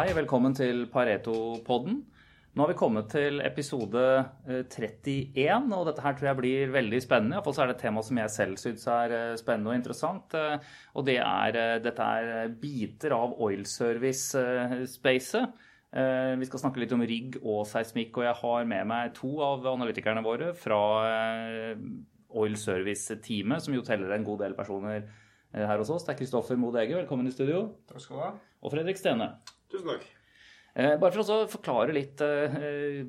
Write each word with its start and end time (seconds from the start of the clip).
Hei, 0.00 0.14
velkommen 0.16 0.54
til 0.56 0.86
Pareto-podden. 0.88 1.98
Nå 2.56 2.62
har 2.62 2.70
vi 2.70 2.76
kommet 2.78 3.10
til 3.12 3.42
episode 3.44 4.24
31, 4.48 5.36
eh, 5.36 5.60
og 5.76 5.84
dette 5.90 6.00
her 6.00 6.16
tror 6.16 6.30
jeg 6.30 6.38
blir 6.38 6.72
veldig 6.72 7.00
spennende. 7.04 7.36
Iallfall 7.36 7.52
så 7.58 7.62
er 7.66 7.68
det 7.68 7.76
et 7.76 7.84
tema 7.84 8.00
som 8.06 8.16
jeg 8.16 8.32
selv 8.32 8.56
syns 8.62 8.86
er 8.88 9.12
eh, 9.12 9.36
spennende 9.36 9.68
og 9.68 9.76
interessant. 9.76 10.32
Eh, 10.32 10.56
og 10.96 11.04
det 11.04 11.20
er, 11.20 11.84
dette 11.84 12.00
er 12.00 12.48
biter 12.62 13.12
av 13.18 13.36
oilservice-spacet. 13.44 15.44
Vi 15.92 16.48
skal 16.48 16.60
snakke 16.64 16.80
litt 16.80 16.96
om 16.96 17.04
rigg 17.04 17.36
og 17.42 17.68
seismikk, 17.68 18.16
og 18.16 18.24
jeg 18.24 18.40
har 18.40 18.64
med 18.72 18.88
meg 18.94 19.12
to 19.20 19.36
av 19.44 19.68
analytikerne 19.74 20.24
våre 20.24 20.56
fra 20.56 20.80
Oil 22.40 22.56
Service-teamet, 22.56 23.68
som 23.68 23.76
jo 23.76 23.84
teller 23.84 24.16
en 24.16 24.24
god 24.24 24.40
del 24.46 24.56
personer 24.56 25.04
her 25.52 25.76
hos 25.76 25.92
oss. 25.92 26.08
Det 26.08 26.16
er 26.16 26.24
Kristoffer 26.24 26.56
Modege, 26.56 26.96
velkommen 27.02 27.28
i 27.28 27.36
studio. 27.36 27.84
Takk 27.90 28.00
skal 28.06 28.16
du 28.16 28.22
ha. 28.30 28.32
Og 28.64 28.72
Fredrik 28.72 28.96
Stene. 28.96 29.36
Tusen 29.70 29.92
takk. 29.92 30.08
Eh, 30.70 30.94
bare 31.02 31.10
for 31.10 31.32
å 31.34 31.46
forklare 31.50 31.94
litt 31.94 32.20
uh, 32.22 32.52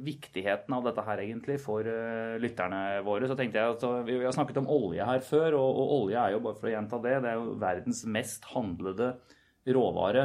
viktigheten 0.01 0.73
av 0.73 0.85
dette 0.87 1.03
her 1.05 1.19
egentlig 1.21 1.59
for 1.61 1.85
uh, 1.85 2.39
lytterne 2.41 3.03
våre, 3.05 3.29
så 3.29 3.37
tenkte 3.37 3.61
jeg 3.61 3.75
at 3.75 3.85
vi, 4.07 4.15
Vi 4.17 4.25
har 4.25 4.33
snakket 4.33 4.63
om 4.63 4.71
olje 4.71 5.05
her 5.05 5.21
før, 5.25 5.59
og, 5.59 5.69
og, 5.69 5.91
olje 5.99 6.23
er 6.23 6.33
jo, 6.33 6.41
bare 6.41 6.57
for 6.57 6.71
å 6.71 6.73
gjenta 6.73 7.01
det, 7.03 7.13
det 7.21 7.29
er 7.29 7.37
jo 7.37 7.53
verdens 7.61 8.01
mest 8.09 8.49
handlede 8.55 9.13
råvare. 9.61 10.23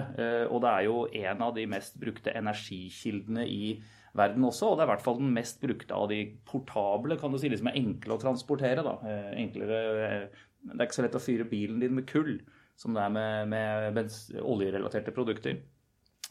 og 0.49 0.63
det 0.65 0.69
er 0.71 0.85
jo 0.87 1.01
en 1.29 1.43
av 1.45 1.51
de 1.53 1.67
mest 1.69 1.99
brukte 2.01 2.33
energikildene 2.33 3.43
i 3.45 3.75
verden 4.17 4.47
også, 4.49 4.71
og 4.71 4.79
det 4.79 4.87
er 4.87 4.89
i 4.89 4.93
hvert 4.95 5.05
fall 5.05 5.19
den 5.19 5.35
mest 5.37 5.61
brukte 5.61 5.93
av 5.93 6.07
de 6.09 6.23
portable, 6.49 7.19
kan 7.21 7.35
du 7.35 7.37
si, 7.37 7.51
de 7.53 7.59
som 7.61 7.69
er 7.69 7.77
enkle 7.77 8.17
å 8.17 8.23
transportere. 8.23 8.81
da, 8.87 8.95
enklere, 9.37 10.31
Det 10.65 10.79
er 10.79 10.87
ikke 10.87 10.97
så 11.03 11.05
lett 11.05 11.21
å 11.21 11.27
fyre 11.27 11.51
bilen 11.51 11.85
din 11.85 11.99
med 11.99 12.09
kull 12.09 12.39
som 12.81 12.97
det 12.97 13.05
er 13.05 13.13
med, 13.13 13.53
med 13.53 14.41
oljerelaterte 14.41 15.13
produkter. 15.13 15.61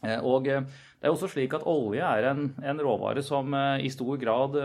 Eh, 0.04 0.20
og 0.20 0.48
eh, 0.50 0.66
det 1.00 1.08
er 1.08 1.14
også 1.14 1.30
slik 1.32 1.56
at 1.56 1.66
olje 1.68 2.04
er 2.04 2.30
en, 2.32 2.50
en 2.60 2.82
råvare 2.82 3.24
som 3.24 3.54
eh, 3.56 3.86
i 3.86 3.92
stor 3.92 4.16
grad 4.20 4.60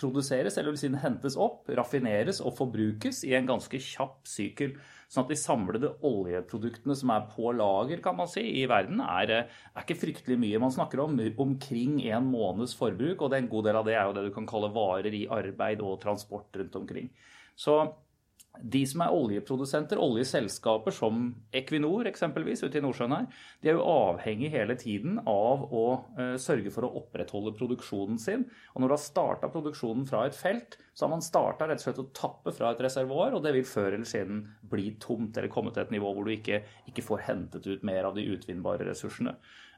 produseres, 0.00 0.54
eller 0.56 0.72
vil 0.72 0.78
si 0.80 0.88
hentes 1.02 1.34
opp, 1.36 1.66
raffineres 1.76 2.38
og 2.40 2.54
forbrukes 2.56 3.18
i 3.28 3.34
en 3.36 3.50
ganske 3.50 3.76
kjapp 3.76 4.22
sykkel. 4.24 4.70
Sånn 5.12 5.26
at 5.26 5.34
de 5.34 5.36
samlede 5.36 5.90
oljeproduktene 6.08 6.96
som 6.96 7.12
er 7.12 7.26
på 7.28 7.52
lager 7.52 8.00
kan 8.00 8.16
man 8.16 8.30
si, 8.32 8.40
i 8.40 8.64
verden, 8.70 9.02
er, 9.04 9.34
er 9.44 9.84
ikke 9.84 9.98
fryktelig 10.00 10.38
mye. 10.40 10.62
Man 10.64 10.72
snakker 10.72 11.02
om 11.04 11.20
omkring 11.44 11.98
en 12.08 12.30
måneds 12.32 12.72
forbruk, 12.78 13.20
og 13.20 13.36
en 13.36 13.50
god 13.52 13.68
del 13.68 13.80
av 13.82 13.84
det 13.84 13.98
er 13.98 14.08
jo 14.08 14.16
det 14.16 14.24
du 14.30 14.32
kan 14.32 14.48
kalle 14.48 14.72
varer 14.72 15.12
i 15.12 15.26
arbeid 15.28 15.84
og 15.84 16.00
transport 16.06 16.56
rundt 16.56 16.80
omkring. 16.80 17.12
Så 17.52 17.76
de 18.62 18.80
som 18.86 19.02
er 19.02 19.14
oljeprodusenter, 19.14 19.98
oljeselskaper 20.00 20.94
som 20.94 21.26
Equinor 21.54 22.06
eksempelvis 22.10 22.62
ute 22.64 22.78
i 22.78 22.82
Nordsjøen 22.84 23.14
her, 23.16 23.26
de 23.62 23.70
er 23.70 23.78
jo 23.78 23.86
avhengig 23.88 24.50
hele 24.52 24.76
tiden 24.78 25.18
av 25.20 25.66
å 25.74 25.84
uh, 26.18 26.36
sørge 26.40 26.70
for 26.74 26.86
å 26.86 26.92
opprettholde 27.02 27.54
produksjonen 27.58 28.20
sin. 28.20 28.46
Og 28.74 28.82
når 28.82 28.92
du 28.92 28.96
har 28.96 29.04
starta 29.04 29.50
produksjonen 29.52 30.06
fra 30.08 30.24
et 30.28 30.38
felt, 30.38 30.78
så 30.94 31.06
har 31.06 31.14
man 31.16 31.24
starta 31.26 31.68
rett 31.68 31.82
og 31.82 31.88
slett 31.88 32.02
å 32.04 32.08
tappe 32.14 32.54
fra 32.54 32.70
et 32.70 32.82
reservoar, 32.86 33.34
og 33.34 33.42
det 33.44 33.56
vil 33.56 33.66
før 33.66 33.96
eller 33.96 34.08
siden 34.08 34.44
bli 34.70 34.94
tomt 35.02 35.36
eller 35.36 35.52
komme 35.52 35.74
til 35.74 35.82
et 35.84 35.94
nivå 35.96 36.14
hvor 36.14 36.28
du 36.28 36.34
ikke, 36.36 36.62
ikke 36.90 37.06
får 37.06 37.26
hentet 37.26 37.66
ut 37.66 37.86
mer 37.86 38.06
av 38.06 38.14
de 38.18 38.26
utvinnbare 38.36 38.86
ressursene. 38.86 39.34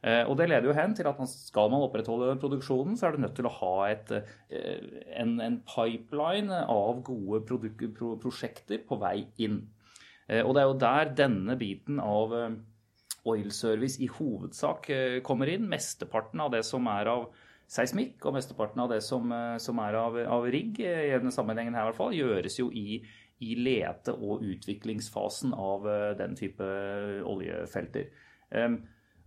Eh, 0.07 0.23
og 0.23 0.37
Det 0.39 0.47
leder 0.49 0.69
jo 0.69 0.77
hen 0.77 0.95
til 0.95 1.09
at 1.11 1.19
skal 1.33 1.71
man 1.73 1.83
opprettholde 1.83 2.37
produksjonen, 2.39 2.95
så 2.99 3.09
er 3.09 3.17
du 3.17 3.25
nødt 3.25 3.35
til 3.39 3.49
å 3.49 3.55
ha 3.59 3.75
et, 3.91 4.13
eh, 4.55 5.01
en, 5.19 5.41
en, 5.43 5.59
pipeline 5.67 6.63
av 6.63 7.03
gode 7.03 7.43
pro 7.48 8.13
prosjekter 8.23 8.85
på 8.87 9.01
vei 9.03 9.27
inn. 9.43 9.65
Eh, 10.29 10.45
og 10.45 10.55
Det 10.55 10.63
er 10.63 10.71
jo 10.71 10.79
der 10.85 11.13
denne 11.25 11.59
biten 11.59 11.98
av 11.98 12.37
oil 13.27 13.51
service 13.51 13.98
i 13.98 14.07
hovedsak 14.07 14.86
kommer 15.27 15.51
inn. 15.51 15.67
Mesteparten 15.67 16.41
av 16.41 16.53
det 16.55 16.63
som 16.64 16.86
er 16.86 17.11
av 17.11 17.27
seismikk, 17.67 18.20
og 18.23 18.36
mesteparten 18.36 18.79
av 18.79 18.92
det 18.92 19.03
som, 19.03 19.33
som 19.59 19.80
er 19.83 19.98
av, 19.98 20.14
av 20.23 20.47
rigg, 20.47 20.79
i 20.79 21.11
denne 21.11 21.35
sammenhengen 21.35 21.75
her 21.75 21.83
i 21.83 21.91
hvert 21.91 21.98
fall, 21.98 22.14
gjøres 22.14 22.61
jo 22.61 22.70
i, 22.70 23.01
i 23.42 23.57
lete- 23.59 24.14
og 24.14 24.47
utviklingsfasen 24.47 25.51
av 25.59 25.91
den 26.20 26.39
type 26.39 26.69
oljefelter. 27.27 28.07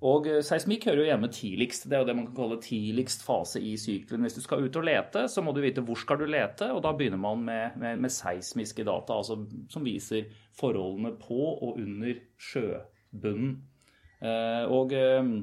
Og 0.06 0.30
eh, 0.32 0.40
seismikk 0.46 0.88
hører 0.88 1.02
jo 1.02 1.08
hjemme 1.10 1.30
tidligst. 1.34 1.88
Det 1.90 1.98
er 1.98 2.04
jo 2.04 2.08
det 2.08 2.16
man 2.16 2.30
kan 2.30 2.38
kalle 2.38 2.60
tidligst 2.64 3.26
fase 3.26 3.60
i 3.64 3.74
sykelen. 3.80 4.24
Hvis 4.24 4.38
du 4.38 4.44
skal 4.46 4.64
ut 4.64 4.80
og 4.80 4.88
lete, 4.88 5.26
så 5.32 5.44
må 5.44 5.54
du 5.56 5.62
vite 5.64 5.84
hvor 5.86 6.00
skal 6.00 6.22
du 6.22 6.28
lete, 6.30 6.70
og 6.72 6.84
da 6.86 6.94
begynner 6.96 7.20
man 7.20 7.44
med, 7.44 7.76
med, 7.82 8.00
med 8.06 8.14
seismiske 8.14 8.86
data, 8.88 9.20
altså 9.20 9.42
som 9.72 9.88
viser 9.88 10.32
forholdene 10.60 11.16
på 11.20 11.40
og 11.52 11.82
under 11.82 12.22
sjøbunnen. 12.50 13.58
Eh, 14.24 14.66
og 14.72 14.96
eh, 14.96 15.34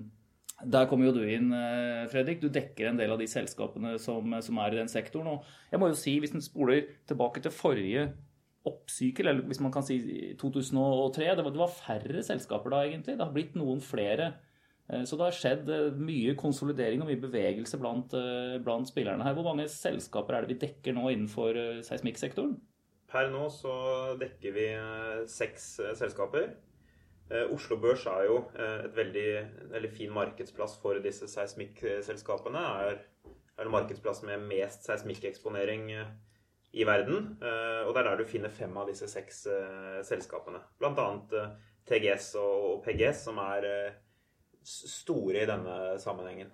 der 0.65 0.89
kommer 0.89 1.11
jo 1.11 1.19
du 1.19 1.27
inn, 1.29 1.51
Fredrik. 2.09 2.41
Du 2.41 2.49
dekker 2.49 2.89
en 2.89 2.97
del 2.97 3.13
av 3.13 3.21
de 3.21 3.27
selskapene 3.29 3.99
som, 4.01 4.39
som 4.41 4.61
er 4.63 4.73
i 4.73 4.79
den 4.81 4.89
sektoren. 4.89 5.35
Og 5.35 5.69
jeg 5.69 5.83
må 5.83 5.91
jo 5.91 5.99
si, 6.01 6.15
hvis 6.23 6.33
en 6.33 6.45
spoler 6.45 6.87
tilbake 7.05 7.43
til 7.45 7.53
forrige 7.53 8.07
oppsykel, 8.67 9.29
eller 9.31 9.47
hvis 9.47 9.61
man 9.63 9.75
kan 9.75 9.85
si 9.87 9.99
2003. 10.41 11.29
Det 11.37 11.45
var, 11.45 11.53
det 11.53 11.61
var, 11.61 11.73
færre 11.77 12.23
selskaper 12.27 12.73
da, 12.73 12.83
egentlig. 12.87 13.17
Det 13.19 13.25
har 13.25 13.35
blitt 13.35 13.59
noen 13.59 13.83
flere. 13.85 14.33
Eh, 14.89 15.05
så 15.05 15.19
det 15.19 15.27
har 15.27 15.35
skjedd 15.35 15.71
eh, 15.73 15.99
mye 15.99 16.37
konsolidering 16.39 17.03
og 17.03 17.11
mye 17.11 17.23
bevegelse 17.23 17.79
blant, 17.83 18.15
eh, 18.15 18.57
blant 18.63 18.89
spillerne 18.89 19.27
her. 19.27 19.35
Hvor 19.37 19.49
mange 19.49 19.69
selskaper 19.73 20.37
er 20.37 20.47
det 20.47 20.55
vi 20.55 20.61
dekker 20.67 20.97
nå 20.97 21.09
innenfor 21.11 21.59
seismikksektoren? 21.87 22.57
Per 23.11 23.31
nå 23.33 23.47
så 23.55 23.73
dekker 24.21 24.55
vi 24.55 24.67
seks 25.31 25.77
selskaper. 25.95 26.49
Oslo 27.55 27.79
Børs 27.83 28.05
er 28.11 28.25
jo 28.27 28.41
et 28.59 28.93
veldig, 28.95 29.31
veldig 29.71 29.91
fin 29.95 30.11
markedsplass 30.15 30.75
for 30.83 30.99
disse 31.03 31.29
seismikkselskapene. 31.31 32.63
Er, 32.83 32.99
er 33.63 33.71
markedsplass 33.71 34.25
med 34.27 34.43
mest 34.51 34.87
seismikkeksponering 34.91 35.87
i 35.95 36.87
verden. 36.87 37.31
Og 37.39 37.93
det 37.95 38.03
er 38.03 38.09
der 38.11 38.19
du 38.19 38.27
finner 38.31 38.51
fem 38.55 38.75
av 38.79 38.91
disse 38.91 39.07
seks 39.11 39.45
selskapene. 40.11 40.65
Blant 40.83 40.99
annet 41.03 41.39
TGS 41.87 42.33
og 42.43 42.83
PGS, 42.87 43.23
som 43.31 43.39
er 43.43 43.71
store 44.67 45.43
i 45.43 45.49
denne 45.49 45.77
sammenhengen? 46.03 46.51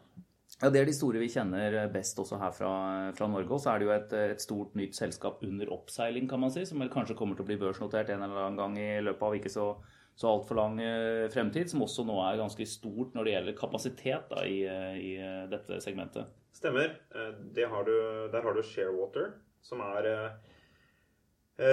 Ja, 0.60 0.70
Det 0.70 0.82
er 0.82 0.86
de 0.86 0.94
store 0.94 1.18
vi 1.22 1.30
kjenner 1.32 1.74
best 1.90 2.18
også 2.22 2.38
her 2.38 2.52
fra, 2.54 2.72
fra 3.16 3.28
Norge. 3.30 3.50
Og 3.50 3.62
så 3.62 3.72
er 3.72 3.80
det 3.80 3.88
jo 3.88 3.94
et, 3.94 4.12
et, 4.34 4.44
stort 4.44 4.76
nytt 4.78 4.94
selskap 4.98 5.42
under 5.46 5.72
oppseiling, 5.74 6.28
kan 6.30 6.42
man 6.42 6.52
si, 6.54 6.66
som 6.68 6.84
kanskje 6.92 7.16
kommer 7.18 7.38
til 7.38 7.46
å 7.46 7.48
bli 7.48 7.58
børsnotert 7.62 8.12
en 8.12 8.22
eller 8.22 8.44
annen 8.44 8.60
gang 8.60 8.78
i 8.78 8.92
løpet 9.02 9.26
av 9.26 9.38
ikke 9.38 9.52
så, 9.52 9.66
så 10.14 10.30
altfor 10.30 10.60
lang 10.60 10.78
eh, 10.84 11.26
fremtid. 11.32 11.72
Som 11.72 11.82
også 11.88 12.06
nå 12.06 12.20
er 12.26 12.38
ganske 12.42 12.68
stort 12.68 13.16
når 13.16 13.26
det 13.26 13.36
gjelder 13.36 13.58
kapasitet 13.58 14.30
da, 14.30 14.46
i, 14.46 14.62
i, 15.02 15.12
dette 15.50 15.80
segmentet. 15.82 16.30
Stemmer. 16.54 16.94
Eh, 17.16 17.66
har 17.72 17.88
du, 17.88 17.96
der 18.30 18.44
har 18.44 18.54
du 18.54 18.62
Sharewater, 18.62 19.32
som 19.64 19.82
er 19.88 20.10
eh, 20.12 20.30
Eh, 20.32 20.51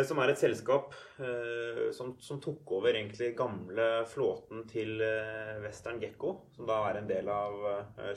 som 0.04 0.20
er 0.20 0.34
et 0.34 0.42
selskap 0.42 0.92
eh, 1.24 1.86
som, 1.96 2.12
som, 2.20 2.40
tok 2.44 2.68
over 2.80 2.92
egentlig 2.92 3.32
gamle 3.38 4.04
flåten 4.12 4.66
til 4.68 5.00
eh, 5.02 5.56
Western 5.64 6.02
Gekko, 6.02 6.34
som 6.56 6.68
da 6.68 6.82
er 6.90 7.00
en 7.00 7.08
del 7.08 7.30
av 7.32 7.56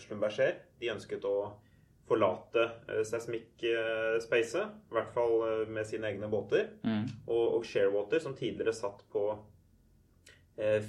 Schlumberger. 0.02 0.58
De 0.82 0.90
ønsket 0.90 1.22
å 1.28 1.36
forlate 2.08 2.66
seismikkspacet, 3.06 4.72
i 4.90 4.96
hvert 4.96 5.12
fall 5.14 5.68
med 5.70 5.86
sine 5.86 6.10
egne 6.10 6.28
båter. 6.28 6.72
Mm. 6.82 7.06
Og, 7.28 7.44
og, 7.60 7.62
Sharewater, 7.64 8.20
som 8.20 8.34
tidligere 8.36 8.74
satt 8.76 9.04
på 9.12 9.22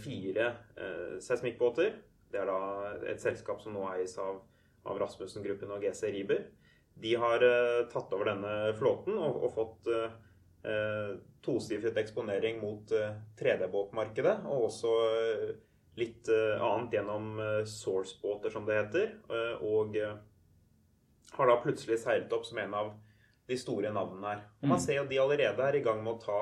fire 0.03 0.50
seismikkbåter, 1.23 1.94
det 2.33 2.41
er 2.41 2.50
da 2.50 2.57
et 3.13 3.22
selskap 3.23 3.62
som 3.63 3.78
nå 3.78 3.85
eies 3.94 4.17
av, 4.19 4.41
av 4.89 5.00
Rasmussen-gruppen 5.00 5.72
og 5.72 5.85
GC 5.85 6.12
Riber, 6.17 6.44
de 7.00 7.13
har 7.22 7.45
tatt 7.94 8.12
over 8.13 8.33
denne 8.33 8.73
flåten 8.78 9.16
og, 9.16 9.39
og 9.45 9.53
fått 9.56 9.89
eh, 9.94 10.17
tosifret 11.44 11.98
eksponering 11.98 12.62
mot 12.62 12.92
eh, 12.92 13.15
3D-båtmarkedet, 13.39 14.38
og 14.48 14.69
også 14.69 14.92
eh, 15.04 15.48
litt 16.00 16.30
eh, 16.31 16.63
annet 16.63 16.98
gjennom 16.98 17.39
eh, 17.39 17.62
source-båter, 17.69 18.54
som 18.54 18.68
det 18.68 18.80
heter. 18.80 19.15
Eh, 19.30 19.65
og 19.68 19.98
har 21.33 21.50
da 21.50 21.57
plutselig 21.63 22.00
seilt 22.04 22.33
opp 22.36 22.48
som 22.48 22.62
en 22.63 22.75
av 22.77 22.94
de 23.50 23.57
store 23.60 23.92
navnene 23.94 24.36
her. 24.36 24.44
Og 24.62 24.69
man 24.69 24.80
mm. 24.80 24.86
ser 24.86 25.01
jo 25.01 25.07
de 25.10 25.19
allerede 25.19 25.68
er 25.68 25.80
i 25.80 25.83
gang 25.83 26.04
med 26.04 26.15
å 26.15 26.21
ta 26.24 26.42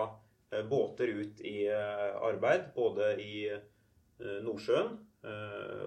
båter 0.67 1.13
ut 1.15 1.39
i 1.47 1.63
arbeid, 1.71 2.74
både 2.75 3.13
i 3.24 3.45
Nordsjøen 4.44 4.97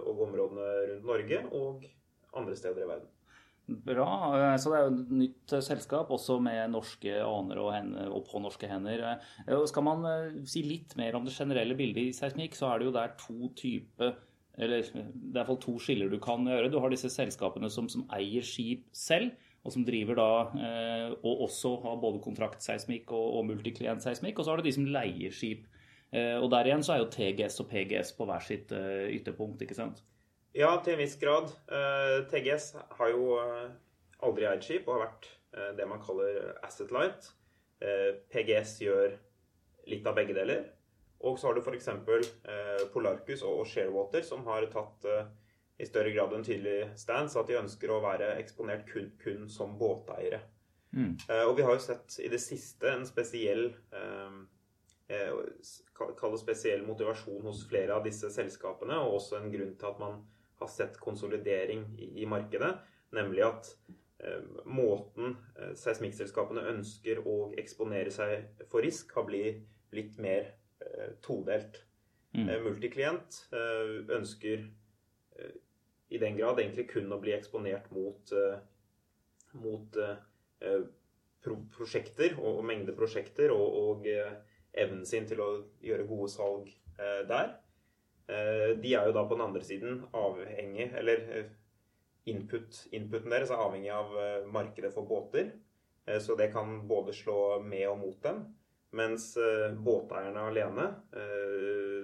og 0.09 0.23
områdene 0.25 0.71
rundt 0.89 1.05
Norge 1.11 1.43
og 1.53 1.85
andre 2.33 2.57
steder 2.57 2.87
i 2.87 2.89
verden. 2.89 3.14
Bra. 3.65 4.09
Eh, 4.37 4.57
så 4.61 4.71
det 4.71 4.77
er 4.77 4.85
jo 4.85 4.93
et 4.93 5.13
nytt 5.23 5.55
eh, 5.57 5.65
selskap, 5.65 6.11
også 6.13 6.37
med 6.45 6.75
norske 6.75 7.15
aner 7.25 7.61
og, 7.63 7.71
hender, 7.73 8.11
og 8.13 8.27
på 8.29 8.43
norske 8.45 8.69
hender. 8.69 9.05
Eh, 9.47 9.63
skal 9.71 9.87
man 9.87 10.05
si 10.49 10.67
litt 10.67 10.93
mer 11.01 11.17
om 11.17 11.25
det 11.25 11.33
generelle 11.33 11.77
bildet 11.79 12.11
i 12.11 12.17
seismikk, 12.17 12.59
så 12.59 12.69
er 12.71 12.81
det 12.81 12.91
jo 12.91 12.95
der 12.99 13.17
to 13.21 13.51
typer 13.57 14.17
eller 14.55 14.85
det 14.87 15.01
er 15.03 15.41
iallfall 15.41 15.57
to 15.59 15.73
skiller 15.83 16.13
du 16.13 16.21
kan 16.23 16.45
gjøre. 16.47 16.69
Du 16.71 16.77
har 16.79 16.93
disse 16.93 17.09
selskapene 17.11 17.67
som, 17.75 17.89
som 17.91 18.05
eier 18.15 18.45
skip 18.47 18.85
selv, 18.95 19.33
og 19.67 19.73
som 19.75 19.83
driver 19.83 20.15
da 20.15 20.29
Og 21.25 21.41
også 21.49 21.73
har 21.83 21.97
både 21.99 22.21
kontraktseismikk 22.23 23.11
og, 23.11 23.41
og 23.41 23.49
multiklient-seismikk. 23.49 24.39
Og 24.39 24.47
så 24.47 24.53
har 24.53 24.63
du 24.63 24.69
de 24.69 24.75
som 24.77 24.87
leier 24.87 25.35
skip. 25.35 25.67
Og 26.15 26.47
der 26.55 26.71
igjen 26.71 26.87
så 26.87 26.95
er 26.95 27.03
jo 27.03 27.11
TGS 27.11 27.65
og 27.65 27.71
PGS 27.73 28.15
på 28.15 28.29
hver 28.31 28.47
sitt 28.47 28.71
ytterpunkt, 28.71 29.67
ikke 29.67 29.75
sant? 29.75 30.05
Ja, 30.55 30.71
til 30.85 30.95
en 30.95 31.01
viss 31.03 31.17
grad. 31.19 31.51
TGS 32.31 32.69
har 32.99 33.09
jo 33.11 33.35
aldri 34.23 34.47
eid 34.47 34.62
skip 34.62 34.87
og 34.87 34.97
har 34.97 35.09
vært 35.09 35.27
det 35.75 35.87
man 35.91 36.03
kaller 36.03 36.53
asset 36.62 36.95
light. 36.95 37.27
PGS 38.31 38.77
gjør 38.85 39.17
litt 39.91 40.06
av 40.06 40.15
begge 40.15 40.37
deler. 40.37 40.69
Og 41.25 41.39
så 41.41 41.49
har 41.49 41.56
du 41.56 41.62
f.eks. 41.65 41.89
Eh, 41.89 42.85
Polarcus 42.93 43.43
og 43.47 43.65
Sharewater, 43.67 44.23
som 44.23 44.45
har 44.47 44.67
tatt 44.73 45.09
i 45.79 45.87
større 45.89 46.12
grad 46.15 46.35
en 46.35 46.45
tydelig 46.47 46.93
stance 47.01 47.39
at 47.39 47.49
de 47.51 47.59
ønsker 47.59 47.91
å 47.91 48.03
være 48.05 48.37
eksponert 48.39 48.87
kun, 48.91 49.11
kun 49.23 49.49
som 49.51 49.79
båteiere. 49.79 50.45
Mm. 50.95 51.17
og 51.49 51.56
vi 51.59 51.65
har 51.67 51.75
jo 51.75 51.83
sett 51.83 52.21
i 52.23 52.29
det 52.31 52.39
siste 52.39 52.87
en 52.87 53.01
spesiell 53.03 53.65
eh, 53.91 54.37
Kall 55.99 56.31
det 56.33 56.39
spesiell 56.39 56.85
motivasjon 56.87 57.43
hos 57.49 57.65
flere 57.69 57.97
av 57.97 58.06
disse 58.06 58.31
selskapene, 58.33 58.97
og 59.03 59.19
også 59.19 59.41
en 59.41 59.51
grunn 59.51 59.75
til 59.79 59.91
at 59.91 59.99
man 60.01 60.23
har 60.65 60.73
sett 60.73 60.99
konsolidering 61.03 61.87
i, 61.99 62.11
i 62.23 62.27
markedet, 62.29 62.73
nemlig 63.15 63.45
at 63.47 63.71
eh, 64.25 64.43
måten 64.67 65.37
eh, 65.59 65.73
seismikkselskapene 65.79 66.65
ønsker 66.75 67.23
å 67.25 67.53
eksponere 67.61 68.13
seg 68.15 68.65
for 68.73 68.85
risk, 68.85 69.15
har 69.17 69.29
blitt, 69.29 69.65
litt 69.95 70.19
mer 70.23 70.51
eh, 70.83 71.15
todelt. 71.25 71.83
Mm. 72.35 72.49
Eh, 72.49 72.59
multiklient 72.65 73.45
eh, 73.55 74.01
ønsker 74.17 74.71
i 76.15 76.19
den 76.23 76.37
grad 76.39 76.61
egentlig 76.61 76.85
kun 76.93 77.11
å 77.11 77.17
bli 77.19 77.33
eksponert 77.35 77.89
mot, 77.91 78.31
mot 79.59 79.97
pro 81.43 81.57
prosjekter 81.75 82.37
og, 82.37 82.61
og 82.61 82.69
mengde 82.69 82.95
prosjekter 82.95 83.51
og, 83.51 83.79
og 83.81 84.07
evnen 84.75 85.07
sin 85.07 85.27
til 85.29 85.43
å 85.43 85.51
gjøre 85.85 86.07
gode 86.09 86.31
salg 86.33 86.71
eh, 86.71 87.23
der. 87.29 87.55
Eh, 88.26 88.73
de 88.81 88.94
er 88.97 89.09
jo 89.09 89.12
da 89.12 89.26
på 89.29 89.37
den 89.37 89.44
andre 89.44 89.61
siden 89.61 89.99
avhengig 90.17 90.87
Eller 90.97 91.25
eh, 91.29 91.49
input, 92.32 92.87
inputen 92.97 93.32
deres 93.35 93.53
er 93.53 93.61
avhengig 93.61 93.91
av 93.93 94.15
markedet 94.49 94.94
for 94.94 95.05
båter. 95.05 95.50
Så 96.21 96.35
det 96.37 96.50
kan 96.53 96.82
både 96.88 97.12
slå 97.17 97.59
med 97.65 97.85
og 97.88 97.99
mot 98.00 98.17
dem. 98.25 98.38
Mens 98.97 99.35
båteierne 99.85 100.47
alene, 100.49 100.87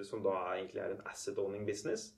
som 0.05 0.21
da 0.21 0.35
egentlig 0.51 0.81
er 0.81 0.93
en 0.93 1.03
asset 1.09 1.37
owning 1.41 1.65
business, 1.65 2.11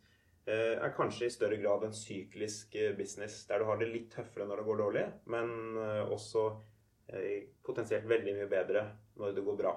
er 0.44 0.96
kanskje 0.96 1.30
i 1.30 1.36
større 1.36 1.62
grad 1.64 1.84
en 1.88 1.96
syklisk 1.96 2.76
business, 2.98 3.46
der 3.48 3.64
du 3.64 3.68
har 3.68 3.80
det 3.80 3.88
litt 3.92 4.12
tøffere 4.12 4.48
når 4.48 4.60
det 4.60 4.68
går 4.68 4.82
dårlig, 4.84 5.06
men 5.32 5.80
også 6.12 6.46
potensielt 7.64 8.08
veldig 8.12 8.36
mye 8.40 8.52
bedre 8.52 8.84
når 9.20 9.38
det 9.38 9.46
går 9.46 9.58
bra. 9.60 9.74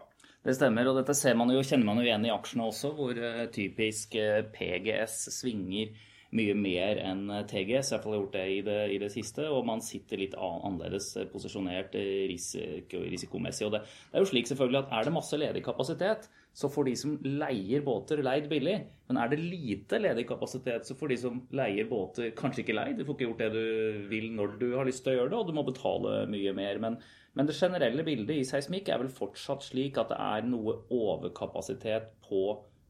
Det 0.46 0.54
stemmer, 0.54 0.86
og 0.86 1.00
dette 1.00 1.14
ser 1.18 1.34
man 1.38 1.50
jo, 1.50 1.62
kjenner 1.66 1.88
man 1.88 1.98
jo 1.98 2.06
igjen 2.06 2.26
i 2.28 2.34
aksjene 2.34 2.68
også, 2.70 2.92
hvor 2.94 3.18
uh, 3.18 3.46
typisk 3.50 4.14
eh, 4.20 4.44
PGS 4.54 5.24
svinger 5.34 5.96
mye 6.36 6.54
mer 6.58 7.00
enn 7.02 7.24
eh, 7.32 7.44
TGS. 7.50 7.90
I 7.90 7.94
hvert 7.94 8.06
fall 8.06 8.16
gjort 8.18 8.36
det 8.36 8.44
i, 8.52 8.60
det 8.66 8.78
i 8.94 9.00
det 9.02 9.10
siste. 9.14 9.48
Og 9.50 9.66
man 9.66 9.82
sitter 9.82 10.22
litt 10.22 10.36
annerledes 10.38 11.12
posisjonert 11.32 11.94
risiko, 12.30 13.02
risikomessig. 13.10 13.66
Og 13.66 13.74
det, 13.74 13.82
det, 13.86 14.14
er 14.14 14.24
jo 14.24 14.30
slik 14.30 14.50
selvfølgelig 14.50 14.84
at 14.84 14.94
er 14.94 15.08
det 15.08 15.14
masse 15.16 15.40
ledig 15.40 15.64
kapasitet, 15.66 16.28
så 16.56 16.70
får 16.72 16.88
de 16.88 16.94
som 16.96 17.18
leier 17.20 17.82
båter, 17.84 18.22
leid 18.24 18.46
billig. 18.48 18.78
Men 19.10 19.20
er 19.20 19.28
det 19.28 19.42
lite 19.42 20.00
ledig 20.00 20.24
kapasitet, 20.30 20.88
så 20.88 20.96
får 20.96 21.12
de 21.12 21.18
som 21.20 21.42
leier 21.54 21.84
båter, 21.90 22.30
kanskje 22.38 22.64
ikke 22.64 22.78
leid. 22.78 22.96
Du 22.96 23.04
får 23.04 23.18
ikke 23.18 23.28
gjort 23.28 23.44
det 23.44 23.50
du 23.52 24.08
vil 24.08 24.30
når 24.32 24.56
du 24.62 24.70
har 24.72 24.88
lyst 24.88 25.04
til 25.04 25.12
å 25.12 25.18
gjøre 25.20 25.34
det, 25.34 25.42
og 25.42 25.50
du 25.50 25.56
må 25.58 25.66
betale 25.68 26.22
mye 26.32 26.56
mer. 26.56 26.80
Men 26.82 26.98
men 27.36 27.48
det 27.48 27.56
generelle 27.58 28.04
bildet 28.04 28.32
i 28.32 28.44
seismikk 28.48 28.88
er 28.88 29.02
vel 29.02 29.12
fortsatt 29.12 29.66
slik 29.66 29.98
at 30.00 30.08
det 30.08 30.16
er 30.16 30.46
noe 30.48 30.78
overkapasitet 30.96 32.06
på 32.24 32.46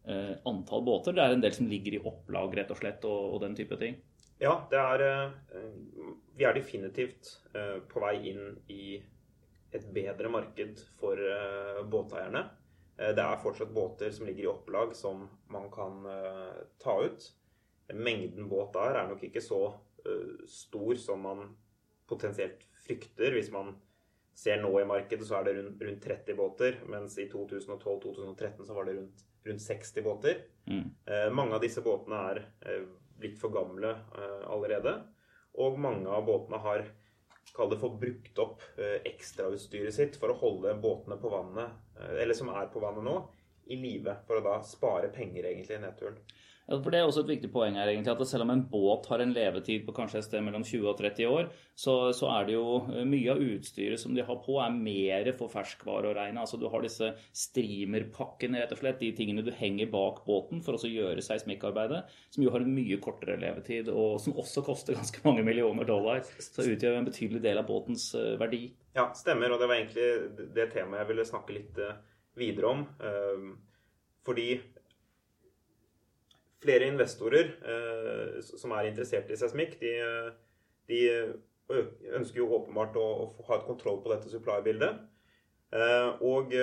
eh, 0.07 0.37
antall 0.47 0.85
båter. 0.87 1.17
Det 1.17 1.25
er 1.25 1.35
en 1.35 1.43
del 1.43 1.57
som 1.57 1.67
ligger 1.67 1.97
i 1.97 2.03
opplag 2.07 2.55
rett 2.55 2.71
og 2.71 2.79
slett, 2.79 3.03
og, 3.11 3.35
og 3.35 3.43
den 3.43 3.57
type 3.59 3.79
ting. 3.81 3.99
Ja, 4.39 4.55
er 4.71 5.03
eh, 5.03 5.67
Vi 6.39 6.47
er 6.47 6.55
definitivt 6.55 7.33
eh, 7.59 7.81
på 7.91 8.05
vei 8.05 8.15
inn 8.31 8.61
i 8.71 9.01
et 9.75 9.91
bedre 9.97 10.31
marked 10.31 10.79
for 11.01 11.19
eh, 11.19 11.83
båteierne. 11.91 12.45
Eh, 12.99 13.13
det 13.17 13.25
er 13.25 13.43
fortsatt 13.43 13.75
båter 13.75 14.13
som 14.15 14.29
ligger 14.29 14.47
i 14.47 14.53
opplag 14.53 14.95
som 14.97 15.27
man 15.53 15.71
kan 15.75 16.07
eh, 16.11 16.63
ta 16.83 16.99
ut. 17.05 17.31
Mengden 17.95 18.49
båt 18.51 18.75
der 18.75 19.03
er 19.03 19.11
nok 19.11 19.23
ikke 19.27 19.45
så 19.45 19.65
stor 20.47 20.95
som 21.03 21.25
man 21.27 21.41
potensielt 22.07 22.61
frykter 22.85 23.35
hvis 23.35 23.49
man 23.51 23.73
ser 24.37 24.61
nå 24.61 24.71
i 24.81 24.87
markedet, 24.89 25.25
så 25.27 25.39
er 25.39 25.49
det 25.49 25.55
rundt, 25.57 25.83
rundt 25.83 26.05
30 26.05 26.37
båter. 26.37 26.79
Mens 26.93 27.17
i 27.19 27.29
2012-2013 27.33 28.67
så 28.69 28.77
var 28.77 28.89
det 28.89 28.99
rundt, 28.99 29.25
rundt 29.49 29.65
60 29.65 30.05
båter. 30.05 30.43
Mm. 30.69 30.85
Eh, 31.07 31.29
mange 31.33 31.57
av 31.57 31.65
disse 31.65 31.83
båtene 31.85 32.21
er 32.33 32.43
eh, 32.69 32.85
blitt 33.17 33.41
for 33.41 33.55
gamle 33.55 33.95
eh, 33.97 34.45
allerede. 34.53 34.99
Og 35.65 35.81
mange 35.81 36.13
av 36.13 36.27
båtene 36.29 36.61
har 36.61 36.85
kall 37.57 37.71
det 37.73 37.81
for 37.81 37.97
brukt 37.97 38.43
opp 38.43 38.65
eh, 38.77 38.99
ekstrautstyret 39.09 39.95
sitt 39.97 40.21
for 40.21 40.35
å 40.35 40.41
holde 40.43 40.75
båtene 40.83 41.17
på 41.23 41.33
vannet, 41.33 41.73
eh, 41.73 41.86
eller 42.01 42.35
som 42.35 42.51
er 42.53 42.69
på 42.73 42.83
vannet 42.83 43.05
nå, 43.07 43.17
i 43.73 43.79
live. 43.81 44.19
For 44.29 44.39
å 44.39 44.45
da 44.45 44.59
spare 44.67 45.11
penger 45.15 45.49
egentlig 45.49 45.79
i 45.79 45.83
nedturen. 45.83 46.19
Ja, 46.67 46.81
for 46.83 46.91
Det 46.91 46.99
er 46.99 47.07
også 47.07 47.23
et 47.23 47.29
viktig 47.31 47.49
poeng 47.55 47.77
her, 47.79 47.87
egentlig, 47.87 48.11
at 48.11 48.27
selv 48.27 48.43
om 48.43 48.51
en 48.51 48.65
båt 48.67 49.07
har 49.07 49.23
en 49.23 49.33
levetid 49.35 49.85
på 49.87 49.93
kanskje 49.95 50.19
et 50.19 50.27
sted 50.27 50.43
mellom 50.43 50.65
20 50.67 50.89
og 50.91 50.97
30 50.99 51.29
år, 51.31 51.51
så, 51.79 51.95
så 52.17 52.27
er 52.35 52.49
det 52.49 52.57
jo 52.57 52.81
eh, 52.91 53.05
mye 53.07 53.37
av 53.37 53.43
utstyret 53.45 54.01
som 54.03 54.17
de 54.17 54.25
har 54.27 54.41
på, 54.43 54.57
er 54.59 54.75
mer 54.75 55.31
for 55.39 55.53
ferskvare 55.53 56.11
å 56.11 56.17
regne. 56.17 56.43
Altså 56.43 56.59
Du 56.59 56.67
har 56.73 56.83
disse 56.83 57.13
streamerpakkene, 57.39 58.59
rett 58.65 58.75
og 58.75 58.81
slett, 58.81 58.99
de 58.99 59.13
tingene 59.15 59.45
du 59.47 59.53
henger 59.55 59.93
bak 59.93 60.25
båten 60.27 60.65
for 60.67 60.75
å 60.75 60.91
gjøre 60.91 61.23
seismikkarbeidet, 61.23 62.03
som 62.35 62.43
jo 62.43 62.51
har 62.51 62.65
en 62.67 62.75
mye 62.75 62.99
kortere 63.05 63.39
levetid, 63.45 63.93
og 63.95 64.19
som 64.25 64.35
også 64.35 64.65
koster 64.67 64.97
ganske 64.99 65.23
mange 65.27 65.47
millioner 65.47 65.87
dollar. 65.87 66.25
Så 66.43 66.67
utgjør 66.67 66.99
en 66.99 67.07
betydelig 67.07 67.45
del 67.47 67.63
av 67.63 67.69
båtens 67.71 68.09
eh, 68.19 68.35
verdi. 68.43 68.65
Ja, 68.99 69.13
stemmer. 69.15 69.55
Og 69.55 69.63
det 69.63 69.71
var 69.71 69.79
egentlig 69.79 70.51
det 70.57 70.67
temaet 70.75 71.05
jeg 71.05 71.13
ville 71.13 71.31
snakke 71.31 71.61
litt 71.61 71.79
eh, 71.79 71.95
videre 72.43 72.75
om. 72.75 72.83
Fordi 74.27 74.49
flere 76.63 76.89
investorer 76.89 77.53
eh, 77.61 78.39
som 78.47 78.73
er 78.77 78.91
interessert 78.91 79.31
i 79.31 79.39
seismikk, 79.39 79.77
de, 79.83 79.93
de, 80.91 81.01
ønsker 82.17 82.41
jo 82.41 82.51
åpenbart 82.61 82.97
å, 83.01 83.07
å, 83.27 83.47
ha 83.49 83.59
et 83.59 83.67
kontroll 83.69 84.01
på 84.03 84.13
dette 84.13 84.31
supply-bildet. 84.33 85.01
Eh, 85.77 86.11
og 86.25 86.55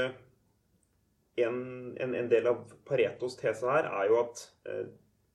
en, 1.36 1.58
en, 1.98 2.16
en, 2.16 2.30
del 2.30 2.48
av 2.50 2.64
Paretos 2.88 3.38
tese 3.40 3.70
her 3.70 3.90
er 3.90 4.12
jo 4.12 4.20
at 4.22 4.46
eh, 4.70 4.86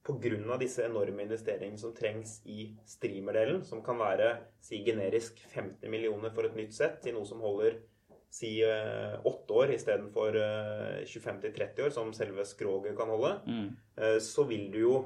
pga. 0.07 0.57
disse 0.61 0.85
enorme 0.87 1.27
investeringene 1.27 1.79
som 1.79 1.95
trengs 1.95 2.39
i 2.47 2.73
streamerdelen, 2.87 3.63
som 3.65 3.83
kan 3.85 3.99
være 4.01 4.37
si 4.65 4.83
generisk 4.87 5.41
50 5.55 5.91
millioner 5.91 6.33
for 6.35 6.49
et 6.49 6.57
nytt 6.57 6.75
sett 6.75 7.03
til 7.03 7.19
noe 7.19 7.27
som 7.29 7.43
holder 7.45 7.81
si 8.31 8.63
eh, 8.63 9.27
åtte 9.27 9.53
år 9.53 9.71
istedenfor 9.73 10.33
25-30 11.05 11.79
eh, 11.79 11.85
år, 11.85 11.91
som 11.91 12.13
selve 12.13 12.45
skroget 12.45 12.97
kan 12.97 13.09
holde, 13.09 13.39
mm. 13.47 13.69
Eh, 13.99 14.19
så 14.23 14.45
vil 14.45 14.69
du 14.73 14.83
jo 14.85 14.97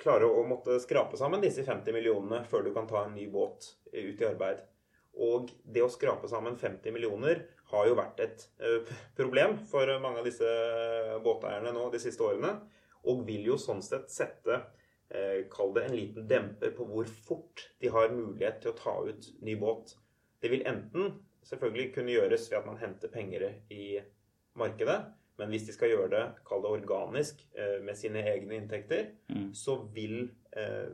klare 0.00 0.26
å 0.26 0.42
måtte 0.48 0.80
skrape 0.82 1.16
sammen 1.16 1.40
disse 1.40 1.62
50 1.64 1.94
millionene 1.94 2.42
før 2.50 2.64
du 2.66 2.72
kan 2.74 2.88
ta 2.90 3.04
en 3.04 3.14
ny 3.14 3.28
båt 3.30 3.70
ut 3.92 4.20
i 4.20 4.26
arbeid. 4.26 4.64
Og 5.14 5.52
det 5.62 5.84
å 5.84 5.92
skrape 5.92 6.28
sammen 6.28 6.58
50 6.58 6.92
millioner 6.92 7.44
har 7.70 7.86
jo 7.88 7.94
vært 7.96 8.20
et 8.24 8.42
problem 9.20 9.54
for 9.70 9.88
mange 10.02 10.20
av 10.20 10.26
disse 10.26 10.48
båteierne 11.24 11.72
nå 11.72 11.86
de 11.94 12.02
siste 12.02 12.26
årene. 12.26 12.56
Og 13.06 13.22
vil 13.28 13.46
jo 13.52 13.60
sånn 13.60 13.84
sett 13.84 14.10
sette 14.12 14.64
Kall 15.52 15.70
det 15.76 15.82
en 15.86 15.94
liten 15.94 16.24
demper 16.26 16.72
på 16.74 16.88
hvor 16.88 17.06
fort 17.06 17.68
de 17.78 17.90
har 17.92 18.10
mulighet 18.10 18.56
til 18.64 18.72
å 18.72 18.78
ta 18.80 18.94
ut 19.06 19.28
ny 19.46 19.54
båt. 19.60 19.92
Det 20.42 20.50
vil 20.50 20.64
enten 20.66 21.12
selvfølgelig 21.44 21.94
kunne 21.94 22.14
gjøres 22.14 22.50
ved 22.50 22.58
at 22.58 22.66
man 22.66 22.80
henter 22.80 23.12
penger 23.12 23.50
i 23.70 23.98
markedet. 24.54 25.00
Men 25.38 25.50
hvis 25.50 25.66
de 25.66 25.74
skal 25.74 25.90
gjøre 25.90 26.10
det, 26.12 26.22
kall 26.46 26.62
det 26.62 26.70
organisk, 26.76 27.42
eh, 27.58 27.80
med 27.82 27.98
sine 27.98 28.22
egne 28.22 28.54
inntekter, 28.60 29.08
mm. 29.28 29.50
så 29.54 29.76
vil 29.94 30.30
eh, 30.56 30.92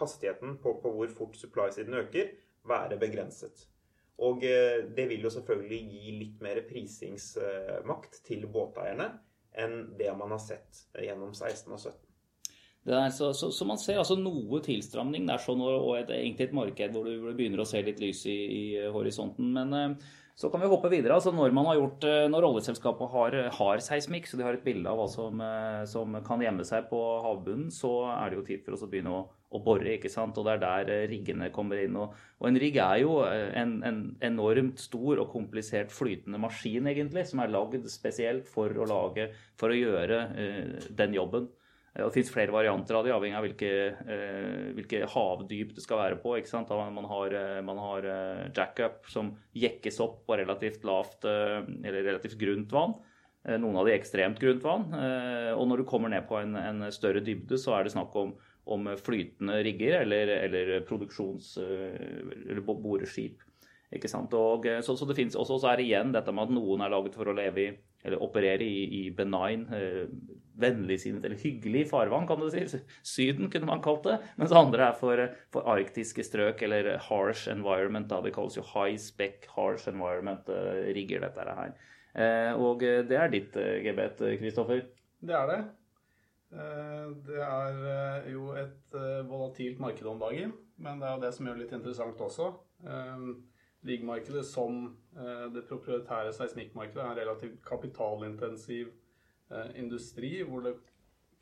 hastigheten 0.00 0.58
på, 0.62 0.80
på, 0.82 0.92
hvor 0.92 1.14
fort 1.16 1.36
supply-siden 1.36 1.94
øker, 1.94 2.32
være 2.68 2.98
begrenset. 2.98 3.68
Og 4.18 4.42
eh, 4.42 4.82
det 4.96 5.08
vil 5.08 5.22
jo 5.22 5.30
selvfølgelig 5.30 5.78
gi 5.92 6.16
litt 6.18 6.42
mer 6.42 6.62
prisingsmakt 6.66 8.22
til 8.26 8.48
båteierne 8.50 9.12
enn 9.58 9.78
det 9.98 10.10
man 10.18 10.34
har 10.34 10.42
sett 10.42 10.84
gjennom 10.98 11.32
16 11.34 11.72
og 11.72 11.78
17. 11.80 12.07
Er, 12.88 13.10
så, 13.12 13.32
så, 13.36 13.50
så, 13.52 13.66
man 13.68 13.80
ser 13.80 13.98
altså 14.00 14.16
noe 14.16 14.62
tilstramning 14.64 15.26
der 15.28 15.42
sånn, 15.42 15.60
og 15.60 15.92
et, 15.98 16.12
egentlig 16.14 16.48
et 16.48 16.54
marked 16.56 16.94
hvor 16.94 17.04
du, 17.04 17.28
begynner 17.36 17.60
å 17.60 17.68
se 17.68 17.82
litt 17.84 18.00
lys 18.00 18.24
i, 18.30 18.38
i 18.38 18.62
horisonten. 18.94 19.50
Men 19.52 19.76
eh, 19.76 20.08
så 20.38 20.46
kan 20.52 20.62
vi 20.62 20.70
hoppe 20.70 20.90
videre. 20.92 21.16
altså 21.16 21.32
Når 21.34 21.50
man 21.50 21.66
har 21.66 21.80
gjort, 21.80 22.04
eh, 22.06 22.28
når 22.30 22.46
oljeselskapet 22.46 23.10
har, 23.10 23.36
har 23.56 23.82
seismikk, 23.82 24.28
så 24.30 24.38
de 24.38 24.46
har 24.46 24.54
et 24.54 24.62
bilde 24.62 24.86
av 24.86 25.00
hva 25.00 25.08
som, 25.10 25.40
eh, 25.42 25.82
som, 25.90 26.14
kan 26.24 26.44
gjemme 26.44 26.64
seg 26.64 26.86
på 26.92 27.00
havbunnen, 27.24 27.72
så 27.74 27.90
er 28.12 28.30
det 28.30 28.38
jo 28.38 28.46
tid 28.46 28.62
for 28.62 28.78
oss 28.78 28.86
å 28.86 28.90
begynne 28.92 29.16
å, 29.18 29.24
å 29.26 29.62
bore. 29.64 29.96
ikke 29.96 30.12
sant? 30.12 30.38
Og 30.38 30.46
det 30.46 30.54
er 30.54 30.62
der 30.62 31.10
riggene 31.10 31.50
kommer 31.50 31.82
inn. 31.82 31.98
Og, 31.98 32.14
og 32.38 32.48
en 32.48 32.60
rigg 32.62 32.78
er 32.84 33.02
jo 33.02 33.18
en, 33.26 33.80
en, 33.82 34.00
enormt 34.30 34.78
stor 34.78 35.24
og 35.24 35.32
komplisert 35.34 35.90
flytende 35.90 36.38
maskin, 36.38 36.86
egentlig, 36.86 37.26
som 37.26 37.42
er 37.42 37.52
lagd 37.52 37.90
spesielt 37.90 38.46
for 38.48 38.70
å 38.70 38.86
lage, 38.86 39.32
for 39.58 39.74
å 39.74 39.80
gjøre 39.82 40.22
uh, 40.38 40.90
den 41.02 41.18
jobben. 41.18 41.50
Det 41.98 42.14
fins 42.14 42.30
flere 42.30 42.54
varianter 42.54 42.94
av 42.94 43.02
det, 43.02 43.10
avhengig 43.10 43.34
av 43.34 43.44
hvilke, 43.46 43.70
eh, 44.14 44.68
hvilke, 44.76 45.00
havdyp 45.10 45.72
det 45.74 45.82
skal 45.82 45.98
være 45.98 46.18
på. 46.22 46.36
Man 46.94 47.08
har, 47.10 47.34
man 47.66 47.80
har 47.82 48.06
jackup 48.54 49.08
som 49.10 49.32
jekkes 49.52 49.98
opp 50.04 50.20
på 50.28 50.38
relativt 50.38 50.86
lavt 50.86 51.26
eller 51.26 52.02
relativt 52.06 52.38
grunt 52.38 52.70
vann. 52.72 52.94
Noen 53.48 53.80
av 53.80 53.86
de 53.86 53.96
ekstremt 53.96 54.38
grunt 54.38 54.62
vann. 54.62 54.86
Og 55.56 55.64
når 55.66 55.82
du 55.82 55.88
kommer 55.88 56.12
ned 56.12 56.26
på 56.28 56.38
en, 56.38 56.54
en 56.54 56.86
større 56.92 57.22
dybde, 57.24 57.58
så 57.58 57.74
er 57.74 57.86
det 57.86 57.94
snakk 57.94 58.14
om, 58.18 58.34
om 58.68 58.88
flytende 59.00 59.58
rigger 59.66 60.02
eller, 60.02 60.34
eller 60.46 60.72
produksjons- 60.86 61.56
eller 61.58 62.62
boreskip. 62.62 63.42
Ikke 63.94 64.10
sant? 64.10 64.34
Og, 64.36 64.66
så, 64.84 64.94
så, 64.94 65.06
det 65.08 65.16
finnes 65.16 65.36
også 65.38 65.58
så 65.62 65.72
er 65.72 65.80
det 65.80 65.88
igjen 65.88 66.12
dette 66.12 66.34
med 66.34 66.46
at 66.46 66.54
noen 66.54 66.82
er 66.84 66.92
laget 66.92 67.14
for 67.16 67.30
å 67.30 67.36
leve 67.36 67.64
i 67.64 67.70
eller 68.04 68.22
operere 68.22 68.64
i, 68.64 68.84
i 69.00 69.02
benign, 69.10 69.66
eh, 69.74 70.04
vennligsinnet 70.58 71.24
eller 71.24 71.38
hyggelig 71.38 71.84
farvann, 71.90 72.26
kan 72.26 72.40
du 72.40 72.48
si. 72.50 72.64
Syden 73.06 73.50
kunne 73.50 73.68
man 73.68 73.82
kalt 73.82 74.06
det. 74.06 74.18
Mens 74.38 74.54
andre 74.54 74.90
er 74.90 74.98
for, 74.98 75.22
for 75.54 75.68
arktiske 75.70 76.24
strøk 76.26 76.62
eller 76.66 76.96
harsh 77.08 77.50
environment. 77.52 78.08
da 78.10 78.20
Det 78.24 78.34
kalles 78.34 78.58
jo 78.58 78.66
high 78.74 78.98
spec 78.98 79.46
harsh 79.54 79.90
environment-rigger, 79.90 81.22
eh, 81.22 81.28
dette 81.28 81.58
her. 81.60 81.76
Eh, 82.18 82.52
og 82.58 82.82
eh, 82.86 83.02
det 83.06 83.18
er 83.18 83.34
ditt 83.34 83.58
eh, 83.60 83.78
gebet, 83.84 84.22
Kristoffer? 84.40 84.86
Det 85.20 85.34
er 85.34 85.52
det. 85.52 85.60
Det 86.48 87.42
er 87.44 88.24
jo 88.32 88.54
et 88.56 88.94
volatilt 89.28 89.82
marked 89.82 90.06
om 90.08 90.16
dagen, 90.22 90.54
men 90.80 90.96
det 90.96 91.04
er 91.04 91.18
jo 91.18 91.24
det 91.26 91.32
som 91.36 91.44
gjør 91.44 91.58
det 91.58 91.64
litt 91.66 91.74
interessant 91.76 92.22
også. 92.24 92.46
Riggmarkedet 93.86 94.46
som 94.46 94.96
eh, 95.16 95.46
det 95.54 95.62
proprietære 95.68 96.32
seismikkmarkedet 96.34 97.02
er 97.02 97.12
en 97.12 97.20
relativt 97.20 97.60
kapitalintensiv 97.66 98.90
eh, 99.52 99.70
industri, 99.78 100.42
hvor 100.42 100.64
det 100.66 100.74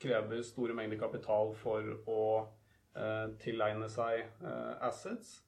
krever 0.00 0.42
store 0.44 0.76
mengder 0.76 1.00
kapital 1.00 1.54
for 1.56 1.86
å 2.12 2.26
eh, 2.92 3.26
tilegne 3.40 3.88
seg 3.88 4.28
assets. 4.84 5.42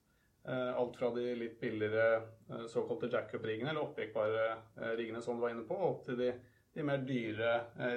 Alt 0.49 0.95
fra 0.97 1.11
de 1.13 1.27
litt 1.37 1.59
billigere 1.61 2.63
såkalte 2.73 3.11
jackup-riggene, 3.13 3.69
eller 3.69 3.83
oppjekkbare 3.83 4.95
riggene 4.97 5.21
som 5.21 5.37
du 5.37 5.43
var 5.43 5.53
inne 5.53 5.67
på, 5.69 5.77
opp 5.77 6.07
til 6.07 6.17
de, 6.17 6.31
de 6.73 6.87
mer 6.89 7.03
dyre 7.05 7.51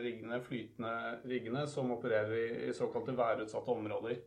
riggene, 0.03 0.41
flytende 0.43 1.21
riggene, 1.31 1.62
som 1.71 1.93
opererer 1.95 2.33
i, 2.41 2.50
i 2.65 2.74
såkalte 2.75 3.15
værutsatte 3.15 3.71
områder. 3.71 4.19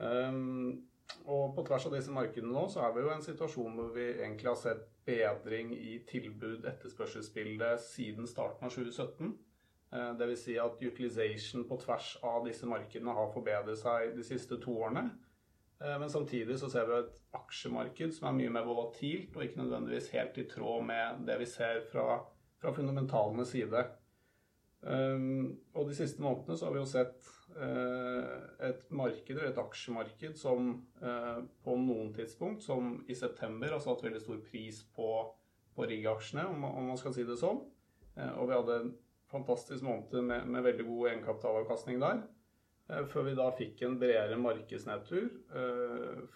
Um, 0.00 0.86
og 1.26 1.54
på 1.56 1.64
tvers 1.66 1.86
av 1.88 1.94
disse 1.96 2.12
markedene 2.14 2.52
nå, 2.54 2.66
så 2.70 2.84
er 2.86 2.94
vi 2.94 3.02
jo 3.02 3.10
i 3.10 3.14
en 3.16 3.24
situasjon 3.24 3.74
hvor 3.78 3.90
vi 3.94 4.06
egentlig 4.12 4.50
har 4.50 4.58
sett 4.60 4.86
bedring 5.06 5.72
i 5.74 5.98
tilbud-etterspørselsbildet 6.10 7.82
siden 7.82 8.26
starten 8.30 8.66
av 8.66 8.74
2017. 8.74 9.34
Eh, 9.94 10.10
Dvs. 10.18 10.42
Si 10.42 10.56
at 10.58 10.82
utilization 10.82 11.66
på 11.68 11.78
tvers 11.82 12.16
av 12.26 12.46
disse 12.46 12.66
markedene 12.68 13.14
har 13.14 13.30
forbedret 13.34 13.78
seg 13.80 14.16
de 14.16 14.26
siste 14.26 14.58
to 14.62 14.74
årene. 14.82 15.08
Eh, 15.80 15.96
men 16.00 16.10
samtidig 16.10 16.58
så 16.58 16.70
ser 16.72 16.88
vi 16.90 16.98
et 16.98 17.20
aksjemarked 17.36 18.14
som 18.16 18.30
er 18.30 18.38
mye 18.40 18.54
mer 18.58 18.66
volatilt, 18.66 19.36
og 19.36 19.44
ikke 19.44 19.62
nødvendigvis 19.62 20.10
helt 20.14 20.38
i 20.42 20.48
tråd 20.50 20.86
med 20.88 21.22
det 21.28 21.38
vi 21.42 21.48
ser 21.50 21.82
fra, 21.92 22.20
fra 22.62 22.74
fundamentalene 22.74 23.46
side. 23.46 23.86
Um, 24.86 25.56
og 25.74 25.88
de 25.88 25.96
siste 25.98 26.22
månedene 26.22 26.54
så 26.58 26.68
har 26.68 26.74
vi 26.76 26.78
jo 26.78 26.86
sett 26.86 27.30
et 27.56 28.90
marked, 28.92 29.32
eller 29.32 29.50
et 29.50 29.58
aksjemarked, 29.60 30.36
som 30.36 30.70
uh, 31.02 31.40
på 31.64 31.76
noen 31.80 32.12
tidspunkt, 32.16 32.64
som 32.64 32.98
i 33.08 33.16
september, 33.16 33.72
har 33.72 33.82
satt 33.84 34.04
veldig 34.04 34.20
stor 34.20 34.42
pris 34.44 34.82
på, 34.96 35.10
på 35.76 35.88
rigg-aksjene, 35.88 36.46
om, 36.52 36.66
man 36.90 37.00
skal 37.00 37.14
si 37.16 37.24
det 37.28 37.38
sånn. 37.40 37.62
Uh, 38.18 38.32
og 38.34 38.50
vi 38.50 38.56
hadde 38.58 38.80
en 38.82 38.90
fantastisk 39.32 39.86
måned 39.86 40.18
med, 40.28 40.50
med 40.52 40.66
veldig 40.68 40.88
god 40.88 41.12
egenkapitalavkastning 41.12 42.02
der. 42.04 42.24
Før 43.10 43.24
vi 43.26 43.32
da 43.34 43.48
fikk 43.50 43.80
en 43.82 43.96
bredere 43.98 44.36
markedsnedtur 44.38 45.24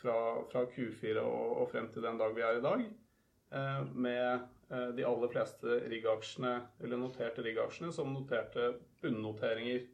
fra, 0.01 0.15
fra, 0.51 0.65
Q4 0.73 1.21
og, 1.23 1.53
og 1.63 1.69
frem 1.71 1.87
til 1.95 2.03
den 2.03 2.19
dag 2.19 2.35
vi 2.35 2.43
er 2.43 2.59
i 2.59 2.65
dag. 2.65 2.83
Med 3.95 4.49
Eh, 4.71 4.89
de 4.95 5.05
aller 5.05 5.31
fleste 5.33 5.81
rigg-aksjene, 5.91 6.53
eller 6.85 7.01
noterte 7.01 7.43
rigg-aksjene, 7.43 7.91
som 7.95 8.13
noterte 8.15 8.69
bunnnoteringer 9.03 9.81
eh, 9.81 9.89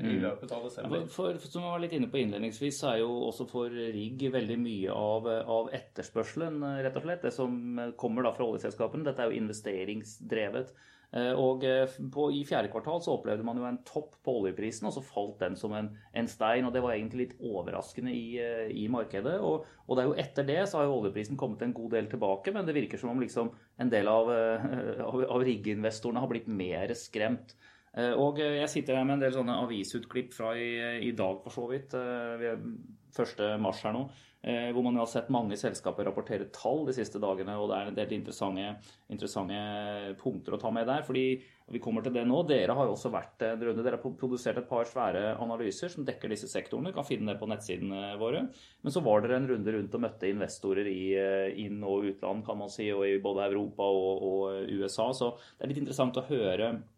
i 0.00 0.14
mm. 0.14 0.22
løpet 0.24 0.54
av 0.56 0.64
desember. 0.68 1.04
For, 1.06 1.36
for, 1.40 1.50
som 1.52 1.66
jeg 1.66 1.74
var 1.74 1.82
litt 1.84 1.96
inne 1.98 2.10
på 2.12 2.22
innledningsvis, 2.22 2.80
så 2.82 2.92
er 2.92 3.02
jo 3.02 3.10
også 3.28 3.48
for 3.50 3.72
rigg 3.72 4.24
veldig 4.34 4.58
mye 4.62 4.96
av, 4.96 5.28
av, 5.42 5.68
etterspørselen, 5.76 6.62
rett 6.84 6.96
og 6.98 7.06
slett. 7.06 7.26
Det 7.26 7.34
som 7.34 7.60
kommer 8.00 8.26
da 8.26 8.34
fra 8.36 8.48
oljeselskapene. 8.48 9.06
Dette 9.08 9.24
er 9.24 9.32
jo 9.32 9.42
investeringsdrevet. 9.42 10.74
Eh, 11.12 11.34
og 11.36 11.64
eh, 11.68 11.96
på, 12.12 12.30
I 12.32 12.40
fjerde 12.48 12.70
kvartal 12.72 13.02
så 13.04 13.18
opplevde 13.18 13.44
man 13.44 13.58
jo 13.60 13.66
en 13.68 13.80
topp 13.84 14.14
på 14.24 14.36
oljeprisen, 14.40 14.86
og 14.88 14.94
så 14.94 15.02
falt 15.04 15.42
den 15.42 15.58
som 15.60 15.74
en, 15.76 15.90
en 16.16 16.30
stein. 16.30 16.64
og 16.64 16.72
Det 16.72 16.80
var 16.84 16.94
egentlig 16.94 17.26
litt 17.26 17.34
overraskende 17.44 18.14
i, 18.16 18.38
eh, 18.40 18.70
i 18.72 18.86
markedet. 18.92 19.36
Og, 19.44 19.66
og, 19.84 19.92
det 19.96 20.04
er 20.04 20.08
jo 20.08 20.16
etter 20.24 20.48
det 20.48 20.62
så 20.70 20.80
har 20.80 20.88
jo 20.88 20.96
oljeprisen 21.02 21.36
kommet 21.40 21.64
en 21.66 21.76
god 21.76 21.98
del 21.98 22.08
tilbake, 22.12 22.54
men 22.56 22.68
det 22.68 22.76
virker 22.78 23.00
som 23.00 23.12
om 23.12 23.20
liksom 23.20 23.52
en 23.82 23.92
del 23.92 24.08
av, 24.08 24.32
av, 25.10 25.20
av 25.36 25.44
riggeinvestorene 25.44 26.24
har 26.24 26.32
blitt 26.32 26.48
mer 26.48 26.96
skremt. 26.96 27.56
Og 27.92 28.38
jeg 28.40 28.68
sitter 28.72 28.96
her 28.96 29.04
med 29.04 29.18
en 29.18 29.22
del 29.26 29.34
sånne 29.34 29.58
avisutklipp 29.66 30.32
fra 30.32 30.54
i, 30.56 30.70
i 31.04 31.10
dag, 31.12 31.42
for 31.44 31.52
så 31.52 31.66
vidt. 31.68 31.92
1. 31.92 33.42
mars 33.60 33.82
her 33.84 33.92
nå. 33.92 34.06
Eh, 34.42 34.72
hvor 34.74 34.82
man 34.82 34.96
har 34.98 35.06
sett 35.06 35.28
mange 35.30 35.54
selskaper 35.54 36.08
rapportere 36.08 36.48
tall 36.50 36.80
de 36.88 36.94
siste 36.96 37.20
dagene. 37.22 37.54
Og 37.62 37.68
det 37.70 37.76
er 37.78 37.90
en 37.90 37.98
del 37.98 38.14
interessante, 38.16 38.72
interessante 39.12 40.14
punkter 40.18 40.56
å 40.56 40.60
ta 40.62 40.72
med 40.74 40.88
der. 40.88 41.04
fordi 41.06 41.42
vi 41.72 41.78
kommer 41.78 42.02
til 42.02 42.12
det 42.12 42.24
nå. 42.26 42.42
Dere 42.48 42.74
har 42.74 42.88
jo 42.88 42.96
også 42.96 43.12
vært. 43.12 43.38
Dere 43.38 43.94
har 43.94 44.00
produsert 44.02 44.58
et 44.58 44.68
par 44.68 44.84
svære 44.84 45.36
analyser 45.40 45.88
som 45.88 46.04
dekker 46.04 46.28
disse 46.28 46.50
sektorene. 46.50 46.92
Kan 46.92 47.06
finne 47.06 47.32
det 47.32 47.40
på 47.40 47.48
nettsidene 47.48 48.16
våre. 48.18 48.48
Men 48.82 48.92
så 48.92 49.00
var 49.00 49.22
dere 49.22 49.38
en 49.38 49.48
runde 49.48 49.76
rundt 49.76 49.94
og 49.94 50.02
møtte 50.02 50.32
investorer 50.32 50.90
i 50.90 51.14
eh, 51.14 51.60
inn- 51.62 51.84
og 51.86 52.10
utland, 52.10 52.44
kan 52.44 52.58
man 52.58 52.72
si, 52.72 52.90
og 52.92 53.06
i 53.06 53.20
både 53.22 53.46
Europa 53.46 53.86
og, 53.86 54.26
og 54.26 54.74
USA. 54.74 55.12
Så 55.14 55.36
det 55.38 55.64
er 55.64 55.72
litt 55.72 55.84
interessant 55.84 56.18
å 56.18 56.26
høre 56.26 56.72
Eh, 56.72 56.91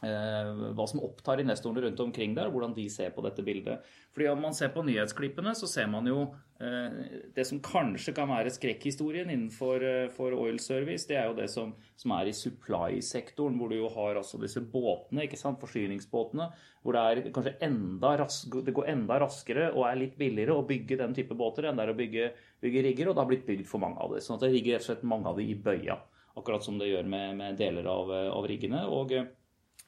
hva 0.00 0.86
som 0.88 1.02
opptar 1.04 1.42
investorene 1.42 1.82
rundt 1.84 2.00
omkring 2.00 2.32
der, 2.36 2.48
og 2.48 2.56
hvordan 2.56 2.72
de 2.76 2.86
ser 2.88 3.10
på 3.12 3.24
dette 3.24 3.44
bildet. 3.44 3.84
Fordi 4.14 4.28
Om 4.30 4.40
man 4.42 4.54
ser 4.54 4.72
på 4.72 4.82
nyhetsklippene, 4.82 5.52
så 5.54 5.68
ser 5.68 5.86
man 5.92 6.06
jo 6.08 6.22
eh, 6.60 7.28
det 7.36 7.44
som 7.46 7.60
kanskje 7.60 8.14
kan 8.16 8.30
være 8.30 8.50
skrekkhistorien 8.54 9.30
innenfor 9.30 9.84
eh, 9.84 10.20
oil 10.32 10.58
service. 10.58 11.06
Det 11.06 11.18
er 11.20 11.28
jo 11.28 11.36
det 11.36 11.50
som, 11.52 11.74
som 12.00 12.14
er 12.16 12.30
i 12.30 12.34
supply-sektoren, 12.34 13.58
hvor 13.60 13.68
du 13.68 13.76
jo 13.76 13.90
har 13.92 14.18
altså 14.18 14.40
disse 14.40 14.60
båtene, 14.60 15.26
ikke 15.26 15.38
sant, 15.38 15.60
forsyningsbåtene, 15.60 16.50
hvor 16.82 16.96
det, 16.96 17.02
er 17.04 17.34
kanskje 17.34 17.56
enda 17.66 18.14
ras 18.22 18.42
det 18.50 18.74
går 18.74 18.88
enda 18.88 19.18
raskere 19.20 19.68
og 19.74 19.84
er 19.84 19.98
litt 20.00 20.16
billigere 20.18 20.56
å 20.56 20.64
bygge 20.64 20.96
den 21.02 21.12
type 21.16 21.36
båter 21.36 21.68
enn 21.68 21.76
det 21.76 21.84
er 21.84 21.92
å 21.92 21.98
bygge, 21.98 22.30
bygge 22.64 22.84
rigger, 22.88 23.10
og 23.10 23.18
det 23.18 23.22
har 23.22 23.28
blitt 23.34 23.44
bygd 23.48 23.68
for 23.68 23.84
mange 23.84 24.00
av 24.00 24.14
dem. 24.14 24.24
Sånn 24.24 24.38
at 24.38 24.46
det 24.46 24.54
ligger 24.54 24.78
rett 24.78 24.86
og 24.86 24.90
slett 24.94 25.04
mange 25.12 25.28
av 25.28 25.36
dem 25.36 25.52
i 25.52 25.58
bøya, 25.60 25.98
akkurat 26.40 26.64
som 26.64 26.80
det 26.80 26.88
gjør 26.88 27.10
med, 27.12 27.36
med 27.36 27.60
deler 27.60 27.86
av, 27.90 28.10
av 28.32 28.48
riggene. 28.48 28.86
og 28.88 29.12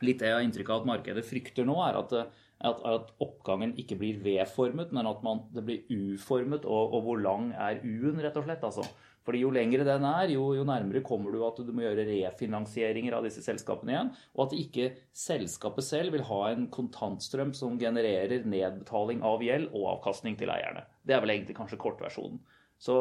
litt 0.02 0.22
det 0.22 0.30
jeg 0.30 0.38
har 0.38 0.46
inntrykk 0.46 0.72
av 0.72 0.82
at 0.82 0.90
markedet 0.94 1.24
frykter 1.26 1.66
nå, 1.68 1.76
er 1.84 1.98
at, 2.00 2.14
at, 2.62 2.82
at 2.88 3.14
oppgangen 3.22 3.74
ikke 3.80 3.98
blir 4.00 4.20
V-formet, 4.24 4.92
men 4.94 5.08
at 5.10 5.22
man, 5.26 5.44
det 5.54 5.64
blir 5.66 5.86
U-formet. 5.90 6.66
Og, 6.66 6.96
og, 6.96 7.00
hvor 7.06 7.22
lang 7.22 7.50
er 7.52 7.82
U-en, 7.82 8.22
rett 8.22 8.38
og 8.38 8.46
slett. 8.46 8.64
altså. 8.68 8.86
Fordi 9.22 9.42
Jo 9.44 9.52
lengre 9.54 9.84
den 9.86 10.04
er, 10.06 10.32
jo, 10.34 10.48
jo, 10.56 10.64
nærmere 10.66 11.02
kommer 11.06 11.30
du 11.34 11.44
at 11.46 11.60
du 11.62 11.70
må 11.70 11.84
gjøre 11.84 12.06
refinansieringer 12.08 13.14
av 13.14 13.26
disse 13.26 13.44
selskapene 13.44 13.94
igjen. 13.94 14.10
Og 14.34 14.48
at 14.48 14.56
ikke 14.58 14.88
selskapet 15.14 15.86
selv 15.86 16.16
vil 16.16 16.26
ha 16.26 16.40
en 16.50 16.66
kontantstrøm 16.74 17.52
som 17.54 17.78
genererer 17.78 18.42
nedbetaling 18.48 19.22
av 19.26 19.44
gjeld 19.46 19.70
og 19.70 19.92
avkastning 19.96 20.38
til 20.40 20.50
eierne. 20.54 20.82
Det 21.06 21.14
er 21.14 21.22
vel 21.22 21.36
egentlig 21.36 21.58
kanskje 21.58 21.78
kortversjonen. 21.82 22.42
Så, 22.82 22.96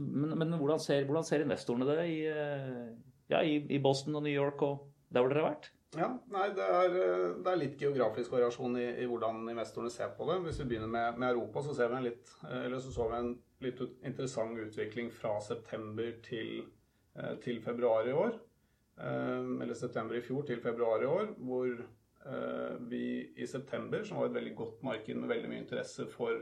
men, 0.00 0.32
men 0.40 0.56
hvordan, 0.56 0.80
ser, 0.80 1.04
hvordan, 1.04 1.26
ser, 1.28 1.44
investorene 1.44 1.88
det 1.90 2.04
i, 2.08 2.20
eh, 2.30 2.84
ja, 3.28 3.42
i, 3.44 3.58
i 3.68 3.80
Boston 3.84 4.16
og 4.16 4.24
New 4.24 4.32
York 4.32 4.64
og 4.64 4.86
der 5.12 5.20
hvor 5.20 5.28
dere 5.28 5.42
har 5.42 5.50
vært? 5.50 5.68
Ja, 5.96 6.10
nei, 6.32 6.46
det 6.56 6.64
er, 6.64 6.94
det 7.40 7.50
er, 7.50 7.58
litt 7.60 7.80
geografisk 7.80 8.34
variasjon 8.34 8.76
i, 8.80 8.86
i, 9.02 9.06
hvordan 9.08 9.46
investorene 9.48 9.92
ser 9.92 10.10
på 10.16 10.26
det. 10.28 10.38
Hvis 10.44 10.60
vi 10.60 10.68
begynner 10.72 10.90
med, 10.92 11.20
med 11.22 11.30
Europa, 11.32 11.62
så, 11.64 11.76
ser 11.76 11.92
vi 11.92 11.98
en 12.00 12.08
litt, 12.08 12.32
eller 12.50 12.82
så, 12.82 12.92
så 12.92 13.06
vi 13.10 13.20
en 13.20 13.30
litt 13.64 13.80
interessant 14.04 14.58
utvikling 14.60 15.08
fra 15.14 15.38
september 15.40 16.10
til, 16.26 16.66
eh, 17.16 17.36
til 17.44 17.62
februar 17.64 18.08
i 18.08 18.16
år. 18.16 18.36
Eh, 18.96 19.62
eller 19.62 19.74
september 19.74 20.16
i 20.16 20.24
fjor 20.24 20.44
til 20.48 20.60
februar 20.60 21.02
i 21.02 21.08
år, 21.08 21.32
hvor 21.38 21.70
eh, 21.72 22.76
vi 22.90 23.06
i 23.36 23.46
september, 23.46 24.04
som 24.04 24.20
var 24.20 24.30
et 24.30 24.36
veldig 24.36 24.54
godt 24.56 24.84
marked 24.84 25.16
med 25.16 25.32
veldig 25.32 25.52
mye 25.52 25.64
interesse 25.64 26.08
for 26.12 26.36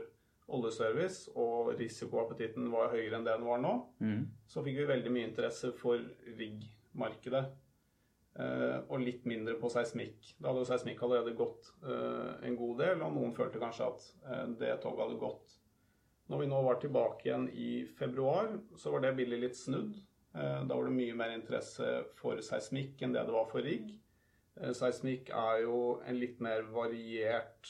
oljeservice, 0.47 1.31
og 1.35 1.73
risikoappetitten 1.79 2.67
var 2.71 2.91
høyere 2.93 3.17
enn 3.17 3.25
det 3.25 3.33
den 3.39 3.47
var 3.47 3.61
nå, 3.63 3.75
mm. 3.99 4.25
så 4.47 4.63
fikk 4.65 4.83
vi 4.83 4.91
veldig 4.91 5.13
mye 5.13 5.29
interesse 5.31 5.71
for 5.79 6.01
rigg-markedet. 6.37 7.47
Eh, 8.35 8.79
og 8.91 8.99
litt 8.99 9.23
mindre 9.29 9.55
på 9.61 9.69
seismikk. 9.71 10.33
Da 10.41 10.49
hadde 10.49 10.65
jo 10.65 10.67
seismikk 10.67 10.99
allerede 11.05 11.37
gått 11.39 11.69
eh, 11.87 12.47
en 12.49 12.57
god 12.59 12.81
del, 12.81 13.03
og 13.05 13.13
noen 13.15 13.35
følte 13.37 13.61
kanskje 13.61 13.87
at 13.87 14.07
eh, 14.27 14.41
det 14.59 14.73
toget 14.83 15.05
hadde 15.05 15.21
gått. 15.21 15.53
Når 16.27 16.41
vi 16.41 16.49
nå 16.51 16.59
var 16.65 16.81
tilbake 16.81 17.29
igjen 17.29 17.45
i 17.53 17.69
februar, 17.95 18.49
så 18.75 18.91
var 18.91 19.05
det 19.05 19.13
bildet 19.21 19.43
litt 19.43 19.59
snudd. 19.59 19.93
Da 20.35 20.65
var 20.67 20.89
det 20.89 20.95
mye 20.97 21.13
mer 21.15 21.31
interesse 21.31 21.85
for 22.19 22.41
seismikk 22.43 22.99
enn 23.05 23.13
det 23.13 23.21
det 23.23 23.31
var 23.31 23.45
for 23.47 23.63
rigg. 23.63 23.93
Seismikk 24.75 25.29
er 25.31 25.61
jo 25.61 25.77
en 26.03 26.17
litt 26.19 26.41
mer 26.43 26.65
variert 26.73 27.69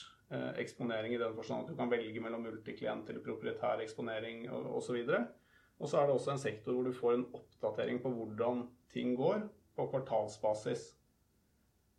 eksponering 0.58 1.14
i 1.14 1.20
den 1.22 1.36
forstand 1.36 1.68
at 1.68 1.76
du 1.76 1.78
kan 1.78 1.92
velge 1.92 2.24
mellom 2.24 2.48
multiklient 2.48 3.12
eller 3.12 3.22
proprietær 3.28 3.84
eksponering 3.84 4.48
osv. 4.50 4.98
Og 5.04 5.92
så 5.92 6.00
er 6.00 6.08
det 6.08 6.16
også 6.16 6.34
en 6.34 6.42
sektor 6.42 6.74
hvor 6.80 6.88
du 6.88 6.96
får 6.96 7.20
en 7.20 7.28
oppdatering 7.38 8.02
på 8.02 8.16
hvordan 8.16 8.66
ting 8.96 9.14
går 9.20 9.44
på 9.76 9.88
kvartalsbasis. 9.92 10.94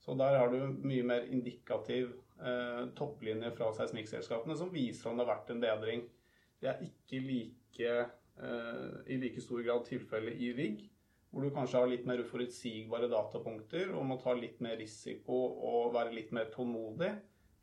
Så 0.06 0.14
der 0.14 0.38
har 0.38 0.52
du 0.52 0.60
mye 0.86 1.02
mer 1.02 1.24
indikativ 1.34 2.12
eh, 2.38 2.82
topplinje 2.98 3.50
fra 3.56 3.72
seismikkselskapene 3.74 4.54
som 4.58 4.70
viser 4.70 5.10
om 5.10 5.16
det 5.18 5.24
har 5.26 5.32
vært 5.32 5.48
en 5.50 5.62
bedring. 5.64 6.04
Det 6.62 6.68
er 6.70 6.84
ikke 6.86 7.22
like, 7.24 7.96
eh, 8.38 8.92
i 9.10 9.18
like 9.18 9.42
stor 9.42 9.64
grad 9.66 9.82
tilfellet 9.88 10.38
i 10.38 10.52
rigg, 10.56 10.84
hvor 11.30 11.42
du 11.42 11.50
kanskje 11.50 11.80
har 11.82 11.90
litt 11.90 12.06
mer 12.08 12.22
uforutsigbare 12.22 13.10
datapunkter 13.12 13.90
og 13.96 14.06
må 14.06 14.20
ta 14.22 14.36
litt 14.38 14.62
mer 14.64 14.78
risiko 14.78 15.40
og 15.72 15.90
være 15.96 16.14
litt 16.14 16.30
mer 16.36 16.52
tålmodig 16.54 17.10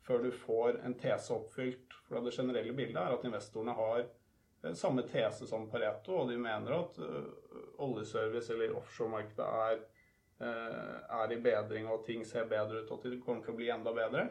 før 0.04 0.26
du 0.26 0.30
får 0.36 0.82
en 0.84 0.98
tese 1.00 1.32
oppfylt. 1.32 1.96
For 2.04 2.20
det 2.20 2.36
generelle 2.36 2.76
bildet 2.76 3.00
er 3.00 3.16
at 3.16 3.24
investorene 3.24 3.78
har 3.80 4.04
eh, 4.04 4.76
samme 4.76 5.08
tese 5.08 5.48
som 5.48 5.64
Pareto, 5.72 6.20
og 6.20 6.28
de 6.28 6.36
mener 6.36 6.76
at 6.76 7.00
uh, 7.00 7.58
oljeservice 7.88 8.52
eller 8.52 8.76
offshoremarkedet 8.76 9.48
er 9.64 9.80
Eh, 9.80 9.93
er 10.42 11.32
i 11.32 11.38
bedring 11.40 11.86
og 11.88 12.02
ting 12.06 12.24
ser 12.26 12.48
bedre 12.50 12.82
ut 12.82 12.90
og 12.90 12.98
at 12.98 13.04
det 13.12 13.20
kommer 13.22 13.44
til 13.44 13.54
å 13.54 13.58
bli 13.58 13.68
enda 13.70 13.92
bedre. 13.94 14.24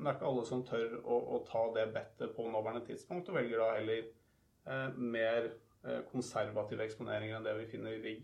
Men 0.00 0.06
det 0.06 0.12
er 0.14 0.16
ikke 0.16 0.28
alle 0.30 0.44
som 0.48 0.62
tør 0.64 0.92
å, 1.04 1.16
å 1.36 1.38
ta 1.44 1.62
det 1.74 1.90
bettet 1.92 2.30
på 2.32 2.46
nåværende 2.48 2.86
tidspunkt, 2.86 3.28
og 3.28 3.36
velger 3.36 3.60
da 3.60 3.66
heller 3.76 3.98
eh, 4.00 4.94
mer 4.96 5.48
eh, 5.50 5.98
konservative 6.08 6.86
eksponeringer 6.86 7.36
enn 7.36 7.44
det 7.44 7.52
vi 7.58 7.66
finner 7.68 7.98
i 7.98 8.00
rigg. 8.00 8.22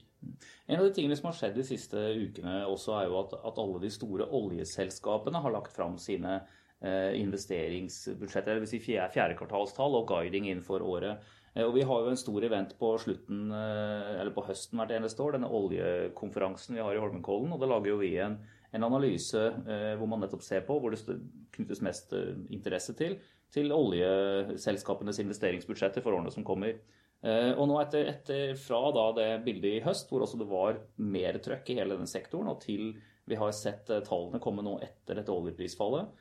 En 0.64 0.78
av 0.78 0.86
de 0.86 0.94
tingene 0.96 1.18
som 1.18 1.28
har 1.28 1.36
skjedd 1.36 1.58
de 1.58 1.66
siste 1.68 2.00
ukene 2.16 2.62
også, 2.64 2.94
er 2.96 3.10
jo 3.10 3.18
at, 3.20 3.36
at 3.50 3.60
alle 3.60 3.82
de 3.84 3.92
store 3.92 4.28
oljeselskapene 4.38 5.42
har 5.44 5.52
lagt 5.52 5.76
fram 5.76 5.98
sine 6.00 6.38
eh, 6.80 7.12
investeringsbudsjetter, 7.20 8.56
dvs. 8.62 8.72
Si 8.72 8.80
fjerde, 8.86 9.12
fjerde 9.12 9.90
og 9.90 10.08
guiding 10.08 10.48
innenfor 10.48 10.80
året. 10.80 11.28
Eh, 11.56 11.64
og 11.64 11.74
Vi 11.74 11.84
har 11.88 12.02
jo 12.02 12.12
en 12.12 12.20
stor 12.20 12.44
event 12.44 12.74
på 12.78 12.92
slutten, 13.00 13.48
eh, 13.52 14.20
eller 14.20 14.34
på 14.36 14.44
høsten 14.46 14.80
hvert 14.80 14.92
eneste 14.98 15.22
år, 15.24 15.36
denne 15.36 15.50
oljekonferansen 15.50 16.76
vi 16.76 16.84
har 16.84 16.94
i 16.94 17.00
Holmenkollen. 17.00 17.52
og 17.52 17.60
Da 17.60 17.70
lager 17.70 17.94
jo 17.94 18.02
vi 18.02 18.16
en, 18.20 18.38
en 18.72 18.84
analyse 18.84 19.40
eh, 19.40 19.94
hvor 19.96 20.10
man 20.10 20.20
nettopp 20.20 20.44
ser 20.44 20.66
på 20.68 20.78
hvor 20.80 20.92
det 20.92 21.00
knyttes 21.56 21.80
mest 21.80 22.12
interesse 22.52 22.92
til, 22.94 23.18
til 23.52 23.72
oljeselskapenes 23.72 25.22
investeringsbudsjetter 25.22 26.04
for 26.04 26.12
årene 26.12 26.32
som 26.34 26.44
kommer. 26.44 26.76
Og 27.26 27.62
nå 27.66 27.78
etter, 27.80 28.10
etter 28.10 28.50
fra 28.60 28.90
da 28.92 29.06
det 29.16 29.28
bildet 29.46 29.78
i 29.78 29.82
høst, 29.82 30.10
hvor 30.10 30.20
også 30.22 30.36
det 30.38 30.46
var 30.50 30.76
mer 31.00 31.38
trøkk 31.42 31.70
i 31.72 31.78
hele 31.78 31.96
denne 31.96 32.10
sektoren, 32.10 32.50
og 32.52 32.60
til 32.60 32.92
vi 33.26 33.38
har 33.40 33.54
sett 33.56 33.88
tallene 33.88 34.38
komme 34.42 34.62
nå 34.62 34.76
etter 34.84 35.16
dette 35.16 35.32
oljeprisfallet, 35.32 36.12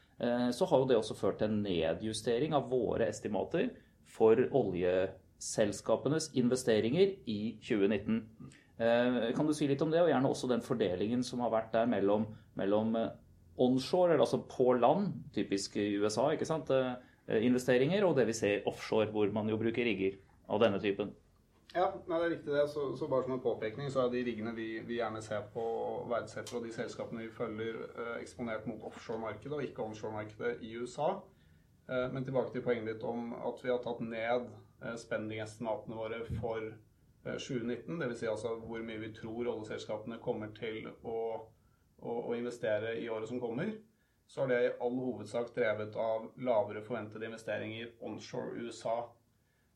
så 0.55 0.69
har 0.71 0.81
jo 0.81 0.87
det 0.89 0.97
også 0.97 1.17
ført 1.19 1.41
til 1.41 1.51
en 1.51 1.59
nedjustering 1.67 2.55
av 2.55 2.71
våre 2.71 3.09
estimater 3.11 3.73
for 4.15 4.39
olje 4.55 4.95
selskapenes 5.45 6.31
investeringer 6.37 7.13
i 7.29 7.39
2019. 7.61 8.21
Eh, 8.77 9.35
kan 9.35 9.47
du 9.47 9.53
si 9.55 9.67
litt 9.69 9.81
om 9.85 9.91
det, 9.91 10.01
og 10.03 10.09
gjerne 10.11 10.31
også 10.31 10.49
den 10.51 10.63
fordelingen 10.65 11.23
som 11.23 11.43
har 11.45 11.53
vært 11.53 11.75
der 11.75 11.87
mellom, 11.87 12.27
mellom 12.59 12.95
eh, 12.99 13.11
onshore, 13.61 14.13
eller 14.13 14.25
altså 14.25 14.41
på 14.51 14.73
land, 14.75 15.13
typisk 15.35 15.77
i 15.79 15.93
USA, 16.01 16.31
ikke 16.33 16.47
sant, 16.49 16.71
eh, 16.75 16.97
investeringer, 17.45 18.03
og 18.03 18.17
det 18.17 18.27
vi 18.27 18.35
ser 18.35 18.65
offshore, 18.67 19.11
hvor 19.13 19.31
man 19.35 19.51
jo 19.51 19.59
bruker 19.61 19.87
rigger 19.87 20.17
av 20.51 20.59
denne 20.65 20.81
typen? 20.83 21.13
Ja, 21.75 21.87
det 21.91 22.17
er 22.17 22.29
riktig 22.31 22.51
det. 22.51 22.65
Så, 22.71 22.89
så, 22.95 23.07
bare 23.11 23.25
som 23.25 23.35
en 23.35 23.43
påpekning, 23.43 23.89
så 23.91 24.05
er 24.05 24.11
de 24.11 24.23
riggene 24.27 24.53
vi, 24.55 24.67
vi 24.87 24.99
gjerne 24.99 25.23
ser 25.23 25.47
på 25.53 25.63
og 25.63 26.11
verdsetter, 26.11 26.59
og 26.59 26.67
de 26.67 26.75
selskapene 26.75 27.25
vi 27.25 27.31
følger, 27.35 27.81
eksponert 28.21 28.67
mot 28.69 28.85
offshoremarkedet 28.87 29.57
og 29.57 29.63
ikke 29.65 29.83
onshore-markedet 29.83 30.61
i 30.63 30.71
USA. 30.79 31.09
Men 32.13 32.23
tilbake 32.23 32.53
til 32.53 32.63
poenget 32.63 32.93
ditt 32.93 33.03
om 33.03 33.33
at 33.35 33.59
vi 33.61 33.73
har 33.73 33.83
tatt 33.83 33.99
ned 34.07 34.47
Eh, 34.85 34.95
spending-estimatene 34.95 35.95
våre 35.95 36.21
for 36.39 36.73
2019. 37.23 37.99
Dvs. 37.99 38.19
Si 38.19 38.29
altså 38.29 38.55
hvor 38.61 38.83
mye 38.85 39.01
vi 39.01 39.11
tror 39.15 39.49
oljeselskapene 39.49 40.19
kommer 40.21 40.51
til 40.57 40.85
å, 41.03 41.19
å, 41.97 42.15
å, 42.19 42.33
investere 42.37 42.95
i 43.01 43.09
året 43.09 43.31
som 43.31 43.41
kommer. 43.41 43.71
Så 44.27 44.43
har 44.43 44.51
det 44.51 44.59
i 44.65 44.73
all 44.81 44.97
hovedsak 44.99 45.53
drevet 45.55 45.97
av 46.01 46.29
lavere 46.41 46.83
forventede 46.85 47.29
investeringer 47.29 47.93
onshore 48.05 48.61
USA. 48.61 48.97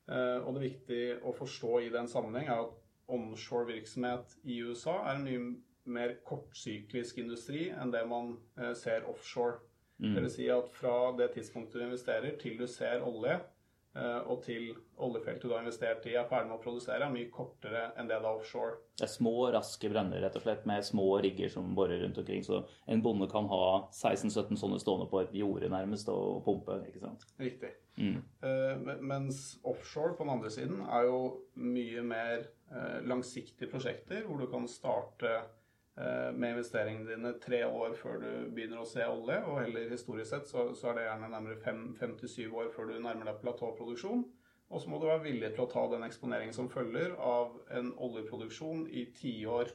Eh, 0.09 0.37
og 0.43 0.53
det 0.57 0.67
viktige 0.67 1.17
å 1.25 1.33
forstå 1.37 1.79
i 1.85 1.91
den 1.93 2.09
sammenheng 2.09 2.49
er 2.49 2.67
at 2.67 2.77
onshore-virksomhet 3.09 4.37
i 4.45 4.61
USA 4.65 4.99
er 5.07 5.17
en 5.17 5.25
mye 5.25 5.47
mer 5.89 6.19
kortsyklisk 6.25 7.17
industri 7.17 7.71
enn 7.73 7.93
det 7.93 8.03
man 8.09 8.35
eh, 8.59 8.75
ser 8.77 9.09
offshore. 9.09 9.63
Mm. 9.99 10.13
Dvs. 10.15 10.35
Si 10.37 10.51
at 10.53 10.69
fra 10.77 10.97
det 11.17 11.33
tidspunktet 11.33 11.81
du 11.81 11.87
investerer 11.87 12.37
til 12.41 12.61
du 12.61 12.67
ser 12.69 13.01
olje, 13.05 13.39
Eh, 13.39 13.57
og 13.99 14.43
til 14.45 14.71
oljefeltet 14.99 15.47
du 15.47 15.53
har 15.53 15.63
investert 15.63 16.05
i 16.09 16.15
er 16.19 16.27
ferdig 16.29 16.49
med 16.49 16.57
å 16.57 16.63
produsere, 16.63 17.05
er 17.05 17.13
mye 17.13 17.29
kortere 17.33 17.89
enn 17.99 18.09
det 18.09 18.19
da 18.23 18.31
offshore. 18.35 18.77
Det 18.99 19.05
er 19.07 19.11
små, 19.11 19.33
raske 19.53 19.91
brenner 19.91 20.21
rett 20.23 20.37
og 20.39 20.43
slett, 20.43 20.65
med 20.69 20.85
små 20.87 21.07
rigger 21.23 21.51
som 21.53 21.73
borer 21.75 22.01
rundt 22.03 22.19
omkring. 22.21 22.43
Så 22.45 22.61
en 22.89 23.03
bonde 23.05 23.29
kan 23.31 23.47
ha 23.51 23.65
16-17 23.91 24.59
sånne 24.59 24.79
stående 24.81 25.09
på 25.11 25.21
et 25.23 25.35
jorde 25.39 25.71
nærmest 25.71 26.11
og 26.13 26.41
pumpe. 26.47 26.81
ikke 26.89 27.03
sant? 27.03 27.27
Riktig. 27.39 27.71
Mm. 27.99 28.19
Uh, 28.43 28.97
mens 29.03 29.59
offshore 29.67 30.15
på 30.15 30.23
den 30.23 30.35
andre 30.37 30.51
siden 30.53 30.83
er 30.87 31.07
jo 31.09 31.21
mye 31.59 32.03
mer 32.07 32.45
uh, 32.71 32.99
langsiktige 33.07 33.71
prosjekter, 33.71 34.23
hvor 34.27 34.39
du 34.39 34.47
kan 34.51 34.67
starte 34.71 35.39
Eh, 35.39 35.58
med 35.99 36.53
investeringene 36.53 37.09
dine 37.09 37.33
tre 37.43 37.57
år 37.67 37.95
før 37.99 38.21
du 38.21 38.29
begynner 38.55 38.79
å 38.79 38.87
se 38.87 39.03
olje. 39.03 39.35
Og 39.49 39.57
heller 39.59 39.89
historisk 39.91 40.29
sett 40.31 40.47
så, 40.47 40.69
så 40.77 40.91
er 40.91 40.95
det 40.95 41.07
gjerne 41.09 41.31
nærmere 41.33 41.57
fem, 41.59 42.13
til 42.21 42.31
syv 42.31 42.55
år 42.61 42.69
før 42.75 42.91
du 42.91 42.99
nærmer 43.03 43.27
deg 43.27 43.41
platåproduksjon. 43.41 44.23
Og 44.69 44.81
så 44.81 44.89
må 44.89 44.99
du 45.01 45.07
være 45.09 45.25
villig 45.25 45.49
til 45.55 45.65
å 45.65 45.69
ta 45.71 45.83
den 45.89 46.05
eksponeringen 46.05 46.53
som 46.53 46.69
følger 46.69 47.15
av 47.25 47.55
en 47.75 47.89
oljeproduksjon 48.05 48.85
i 48.93 49.07
tiår, 49.17 49.71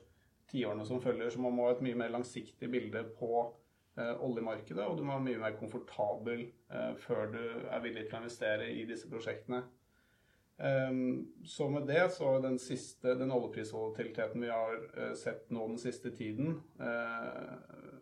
tiårene 0.52 0.87
som 0.87 1.02
følger. 1.02 1.32
Så 1.34 1.42
man 1.42 1.56
må 1.56 1.66
ha 1.66 1.74
et 1.74 1.82
mye 1.84 1.98
mer 1.98 2.12
langsiktig 2.14 2.70
bilde 2.70 3.02
på 3.18 3.32
eh, 3.42 4.14
oljemarkedet, 4.22 4.84
og 4.87 4.98
du 4.98 5.02
må 5.02 5.16
være 5.16 5.26
mye 5.26 5.42
mer 5.42 5.56
komfortabel 5.58 6.44
eh, 6.46 6.92
før 7.02 7.34
du 7.34 7.42
er 7.42 7.82
villig 7.82 8.06
til 8.06 8.20
å 8.20 8.22
investere 8.22 8.70
i 8.70 8.87
disse 8.87 9.10
prosjektene. 9.10 9.64
Um, 10.56 11.32
så 11.44 11.68
med 11.68 11.86
det 11.86 12.12
så 12.14 12.38
den 12.38 12.58
siste, 12.62 13.16
den 13.18 13.32
oljeprisvolatiliteten 13.34 14.44
vi 14.44 14.52
har 14.52 14.76
uh, 14.94 15.14
sett 15.18 15.50
nå 15.50 15.66
den 15.66 15.80
siste 15.82 16.12
tiden, 16.14 16.60
uh, 16.78 17.98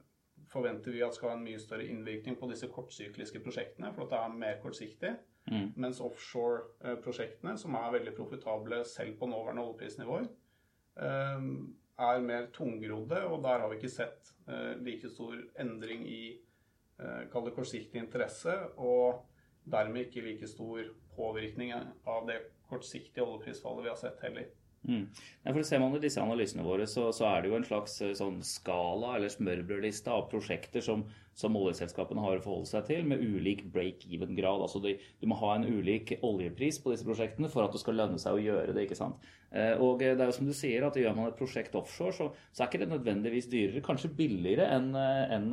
forventer 0.52 0.92
vi 0.92 1.00
at 1.00 1.16
skal 1.16 1.32
ha 1.32 1.38
en 1.38 1.46
mye 1.46 1.60
større 1.60 1.86
innvirkning 1.88 2.36
på 2.36 2.50
disse 2.50 2.68
kortsykliske 2.68 3.40
prosjektene, 3.40 3.94
for 3.94 4.04
at 4.04 4.12
det 4.12 4.20
er 4.20 4.40
mer 4.44 4.60
kortsiktig. 4.60 5.14
Mm. 5.48 5.72
Mens 5.80 5.98
offshore-prosjektene, 6.04 7.56
som 7.58 7.74
er 7.74 7.94
veldig 7.96 8.12
profitable 8.14 8.82
selv 8.86 9.16
på 9.18 9.26
nåværende 9.32 9.64
oljeprisnivåer, 9.64 10.28
um, 11.00 11.48
er 12.02 12.24
mer 12.24 12.50
tungrodde, 12.52 13.24
og 13.32 13.40
der 13.46 13.64
har 13.64 13.70
vi 13.70 13.80
ikke 13.80 13.96
sett 13.96 14.30
like 14.82 15.08
stor 15.08 15.36
endring 15.60 16.04
i 16.08 16.22
uh, 17.00 17.24
kortsiktig 17.32 18.00
interesse, 18.00 18.54
og 18.76 19.24
dermed 19.64 20.06
ikke 20.06 20.24
like 20.26 20.48
stor 20.50 20.84
påvirkning 21.16 21.74
av 21.74 22.26
det 22.28 22.40
kortsiktige 22.70 23.24
oljeprisfallet 23.26 23.86
vi 23.86 23.92
har 23.92 24.00
sett 24.00 24.20
heller. 24.24 24.50
Mm. 24.88 25.08
Ja, 25.44 25.52
for 25.52 25.62
Ser 25.62 25.78
man 25.78 25.94
i 25.94 26.02
disse 26.02 26.22
analysene 26.22 26.64
våre, 26.66 26.88
så, 26.90 27.04
så, 27.14 27.28
er 27.28 27.42
det 27.42 27.52
jo 27.52 27.58
en 27.58 27.66
slags 27.66 28.00
eh, 28.02 28.14
sånn 28.18 28.40
skala 28.42 29.14
eller 29.16 29.30
smørbrødliste 29.30 30.10
av 30.10 30.24
prosjekter 30.32 30.82
som, 30.82 31.04
som, 31.38 31.54
oljeselskapene 31.58 32.22
har 32.24 32.40
å 32.40 32.42
forholde 32.42 32.70
seg 32.72 32.88
til, 32.88 33.04
med 33.06 33.22
ulik 33.22 33.62
break-even-grad. 33.74 34.64
Altså 34.64 34.82
de, 34.82 34.96
Du 35.20 35.28
må 35.30 35.38
ha 35.38 35.54
en 35.54 35.68
ulik 35.68 36.16
oljepris 36.18 36.80
på 36.82 36.94
disse 36.94 37.06
prosjektene 37.06 37.50
for 37.52 37.62
at 37.62 37.76
det 37.76 37.82
skal 37.82 37.98
lønne 38.00 38.18
seg 38.22 38.34
å 38.34 38.42
gjøre 38.42 38.74
det. 38.74 38.88
ikke 38.88 38.98
sant? 38.98 39.22
Eh, 39.52 39.76
og 39.78 40.02
det 40.02 40.16
er 40.16 40.24
jo 40.26 40.34
som 40.34 40.50
du 40.50 40.54
sier, 40.56 40.82
at 40.88 40.98
Gjør 40.98 41.14
man 41.18 41.30
et 41.30 41.38
prosjekt 41.38 41.78
offshore, 41.78 42.16
så, 42.16 42.28
så 42.50 42.64
er 42.64 42.72
ikke 42.72 42.82
det 42.82 42.90
nødvendigvis 42.90 43.50
dyrere. 43.52 43.84
Kanskje 43.86 44.10
billigere 44.18 44.66
enn 44.74 44.90
en, 44.98 45.46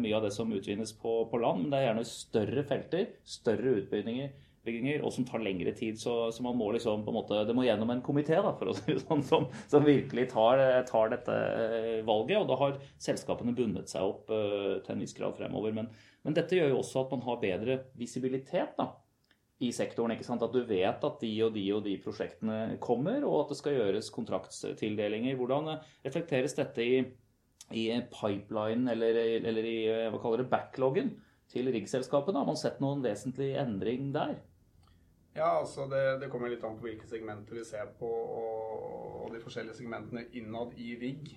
mye 0.00 0.16
av 0.16 0.24
det 0.24 0.32
som 0.32 0.52
utvinnes 0.52 0.96
på, 1.02 1.18
på 1.28 1.42
land, 1.44 1.66
men 1.66 1.74
det 1.74 1.82
er 1.82 1.86
gjerne 1.90 2.08
større 2.08 2.64
felter, 2.72 3.12
større 3.36 3.76
utbygginger 3.82 4.32
utbygginger, 4.62 5.02
og 5.02 5.12
som 5.12 5.24
tar 5.26 5.42
lengre 5.42 5.72
tid. 5.74 5.98
Så, 5.98 6.30
så, 6.32 6.42
man 6.42 6.56
må 6.56 6.70
liksom 6.72 7.04
på 7.04 7.10
en 7.10 7.18
måte, 7.18 7.42
det 7.46 7.54
må 7.54 7.64
gjennom 7.66 7.90
en 7.90 8.02
komité 8.02 8.38
si 8.78 8.98
sånn, 9.02 9.22
som, 9.22 9.48
som 9.68 9.84
virkelig 9.84 10.30
tar, 10.30 10.62
tar, 10.86 11.10
dette 11.10 11.34
eh, 11.34 12.02
valget. 12.06 12.38
Og 12.38 12.48
da 12.48 12.58
har 12.60 12.78
selskapene 12.98 13.54
bundet 13.54 13.90
seg 13.90 14.02
opp 14.06 14.30
uh, 14.30 14.78
til 14.82 14.94
en 14.94 15.02
viss 15.02 15.14
grad 15.14 15.34
fremover. 15.36 15.72
Men, 15.74 15.88
men, 16.22 16.34
dette 16.34 16.56
gjør 16.56 16.72
jo 16.72 16.82
også 16.82 17.02
at 17.02 17.16
man 17.16 17.24
har 17.26 17.40
bedre 17.42 17.78
visibilitet 17.98 18.76
da, 18.78 18.92
i 19.62 19.72
sektoren. 19.74 20.14
ikke 20.14 20.26
sant? 20.26 20.44
At 20.44 20.54
du 20.54 20.62
vet 20.68 21.02
at 21.02 21.18
de 21.20 21.32
og 21.42 21.56
de 21.56 21.66
og 21.74 21.82
de 21.86 21.96
prosjektene 22.02 22.78
kommer, 22.82 23.26
og 23.26 23.44
at 23.44 23.52
det 23.52 23.58
skal 23.58 23.76
gjøres 23.80 24.12
kontraktstildelinger. 24.14 25.36
Hvordan 25.40 25.74
eh, 25.74 25.90
reflekteres 26.06 26.54
dette 26.58 26.86
i, 26.86 27.02
i 27.74 27.90
pipeline 28.14 28.94
eller, 28.94 29.20
eller 29.42 29.66
i 29.66 29.76
hva 29.90 30.22
kaller 30.22 30.44
det, 30.44 30.50
backloggen 30.54 31.16
til 31.52 31.68
riggselskapene? 31.74 32.38
Har 32.38 32.48
man 32.48 32.58
sett 32.60 32.80
noen 32.82 33.02
vesentlig 33.04 33.52
endring 33.60 34.14
der? 34.14 34.38
Ja, 35.34 35.58
altså 35.58 35.86
det, 35.88 36.02
det, 36.20 36.28
kommer 36.32 36.52
litt 36.52 36.64
an 36.66 36.76
på 36.76 36.90
hvilke 36.90 37.08
segmenter 37.08 37.56
vi 37.56 37.64
ser 37.64 37.88
på, 37.98 38.08
og, 38.08 39.22
og 39.24 39.32
de 39.32 39.40
forskjellige 39.40 39.78
segmentene 39.80 40.26
innad 40.36 40.76
i 40.76 40.92
rigg. 41.00 41.32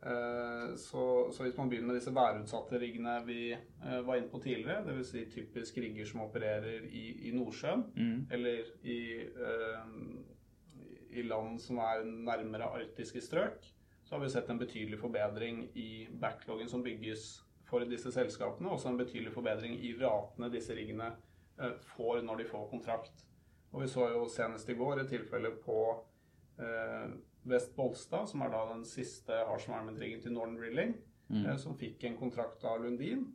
Eh, 0.00 0.76
så, 0.76 1.28
så, 1.32 1.42
hvis 1.42 1.56
man 1.56 1.68
begynner 1.68 1.90
med 1.90 1.98
disse 1.98 2.12
værutsatte 2.16 2.78
riggene 2.80 3.18
vi 3.26 3.52
eh, 3.52 3.98
var 4.06 4.16
inne 4.16 4.32
på 4.32 4.40
tidligere, 4.40 4.84
dvs. 4.86 5.10
Si 5.12 5.24
typisk 5.32 5.76
rigger 5.80 6.08
som 6.08 6.22
opererer 6.24 6.86
i, 6.88 7.04
i 7.28 7.34
Nordsjøen 7.36 7.84
mm. 7.96 8.22
eller 8.32 8.70
i, 8.80 9.00
eh, 9.28 9.92
i, 11.10 11.26
land 11.28 11.60
som 11.60 11.82
er 11.84 12.04
nærmere 12.08 12.72
arktiske 12.80 13.20
strøk, 13.24 13.68
så 14.04 14.16
har 14.16 14.24
vi 14.24 14.32
sett 14.32 14.48
en 14.50 14.60
betydelig 14.60 14.98
forbedring 15.00 15.66
i 15.78 16.08
backloggen 16.20 16.68
som 16.68 16.84
bygges 16.84 17.28
for 17.68 17.84
disse 17.86 18.12
selskapene. 18.12 18.72
Også 18.72 18.88
en 18.88 18.98
betydelig 18.98 19.34
forbedring 19.36 19.76
i 19.84 19.92
ratene 20.00 20.48
disse 20.52 20.74
riggene 20.74 21.12
får 21.92 22.24
når 22.24 22.40
de 22.40 22.48
får 22.48 22.70
kontrakt. 22.72 23.26
Og 23.70 23.84
vi 23.84 23.90
så 23.90 24.08
jo 24.10 24.24
senest 24.30 24.70
i 24.70 24.76
går 24.78 25.02
et 25.02 25.12
tilfelle 25.12 25.52
på 25.62 25.80
eh, 26.58 27.12
Vest 27.50 27.74
Bolstad, 27.76 28.28
som 28.28 28.42
er 28.44 28.52
da 28.52 28.64
den 28.72 28.82
siste 28.88 29.36
Harsh 29.48 29.68
Environment-riggen 29.68 30.24
til 30.24 30.34
Northern 30.34 30.58
Drilling, 30.58 30.96
mm. 31.30 31.44
Eh, 31.44 31.56
som 31.62 31.78
fikk 31.78 32.04
en 32.08 32.18
kontrakt 32.18 32.64
av 32.66 32.82
Lundin 32.82 33.28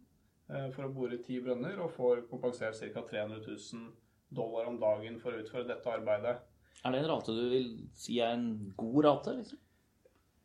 eh, 0.49 0.67
for 0.75 0.87
å 0.87 0.93
bore 0.93 1.21
ti 1.23 1.39
brønner, 1.43 1.79
og 1.81 1.93
får 1.95 2.25
kompensert 2.31 2.81
ca. 2.81 3.05
300 3.07 3.41
000 3.47 3.87
dollar 4.35 4.67
om 4.67 4.79
dagen 4.81 5.19
for 5.21 5.31
å 5.31 5.41
utføre 5.43 5.69
dette 5.69 5.91
arbeidet. 5.91 6.35
Er 6.83 6.91
det 6.91 7.01
en 7.01 7.09
rate 7.09 7.33
du 7.33 7.45
vil 7.49 7.69
si 7.95 8.19
er 8.19 8.35
en 8.35 8.73
god 8.77 9.05
rate? 9.05 9.37
liksom? 9.39 9.61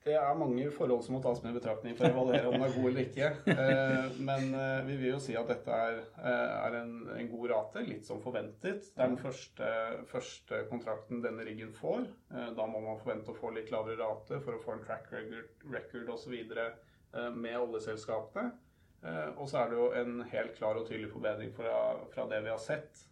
Det 0.01 0.15
er 0.17 0.37
mange 0.39 0.65
forhold 0.73 1.03
som 1.05 1.13
må 1.13 1.19
tas 1.21 1.43
med 1.45 1.53
i 1.53 1.59
betraktning 1.59 1.97
for 1.97 2.09
å 2.09 2.15
evaluere 2.15 2.49
om 2.49 2.55
den 2.57 2.63
er 2.65 2.73
god 2.73 2.87
eller 2.89 3.03
ikke. 3.05 3.27
Eh, 3.53 4.15
men 4.25 4.55
eh, 4.57 4.79
vi 4.87 4.95
vil 4.97 5.11
jo 5.11 5.19
si 5.21 5.35
at 5.37 5.51
dette 5.51 5.77
er, 5.77 5.99
eh, 6.17 6.77
en, 6.79 6.95
en, 7.19 7.27
god 7.29 7.51
rate, 7.53 7.83
litt 7.85 8.07
som 8.09 8.23
forventet. 8.25 8.87
Det 8.95 9.03
er 9.05 9.11
den 9.11 9.21
første, 9.21 9.73
første, 10.09 10.63
kontrakten 10.71 11.21
denne 11.21 11.45
riggen 11.45 11.75
får. 11.77 12.07
Da 12.57 12.69
må 12.71 12.81
man 12.81 12.97
forvente 13.03 13.35
å 13.35 13.37
få 13.37 13.53
litt 13.53 13.69
lavere 13.75 13.99
rate 14.01 14.39
for 14.41 14.57
å 14.57 14.63
få 14.63 14.79
en 14.79 14.85
track 14.87 15.11
record, 15.13 15.51
record 15.75 16.09
osv. 16.15 16.39
med 17.37 17.59
oljeselskapene. 17.59 18.55
Og 19.37 19.45
så 19.51 19.61
er 19.61 19.69
det 19.69 19.77
jo 19.81 19.91
en 19.97 20.23
helt 20.33 20.57
klar 20.57 20.81
og 20.81 20.89
tydelig 20.89 21.11
forbedring 21.13 21.53
fra, 21.57 21.75
fra 22.15 22.25
det 22.31 22.41
vi 22.47 22.53
har 22.53 22.61
sett 22.61 23.05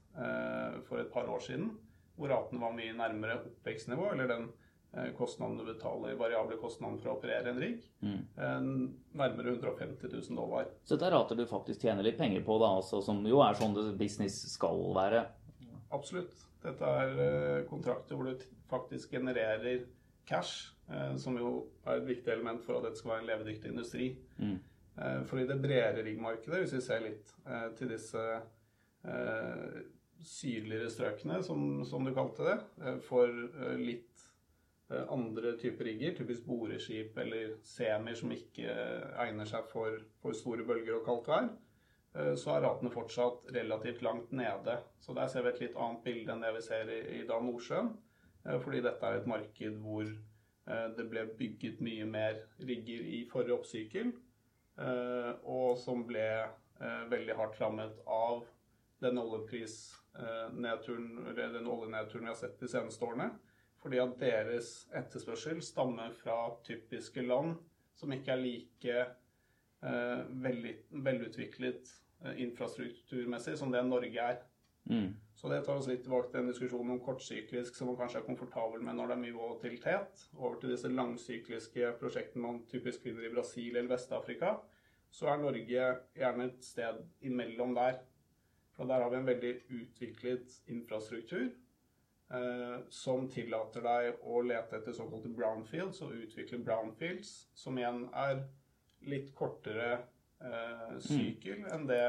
for 0.88 1.00
et 1.00 1.12
par 1.12 1.28
år 1.28 1.44
siden, 1.44 1.68
hvor 2.16 2.32
raten 2.32 2.60
var 2.60 2.72
mye 2.76 2.96
nærmere 2.96 3.38
oppvekstnivå, 3.42 4.08
eller 4.14 4.32
den 4.32 4.48
Eh, 4.92 5.12
kostnaden 5.16 5.58
du 5.58 5.64
betaler, 5.64 6.14
variable 6.14 6.56
kostnader 6.56 6.96
for 7.02 7.12
å 7.12 7.16
operere 7.18 7.52
en 7.52 7.58
rigg. 7.60 7.82
Mm. 8.00 8.22
Nærmere 9.20 9.52
150 9.52 10.08
000 10.08 10.38
dollar. 10.38 10.70
Så 10.82 10.96
dette 10.96 11.10
er 11.10 11.14
rater 11.14 11.36
du 11.36 11.44
faktisk 11.48 11.84
tjener 11.84 12.06
litt 12.06 12.16
penger 12.16 12.44
på, 12.46 12.56
da, 12.62 12.70
altså, 12.78 13.02
som 13.04 13.20
jo 13.28 13.42
er 13.44 13.58
sånn 13.58 13.76
det 13.76 13.90
business 14.00 14.40
skal 14.54 14.80
være? 14.96 15.26
Absolutt. 15.92 16.46
Dette 16.64 16.94
er 17.02 17.22
eh, 17.26 17.60
kontrakter 17.68 18.16
hvor 18.16 18.30
du 18.30 18.48
faktisk 18.70 19.12
genererer 19.18 19.84
cash, 20.28 20.72
eh, 20.88 21.14
som 21.20 21.36
jo 21.36 21.52
er 21.84 22.00
et 22.00 22.08
viktig 22.08 22.32
element 22.32 22.64
for 22.64 22.78
at 22.78 22.88
dette 22.88 23.02
skal 23.02 23.18
være 23.18 23.26
en 23.26 23.32
levedyktig 23.34 23.74
industri. 23.74 24.10
Mm. 24.40 24.58
For 25.30 25.38
i 25.38 25.46
det 25.46 25.60
bredere 25.62 26.02
riggmarkedet, 26.02 26.58
hvis 26.64 26.72
vi 26.74 26.80
ser 26.82 27.04
litt 27.04 27.28
til 27.78 27.92
disse 27.92 28.22
sydligere 30.26 30.88
strøkene, 30.90 31.36
som, 31.46 31.84
som, 31.86 32.02
du 32.02 32.10
kalte 32.16 32.48
det, 32.48 32.56
for 33.06 33.30
litt 33.78 34.07
Eh, 34.07 34.07
andre 34.88 35.58
typer 35.60 35.84
rigger, 35.84 36.14
typisk 36.16 36.46
boreskip 36.48 37.18
eller 37.20 37.56
semier 37.66 38.16
som 38.16 38.30
ikke 38.32 38.72
egner 39.20 39.48
seg 39.48 39.66
for, 39.68 39.98
for 40.22 40.36
store 40.36 40.64
bølger 40.68 40.96
og 40.96 41.04
kaldt 41.04 41.28
vær, 41.28 41.48
eh, 42.16 42.34
så 42.40 42.54
er 42.54 42.64
ratene 42.64 42.92
fortsatt 42.92 43.50
relativt 43.54 44.02
langt 44.06 44.32
nede. 44.32 44.78
Så 45.00 45.16
der 45.16 45.28
ser 45.28 45.44
vi 45.44 45.52
et 45.52 45.60
litt 45.66 45.76
annet 45.76 46.04
bilde 46.06 46.32
enn 46.32 46.44
det 46.44 46.54
vi 46.56 46.62
ser 46.64 46.92
i, 46.94 47.00
i 47.18 47.26
Dan 47.28 47.44
Nordsjøen. 47.48 47.88
Eh, 48.46 48.58
fordi 48.64 48.80
dette 48.86 49.04
er 49.04 49.14
et 49.20 49.30
marked 49.30 49.74
hvor 49.84 50.06
det 50.68 51.06
ble 51.08 51.22
bygget 51.38 51.78
mye 51.80 52.04
mer 52.04 52.34
rigger 52.60 53.00
i 53.00 53.22
forrige 53.30 53.54
oppsykkel, 53.54 54.10
og 55.48 55.78
som 55.80 56.02
ble 56.04 56.44
veldig 57.08 57.36
hardt 57.38 57.56
rammet 57.62 58.02
av 58.04 58.42
den 59.00 59.16
oljeprisnedturen, 59.22 61.08
den 61.38 61.70
oljenedturen 61.72 62.26
vi 62.26 62.28
har 62.28 62.36
sett 62.36 62.60
de 62.60 62.68
seneste 62.68 63.00
årene. 63.08 63.30
Fordi 63.82 64.00
at 64.02 64.16
deres 64.20 64.72
etterspørsel 64.96 65.62
stammer 65.62 66.14
fra 66.18 66.38
typiske 66.66 67.22
land 67.22 67.54
som 67.98 68.12
ikke 68.14 68.34
er 68.34 68.42
like 68.42 68.98
eh, 68.98 70.22
velutviklet 71.04 71.90
eh, 72.24 72.40
infrastrukturmessig 72.44 73.56
som 73.58 73.72
det 73.74 73.84
Norge 73.86 74.22
er. 74.22 74.40
Mm. 74.88 75.12
Så 75.34 75.50
det 75.52 75.60
tar 75.66 75.78
oss 75.78 75.86
litt 75.90 76.02
tilbake 76.06 76.32
til 76.32 76.40
en 76.40 76.50
diskusjon 76.50 76.90
om 76.94 77.00
kortsyklisk 77.04 77.76
som 77.76 77.90
man 77.90 77.98
kanskje 78.00 78.22
er 78.22 78.26
komfortabel 78.26 78.82
med 78.82 78.96
når 78.96 79.10
det 79.10 79.16
er 79.16 79.22
mye 79.26 79.36
volatilitet, 79.36 80.24
over 80.38 80.58
til 80.58 80.72
disse 80.72 80.90
langsykliske 80.90 81.92
prosjektene 82.00 82.46
man 82.46 82.62
typisk 82.70 83.04
finner 83.04 83.28
i 83.28 83.32
Brasil 83.34 83.76
eller 83.76 83.92
Vest-Afrika. 83.92 84.56
Så 85.10 85.28
er 85.30 85.42
Norge 85.42 85.90
gjerne 86.18 86.48
et 86.48 86.64
sted 86.64 87.02
imellom 87.24 87.76
der. 87.76 88.00
For 88.76 88.88
der 88.88 89.02
har 89.02 89.10
vi 89.10 89.18
en 89.18 89.28
veldig 89.28 89.54
utviklet 89.80 90.58
infrastruktur 90.70 91.48
som 92.92 93.28
tillater 93.32 93.84
deg 93.84 94.22
å 94.28 94.42
lete 94.44 94.76
etter 94.76 94.92
såkalte 94.92 95.30
brownfields 95.32 96.02
og 96.04 96.16
utvikle 96.18 96.60
brownfields, 96.60 97.30
som 97.56 97.78
igjen 97.80 98.02
er 98.12 98.42
litt 99.08 99.30
kortere 99.36 99.92
eh, 100.42 100.96
sykkel 101.00 101.62
mm. 101.62 101.70
enn 101.72 101.86
det 101.88 102.02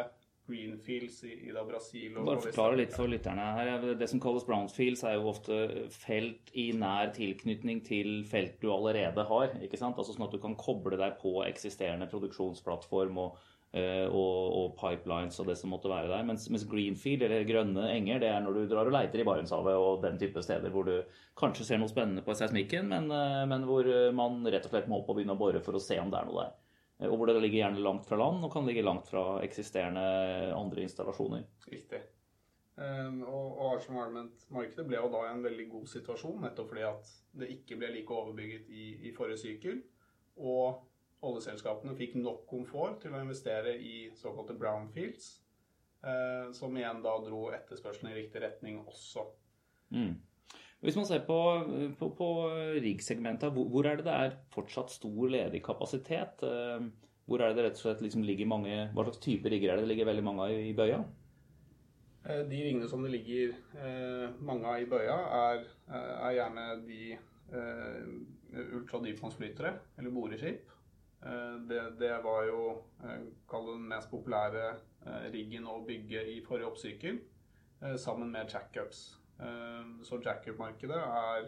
greenfields 0.49 1.21
i, 1.29 1.35
i 1.45 1.53
da 1.53 1.61
Brasil 1.63 2.17
og 2.17 2.25
Bare 2.25 2.41
forklare 2.41 2.79
litt 2.79 2.95
for 2.95 3.11
lytterne 3.11 3.45
her. 3.53 3.85
Det 3.99 4.07
som 4.09 4.21
kalles 4.23 4.47
brownfields, 4.47 5.05
er 5.05 5.19
jo 5.19 5.29
ofte 5.29 5.59
felt 5.93 6.49
i 6.57 6.71
nær 6.73 7.13
tilknytning 7.15 7.83
til 7.85 8.25
felt 8.27 8.57
du 8.59 8.71
allerede 8.73 9.27
har. 9.29 9.53
ikke 9.61 9.77
sant? 9.79 9.99
Altså 10.01 10.17
Sånn 10.17 10.25
at 10.25 10.33
du 10.33 10.41
kan 10.41 10.57
koble 10.59 10.97
deg 10.99 11.19
på 11.21 11.37
eksisterende 11.45 12.09
produksjonsplattform 12.09 13.21
og 13.27 13.37
Eh, 13.37 13.48
og, 13.69 14.37
og, 14.57 14.71
pipelines 14.79 15.35
og 15.41 15.45
det 15.49 15.55
som 15.59 15.69
måtte 15.69 15.91
være 15.91 16.09
der. 16.09 16.23
Mens, 16.25 16.47
mens, 16.49 16.63
greenfield, 16.69 17.21
eller 17.27 17.45
grønne 17.45 17.83
enger, 17.93 18.21
det 18.23 18.31
er 18.31 18.39
når 18.41 18.55
du 18.55 18.63
drar 18.71 18.89
og 18.89 18.95
leiter 18.95 19.21
i 19.21 19.25
Barentshavet 19.27 19.77
og 19.77 20.01
den 20.01 20.17
type 20.21 20.41
steder 20.41 20.73
hvor 20.73 20.87
du 20.87 20.95
kanskje 21.37 21.67
ser 21.67 21.81
noe 21.81 21.91
spennende 21.91 22.23
på 22.25 22.33
seismikken, 22.37 22.89
men, 22.89 23.11
eh, 23.13 23.43
men, 23.49 23.67
hvor 23.69 23.85
man 24.15 24.41
rett 24.49 24.65
og 24.65 24.73
slett 24.73 24.89
må 24.89 25.03
opp 25.03 25.11
og 25.13 25.19
begynne 25.19 25.37
å 25.37 25.41
bore 25.41 25.61
for 25.61 25.77
å 25.77 25.83
se 25.83 25.99
om 26.01 26.09
det 26.09 26.17
er 26.17 26.31
noe 26.31 26.47
der. 26.47 26.55
Eh, 26.99 27.09
og 27.09 27.19
hvor 27.19 27.29
det 27.29 27.37
ligger 27.39 27.61
gjerne 27.63 27.85
langt 27.85 28.09
fra 28.09 28.19
land 28.19 28.47
og 28.47 28.53
kan 28.53 28.65
ligge 28.65 28.85
langt 28.85 29.09
fra 29.11 29.25
eksisterende 29.45 30.05
andre 30.57 30.87
installasjoner. 30.87 31.45
Riktig. 31.69 32.01
Og, 32.79 33.47
og 33.59 33.73
Arsenal 33.73 34.05
Environment-markedet 34.05 34.85
ble 34.87 35.01
jo 35.01 35.09
da 35.11 35.25
en 35.27 35.41
veldig 35.43 35.65
god 35.67 35.89
situasjon, 35.91 36.37
nettopp 36.45 36.69
fordi 36.71 36.85
at 36.87 37.09
det 37.41 37.49
ikke 37.51 37.75
ble 37.81 37.89
like 37.91 38.15
overbygget 38.15 38.69
i, 38.71 38.85
i 39.09 39.11
forrige 39.17 39.41
sykkel. 39.41 39.81
Og 40.39 40.79
oljeselskapene 41.25 41.95
fikk 41.99 42.15
nok 42.19 42.45
komfort 42.49 43.01
til 43.03 43.15
å 43.15 43.21
investere 43.23 43.75
i 43.75 44.09
såkalte 44.17 44.55
brownfields, 44.59 45.29
eh, 46.03 46.49
som 46.55 46.77
igjen 46.77 47.03
da 47.03 47.17
dro 47.23 47.49
etterspørselen 47.55 48.13
i 48.13 48.17
riktig 48.21 48.43
retning 48.43 48.79
også. 48.85 49.25
Mm. 49.95 50.15
Hvis 50.79 50.95
man 50.95 51.07
ser 51.09 51.25
på, 51.27 51.37
på, 51.99 52.09
på 52.15 52.29
riggsegmentet, 52.79 53.51
hvor, 53.51 53.67
hvor, 53.67 53.87
er 53.87 53.99
det 53.99 54.07
det 54.07 54.15
er 54.15 54.37
fortsatt 54.53 54.93
stor 54.93 55.31
ledig 55.31 55.59
kapasitet? 55.65 56.43
Eh, 56.47 56.85
hvor 57.29 57.43
er 57.43 57.51
det 57.51 57.59
det 57.59 57.65
rett 57.67 57.81
og 57.81 57.83
slett 57.83 58.03
liksom 58.05 58.23
ligger 58.25 58.47
mange, 58.49 58.77
Hva 58.95 59.05
slags 59.05 59.19
type 59.25 59.51
rigger 59.51 59.73
er 59.73 59.79
det 59.79 59.85
det 59.85 59.91
ligger 59.91 60.07
veldig 60.09 60.25
mange 60.25 60.47
av 60.47 60.55
i, 60.55 60.71
bøya? 60.77 61.01
Eh, 62.23 62.45
de 62.47 62.63
ringene 62.63 62.87
som 62.89 63.03
det 63.03 63.11
ligger 63.17 63.57
mange 64.47 64.71
av 64.71 64.79
i 64.79 64.87
bøya, 64.89 65.19
er, 65.43 65.67
er 65.99 66.37
gjerne 66.39 66.65
de 66.87 67.03
eh, 67.11 68.09
ultradypvannsflytere, 68.79 69.75
eller 69.99 70.15
boreskip. 70.15 70.71
Eh, 71.25 71.55
det, 71.67 71.89
det, 71.99 72.21
var 72.23 72.43
jo 72.47 72.61
eh, 73.03 73.23
kall 73.49 73.65
den 73.73 73.87
mest 73.91 74.11
populære 74.11 74.65
eh, 74.71 75.25
riggen 75.33 75.67
å 75.67 75.81
bygge 75.87 76.23
i 76.35 76.39
forrige 76.45 76.71
oppsykkel, 76.71 77.19
sammen 77.95 78.27
med 78.33 78.51
jackups. 78.51 78.97
Så 80.03 80.17
jackup-markedet 80.19 80.97
er 80.99 81.45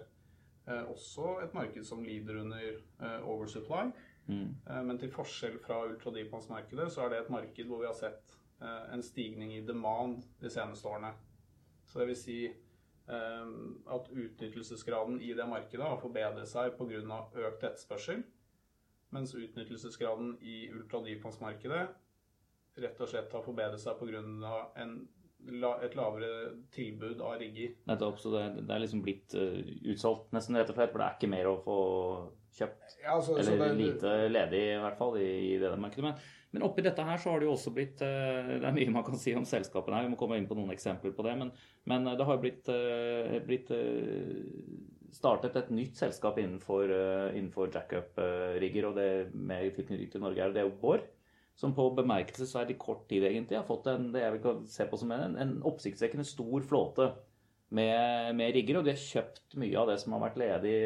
også 0.88 1.42
et 1.44 1.52
marked 1.52 1.84
som 1.84 2.06
lider 2.08 2.38
under 2.40 2.78
oversupply. 3.28 3.90
Mm. 4.30 4.54
Men 4.88 5.02
til 5.02 5.12
forskjell 5.12 5.58
fra 5.60 5.82
ultradeepmannsmarkedet 5.90 6.86
så 6.94 7.04
er 7.04 7.12
det 7.12 7.20
et 7.20 7.34
marked 7.36 7.68
hvor 7.68 7.84
vi 7.84 7.90
har 7.90 7.98
sett 8.00 8.38
en 8.64 9.04
stigning 9.04 9.52
i 9.58 9.66
demand 9.68 10.22
de 10.40 10.54
seneste 10.56 10.88
årene. 10.88 11.12
Så 11.84 12.00
det 12.00 12.08
vil 12.14 12.20
si 12.24 12.40
at 13.12 14.08
utnyttelsesgraden 14.08 15.20
i 15.20 15.34
det 15.36 15.50
markedet 15.52 15.84
har 15.84 16.00
forbedret 16.00 16.48
seg 16.48 16.80
pga. 16.80 17.26
økt 17.44 17.68
etterspørsel 17.74 18.24
mens 19.12 19.36
utnyttelsesgraden 19.36 20.38
i 20.42 20.64
ultradypvannsmarkedet 20.72 21.84
rett 22.80 23.02
og 23.04 23.10
slett 23.12 23.34
har 23.36 23.44
forbedret 23.46 23.82
seg 23.82 23.98
pga. 24.00 24.62
et 25.82 25.96
lavere 25.98 26.34
tilbud 26.72 27.22
av 27.22 27.40
rigger. 27.42 27.74
Nettopp. 27.90 28.20
Så 28.22 28.32
det, 28.36 28.44
det, 28.62 28.76
er 28.76 28.84
liksom 28.84 29.02
blitt 29.02 29.34
uh, 29.36 29.58
utsolgt, 29.92 30.30
nesten 30.36 30.60
rett 30.60 30.70
og 30.70 30.78
slett? 30.78 30.94
For 30.94 31.02
det 31.02 31.08
er 31.08 31.18
ikke 31.18 31.32
mer 31.32 31.50
å 31.50 31.58
få 31.66 31.80
kjøpt? 32.58 33.00
Ja, 33.02 33.16
altså, 33.16 33.40
Eller 33.42 33.58
det, 33.58 33.72
lite 33.80 34.14
ledig, 34.30 34.62
i 34.76 34.84
hvert 34.84 35.02
fall, 35.02 35.18
i, 35.18 35.32
i 35.50 35.58
det 35.62 35.74
markedet. 35.82 36.06
Men, 36.06 36.38
men 36.52 36.68
oppi 36.68 36.86
dette 36.86 37.08
her 37.08 37.20
så 37.20 37.34
har 37.34 37.42
det 37.42 37.50
jo 37.50 37.56
også 37.56 37.74
blitt 37.76 38.04
uh, 38.06 38.56
Det 38.62 38.70
er 38.70 38.78
mye 38.78 38.94
man 38.94 39.08
kan 39.08 39.20
si 39.20 39.36
om 39.36 39.48
selskapene 39.48 40.00
her, 40.00 40.08
vi 40.08 40.14
må 40.14 40.22
komme 40.22 40.40
inn 40.40 40.50
på 40.50 40.58
noen 40.60 40.74
eksempler 40.76 41.16
på 41.18 41.26
det. 41.28 41.36
Men, 41.42 41.54
men 41.90 42.08
uh, 42.08 42.16
det 42.16 42.28
har 42.30 42.38
jo 42.38 42.46
blitt, 42.46 42.74
blitt 43.50 43.74
startet 45.16 45.58
et 45.60 45.72
nytt 45.74 45.98
selskap 46.00 46.38
innenfor, 46.42 46.92
uh, 46.92 47.32
innenfor 47.36 47.72
jackup-rigger, 47.74 48.90
og 48.90 49.00
det 49.00 49.10
med 49.34 49.72
tilknytning 49.76 50.12
til 50.12 50.24
Norge 50.24 50.46
er 50.46 50.56
det 50.56 50.68
jo 50.68 50.78
Bård, 50.82 51.08
Som 51.56 51.76
på 51.76 51.90
bemerkelsesverdig 51.94 52.78
kort 52.80 53.04
tid 53.10 53.26
egentlig 53.28 53.58
har 53.58 53.68
fått 53.68 53.88
en, 53.92 54.12
det 54.14 54.22
jeg 54.24 54.34
vil 54.38 54.62
se 54.72 54.86
på 54.88 54.98
som 54.98 55.12
en, 55.12 55.36
en 55.38 55.52
oppsiktsvekkende 55.68 56.26
stor 56.26 56.64
flåte 56.64 57.12
med, 57.70 58.36
med, 58.36 58.54
rigger. 58.56 58.80
Og 58.80 58.86
de 58.88 58.94
har 58.96 59.02
kjøpt 59.02 59.58
mye 59.60 59.78
av 59.78 59.92
det 59.92 59.98
som 60.02 60.16
har 60.16 60.24
vært 60.24 60.40
ledig 60.40 60.78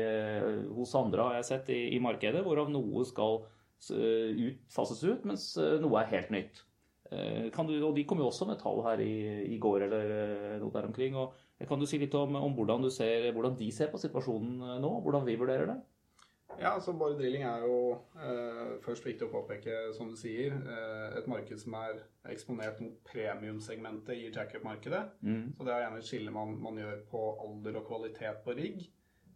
hos 0.75 0.95
andre, 0.97 1.29
har 1.29 1.37
jeg 1.37 1.47
sett, 1.51 1.69
i, 1.69 1.93
i 1.95 2.01
markedet. 2.03 2.41
Hvorav 2.43 2.73
noe 2.73 3.05
skal 3.07 3.45
ut, 3.45 4.59
fases 4.73 5.05
ut, 5.05 5.23
mens 5.29 5.51
noe 5.55 6.01
er 6.01 6.11
helt 6.11 6.33
nytt. 6.33 6.65
Du, 7.13 7.75
og 7.85 7.93
de 7.95 8.03
kom 8.09 8.19
jo 8.19 8.27
også 8.31 8.49
med 8.49 8.59
tall 8.59 8.81
her 8.89 9.05
i, 9.05 9.15
i 9.53 9.61
går 9.61 9.85
eller 9.85 10.13
noe 10.59 10.73
der 10.73 10.89
omkring. 10.89 11.15
og 11.15 11.37
kan 11.63 11.79
du 11.79 11.87
si 11.87 11.99
litt 12.01 12.15
om, 12.19 12.35
om 12.35 12.55
hvordan, 12.55 12.89
ser, 12.91 13.31
hvordan, 13.31 13.55
de 13.59 13.69
ser 13.71 13.91
på 13.91 14.01
situasjonen 14.01 14.57
eh, 14.59 14.79
nå? 14.83 14.91
Hvordan 15.05 15.27
vi 15.27 15.37
vurderer 15.39 15.69
det? 15.71 15.77
Ja, 16.59 16.73
altså 16.73 16.93
Bare 16.95 17.17
drilling 17.19 17.43
er 17.43 17.63
jo 17.65 17.77
eh, 18.15 18.75
først 18.83 19.05
viktig 19.05 19.27
å 19.27 19.31
påpeke, 19.31 19.75
som 19.95 20.11
du 20.11 20.17
sier, 20.19 20.55
eh, 20.55 21.17
et 21.19 21.27
marked 21.27 21.59
som 21.59 21.75
er 21.79 22.03
eksponert 22.31 22.79
mot 22.83 22.95
premiumsegmentet 23.07 24.15
i 24.15 24.29
jackup-markedet. 24.29 25.01
Mm. 25.21 25.55
Så 25.57 25.67
det 25.67 25.73
er 25.73 25.83
gjerne 25.83 25.99
et 26.03 26.09
skille 26.09 26.35
man, 26.35 26.55
man, 26.63 26.79
gjør 26.79 27.01
på 27.11 27.23
alder 27.47 27.81
og 27.81 27.89
kvalitet 27.89 28.43
på 28.45 28.55
rigg. 28.59 28.85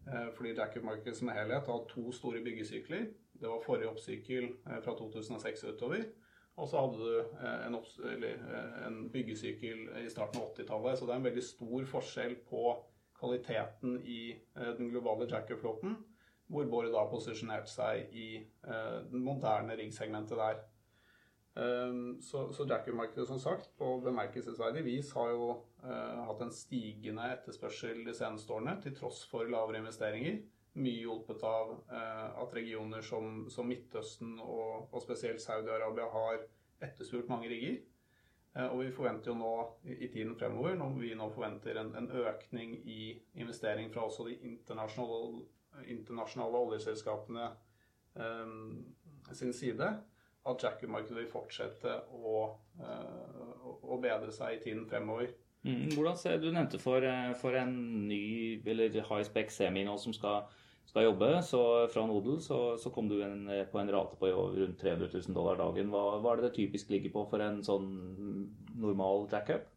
Eh, 0.08 0.30
fordi 0.38 0.56
jackup-markedet 0.56 1.18
som 1.20 1.34
helhet 1.36 1.68
har 1.72 1.86
to 1.92 2.12
store 2.16 2.44
byggesykler. 2.46 3.10
Det 3.40 3.52
var 3.52 3.66
forrige 3.66 3.92
oppsykkel 3.92 4.50
eh, 4.50 4.80
fra 4.86 4.96
2006 4.98 5.66
og 5.66 5.76
utover. 5.76 6.08
Og 6.60 6.68
så 6.68 6.82
hadde 6.84 7.00
du 7.00 7.20
eh, 7.20 7.66
en, 7.68 7.78
eller, 8.12 8.46
en 8.88 9.02
byggesykkel 9.14 9.86
i 10.04 10.10
starten 10.12 10.42
av 10.42 10.50
80-tallet. 10.52 11.00
Så 11.00 11.08
det 11.08 11.16
er 11.16 11.22
en 11.22 11.28
veldig 11.30 11.44
stor 11.46 11.86
forskjell 11.94 12.36
på 12.50 12.64
kvaliteten 13.20 14.00
i 14.04 14.22
eh, 14.34 14.74
den 14.80 14.92
globale 14.92 15.30
jackerflåten, 15.32 15.96
hvor 16.50 16.68
Bård 16.72 16.90
da 16.92 17.06
posisjonerte 17.12 17.70
seg 17.70 18.14
i 18.18 18.30
den 18.66 19.22
moderne 19.22 19.76
riggsegmentet 19.78 20.40
der. 20.40 20.64
Så, 22.26 22.48
så 22.56 22.66
jackermarkedet, 22.66 23.28
som 23.30 23.38
sagt, 23.42 23.68
på 23.78 23.92
bemerkelsesverdig 24.02 24.82
vis 24.88 25.12
har 25.14 25.30
jo 25.30 25.52
hatt 25.84 26.42
en 26.42 26.54
stigende 26.56 27.28
etterspørsel 27.36 28.02
de 28.08 28.16
seneste 28.18 28.56
årene, 28.56 28.80
til 28.82 28.96
tross 28.98 29.20
for 29.30 29.46
lavere 29.52 29.84
investeringer 29.84 30.40
mye 30.78 31.02
hjulpet 31.02 31.44
av 31.48 31.72
eh, 31.92 32.42
at 32.44 32.56
regioner 32.56 33.02
som, 33.06 33.48
som 33.52 33.68
Midtøsten 33.68 34.38
og, 34.44 34.90
og 34.94 35.02
spesielt 35.04 35.42
Saudi-Arabia 35.42 36.10
har 36.14 36.44
etterspurt 36.86 37.32
mange 37.32 37.50
rigger. 37.52 37.80
Eh, 38.56 38.68
og 38.68 38.84
vi 38.84 38.92
forventer 38.94 39.32
jo 39.32 39.38
nå 39.40 39.54
i, 39.86 40.08
tiden 40.08 40.36
fremover, 40.40 40.78
når 40.80 40.96
vi 41.00 41.14
nå 41.18 41.30
forventer 41.34 41.82
en, 41.82 41.92
en 41.98 42.12
økning 42.26 42.78
i 42.90 43.02
investering 43.42 43.92
fra 43.94 44.06
også 44.08 44.28
de 44.30 44.38
internasjonale, 44.52 45.44
internasjonale 45.90 46.64
oljeselskapene 46.68 47.50
eh, 48.16 48.56
sin 49.34 49.54
side, 49.54 49.92
at 50.50 50.64
jackup-markedet 50.64 51.18
vil 51.20 51.32
fortsette 51.32 51.94
å, 52.16 52.42
eh, 52.82 53.70
å 53.84 54.00
bedre 54.02 54.34
seg 54.34 54.58
i 54.58 54.64
tiden 54.64 54.88
fremover. 54.90 55.34
Mm, 55.68 55.90
hvordan 55.92 56.18
ser, 56.18 56.38
Du 56.40 56.52
nevnte 56.52 56.80
for, 56.80 57.04
eh, 57.04 57.34
for 57.36 57.56
en 57.60 58.08
ny 58.08 58.62
eller 58.66 59.02
high 59.02 59.26
spec 59.28 59.52
semi 59.52 59.84
nå 59.84 59.98
som 60.00 60.16
skal 60.16 60.48
skal 60.90 61.06
jobbe. 61.06 61.30
Så 61.46 61.62
fra 61.94 62.06
Nodel 62.10 62.40
så, 62.42 62.78
så 62.78 62.92
kom 62.94 63.10
du 63.10 63.20
en, 63.24 63.50
på 63.72 63.80
en 63.80 63.92
rate 63.94 64.18
på 64.20 64.30
rundt 64.32 64.80
300 64.82 65.10
000 65.14 65.36
dollar 65.38 65.60
dagen. 65.60 65.92
Hva, 65.94 66.06
hva, 66.22 66.34
er 66.34 66.42
det 66.42 66.50
det 66.50 66.56
typisk 66.58 66.90
ligger 66.94 67.14
på 67.14 67.26
for 67.30 67.46
en 67.46 67.62
sånn 67.66 67.92
normal 68.80 69.28
jackup? 69.32 69.68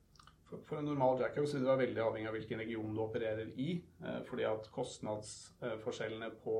For, 0.52 0.78
en 0.78 0.88
normal 0.88 1.20
jackup 1.20 1.48
så 1.48 1.58
vil 1.58 1.68
det 1.68 1.76
veldig 1.82 2.02
avhengig 2.06 2.30
av 2.30 2.36
hvilken 2.36 2.64
region 2.64 2.96
du 2.96 3.04
opererer 3.04 3.52
i. 3.60 3.76
Eh, 4.04 4.18
fordi 4.28 4.48
at 4.48 4.68
kostnadsforskjellene 4.72 6.32
på 6.44 6.56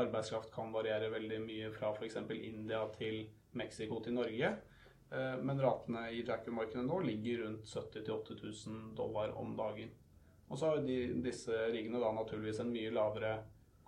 arbeidskraft 0.00 0.52
kan 0.54 0.70
variere 0.74 1.10
veldig 1.10 1.42
mye 1.42 1.70
fra 1.74 1.90
f.eks. 1.96 2.18
India 2.38 2.84
til 2.94 3.24
Mexico 3.58 3.98
til 4.04 4.14
Norge. 4.14 4.54
Eh, 5.10 5.36
men 5.42 5.60
ratene 5.60 6.10
i 6.10 6.22
jackup-markedet 6.26 6.84
nå 6.86 7.00
ligger 7.00 7.38
rundt 7.38 7.68
70 7.68 8.04
000-8000 8.06 8.94
dollar 8.96 9.30
om 9.38 9.56
dagen. 9.56 9.90
Og 10.48 10.58
så 10.58 10.70
har 10.70 10.82
de, 10.86 10.98
disse 11.22 11.54
riggene 11.72 12.02
da 12.02 12.12
naturligvis 12.14 12.60
en 12.62 12.70
mye 12.70 12.92
lavere 12.94 13.40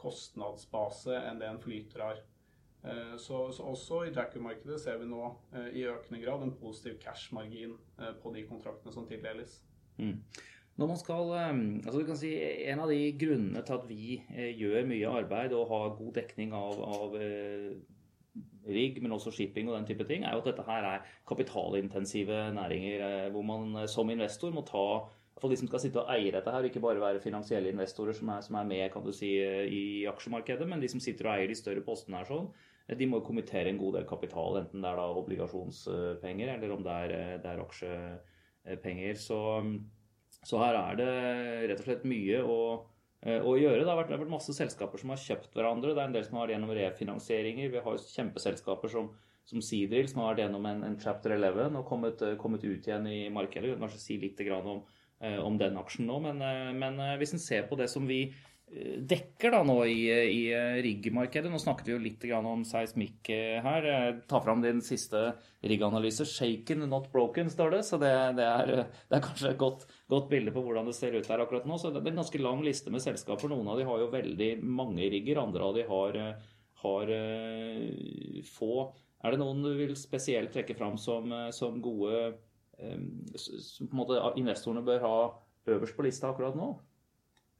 kostnadsbase 0.03 1.21
enn 1.29 1.39
det 1.39 1.51
en 1.51 1.61
flyter 1.63 2.03
har. 2.03 2.23
Eh, 2.83 3.15
så, 3.23 3.45
så 3.55 3.69
også 3.71 4.01
i 4.07 4.15
jackermarkedet 4.15 4.81
ser 4.83 4.99
vi 4.99 5.11
nå 5.11 5.23
eh, 5.55 5.69
i 5.79 5.87
økende 5.91 6.23
grad 6.25 6.43
en 6.43 6.57
positiv 6.59 6.99
cash-margin 7.03 7.77
på 8.23 8.35
de 8.35 8.43
kontraktene 8.49 8.95
som 8.95 9.07
tildeles. 9.07 9.61
Mm. 10.03 10.19
Når 10.81 10.89
man 10.89 10.99
skal, 10.99 11.31
altså 11.85 11.99
du 12.01 12.07
kan 12.09 12.17
si 12.17 12.31
En 12.65 12.81
av 12.81 12.89
de 12.89 13.11
grunnene 13.21 13.61
til 13.61 13.75
at 13.77 13.83
vi 13.85 14.15
gjør 14.57 14.87
mye 14.89 15.11
arbeid 15.21 15.53
og 15.53 15.67
har 15.69 15.93
god 15.99 16.15
dekning 16.17 16.55
av, 16.57 16.81
av 16.81 17.17
rigg, 18.67 19.01
men 19.03 19.13
også 19.13 19.33
shipping 19.35 19.69
og 19.71 19.77
den 19.77 19.89
type 19.89 20.07
ting, 20.09 20.25
er 20.25 20.37
jo 20.37 20.45
at 20.45 20.53
dette 20.53 20.65
her 20.67 20.87
er 20.89 21.09
kapitalintensive 21.29 22.45
næringer 22.55 23.31
hvor 23.35 23.43
man 23.47 23.89
som 23.89 24.11
investor 24.11 24.55
må 24.55 24.65
ta 24.69 24.87
for 25.41 25.51
de 25.51 25.57
som 25.59 25.67
skal 25.67 25.81
sitte 25.83 26.03
og 26.03 26.11
eie 26.15 26.31
dette 26.31 26.53
her, 26.55 26.67
ikke 26.69 26.83
bare 26.83 27.01
være 27.03 27.23
finansielle 27.23 27.73
investorer 27.73 28.15
som 28.15 28.29
er, 28.35 28.43
som 28.45 28.59
er, 28.61 28.69
med 28.69 28.85
kan 28.93 29.03
du 29.03 29.11
si, 29.17 29.33
i 29.35 30.05
aksjemarkedet, 30.11 30.69
men 30.69 30.83
de 30.83 30.91
som 30.93 31.03
sitter 31.03 31.27
og 31.27 31.35
eier 31.35 31.51
de 31.51 31.57
større 31.59 31.83
postene 31.87 32.21
her 32.21 32.29
sånn, 32.29 32.51
de 32.99 33.09
må 33.09 33.23
kommentere 33.25 33.71
en 33.71 33.81
god 33.81 33.97
del 33.99 34.07
kapital, 34.09 34.61
enten 34.61 34.85
det 34.85 34.91
er 34.91 35.01
da 35.01 35.09
obligasjonspenger 35.17 36.55
eller 36.57 36.75
om 36.75 36.85
det 36.85 36.95
er, 37.07 37.15
det 37.43 37.51
er 37.51 37.63
aksjepenger. 37.63 39.19
Så, 39.19 39.39
så, 40.43 40.59
her 40.61 40.79
er 40.79 40.99
det 41.01 41.13
rett 41.71 41.83
og 41.83 41.89
slett 41.89 42.09
mye 42.11 42.43
å, 42.43 42.59
å 43.23 43.53
gjøre. 43.55 43.85
Det 43.85 43.91
har, 43.91 43.99
vært, 44.01 44.09
det 44.11 44.17
har 44.17 44.23
vært 44.25 44.33
masse 44.33 44.55
selskaper 44.57 44.99
som 44.99 45.13
har 45.15 45.21
kjøpt 45.23 45.53
hverandre. 45.55 45.93
Det 45.95 46.03
er 46.03 46.09
en 46.11 46.17
del 46.17 46.25
som 46.27 46.41
har 46.41 46.51
gjennom 46.51 46.73
refinansieringer. 46.75 47.69
Vi 47.71 47.85
har 47.85 48.01
kjempeselskaper 48.17 48.93
som 48.93 49.13
som 49.43 49.59
Seadrill, 49.59 50.07
som 50.07 50.21
har 50.23 50.29
vært 50.33 50.45
gjennom 50.45 50.67
en, 50.71 50.85
en 50.87 50.93
chapter 51.03 51.33
11 51.35 51.75
og 51.75 51.89
kommet, 51.89 52.21
kommet, 52.39 52.63
ut 52.63 52.87
igjen 52.87 53.09
i 53.11 53.25
markedet. 53.35 53.73
Kanskje 53.81 53.99
si 53.99 54.19
litt 54.23 54.39
om 54.55 54.85
Eh, 55.23 55.39
om 55.39 55.59
den 55.59 55.79
aksjen 55.79 56.09
nå. 56.11 56.19
Men, 56.23 56.43
eh, 56.43 56.73
men 56.75 56.99
eh, 56.99 57.19
hvis 57.21 57.37
en 57.37 57.43
ser 57.43 57.69
på 57.69 57.79
det 57.79 57.91
som 57.93 58.09
vi 58.11 58.25
dekker 58.73 59.53
da 59.53 59.59
nå 59.69 59.75
i, 59.85 60.07
i 60.09 60.45
riggmarkedet. 60.81 61.51
Nå 61.53 61.59
snakket 61.61 61.91
vi 61.91 61.93
jo 61.93 61.99
litt 62.01 62.23
om 62.39 62.63
seismikk 62.65 63.29
her. 63.67 63.89
Ta 64.25 64.41
fram 64.41 64.63
din 64.65 64.81
siste 64.81 65.35
rigganalyse. 65.61 66.25
'Shaken, 66.25 66.87
not 66.89 67.11
broken', 67.13 67.53
står 67.53 67.75
det. 67.75 67.83
Så 67.85 67.99
det, 68.01 68.15
det, 68.39 68.47
er, 68.49 68.73
det 68.89 69.19
er, 69.19 69.25
kanskje 69.27 69.51
et 69.51 69.61
godt, 69.61 69.85
godt, 70.11 70.31
bilde 70.31 70.55
på 70.55 70.63
hvordan 70.65 70.89
det 70.89 70.97
ser 70.97 71.15
ut 71.15 71.29
der 71.29 71.45
akkurat 71.45 71.69
nå. 71.69 71.79
Så 71.79 71.93
det 71.93 72.03
er 72.03 72.11
en 72.13 72.23
ganske 72.23 72.43
lang 72.43 72.65
liste 72.67 72.93
med 72.95 73.05
selskaper. 73.05 73.53
Noen 73.53 73.71
av 73.73 73.81
de 73.81 73.87
har 73.89 74.03
jo 74.03 74.11
veldig 74.13 74.51
mange 74.65 75.09
rigger, 75.13 75.43
andre 75.43 75.69
av 75.69 75.79
de 75.79 75.87
har, 75.89 76.21
har 76.83 77.15
få. 78.49 78.73
Er 79.23 79.35
det 79.35 79.43
noen 79.43 79.63
du 79.63 79.73
vil 79.79 79.95
spesielt 79.99 80.51
trekke 80.55 80.75
fram 80.79 80.99
som, 80.99 81.31
som 81.55 81.79
gode 81.85 82.33
som 83.39 83.87
på 83.87 83.93
en 83.93 84.01
måte 84.01 84.19
investorene 84.41 84.83
bør 84.83 85.05
ha 85.05 85.17
øverst 85.71 85.97
på 85.97 86.07
lista 86.07 86.31
akkurat 86.33 86.57
nå? 86.59 86.73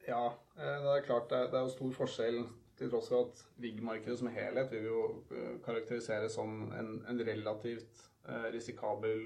Ja, 0.09 0.35
eh, 0.59 0.79
det 0.83 0.95
er 0.97 1.07
klart 1.07 1.31
det 1.31 1.43
er, 1.45 1.61
jo 1.63 1.73
stor 1.73 1.93
forskjell 2.01 2.41
til 2.79 2.91
tross 2.91 3.11
for 3.13 3.29
at 3.29 3.43
riggmarkedet 3.63 4.19
som 4.19 4.31
helhet 4.35 4.73
vil 4.75 4.89
jo 4.89 5.03
eh, 5.31 5.59
karakteriseres 5.65 6.35
som 6.39 6.65
en, 6.75 6.97
en 7.09 7.23
relativt 7.23 8.03
eh, 8.03 8.09
risikabel 8.55 9.25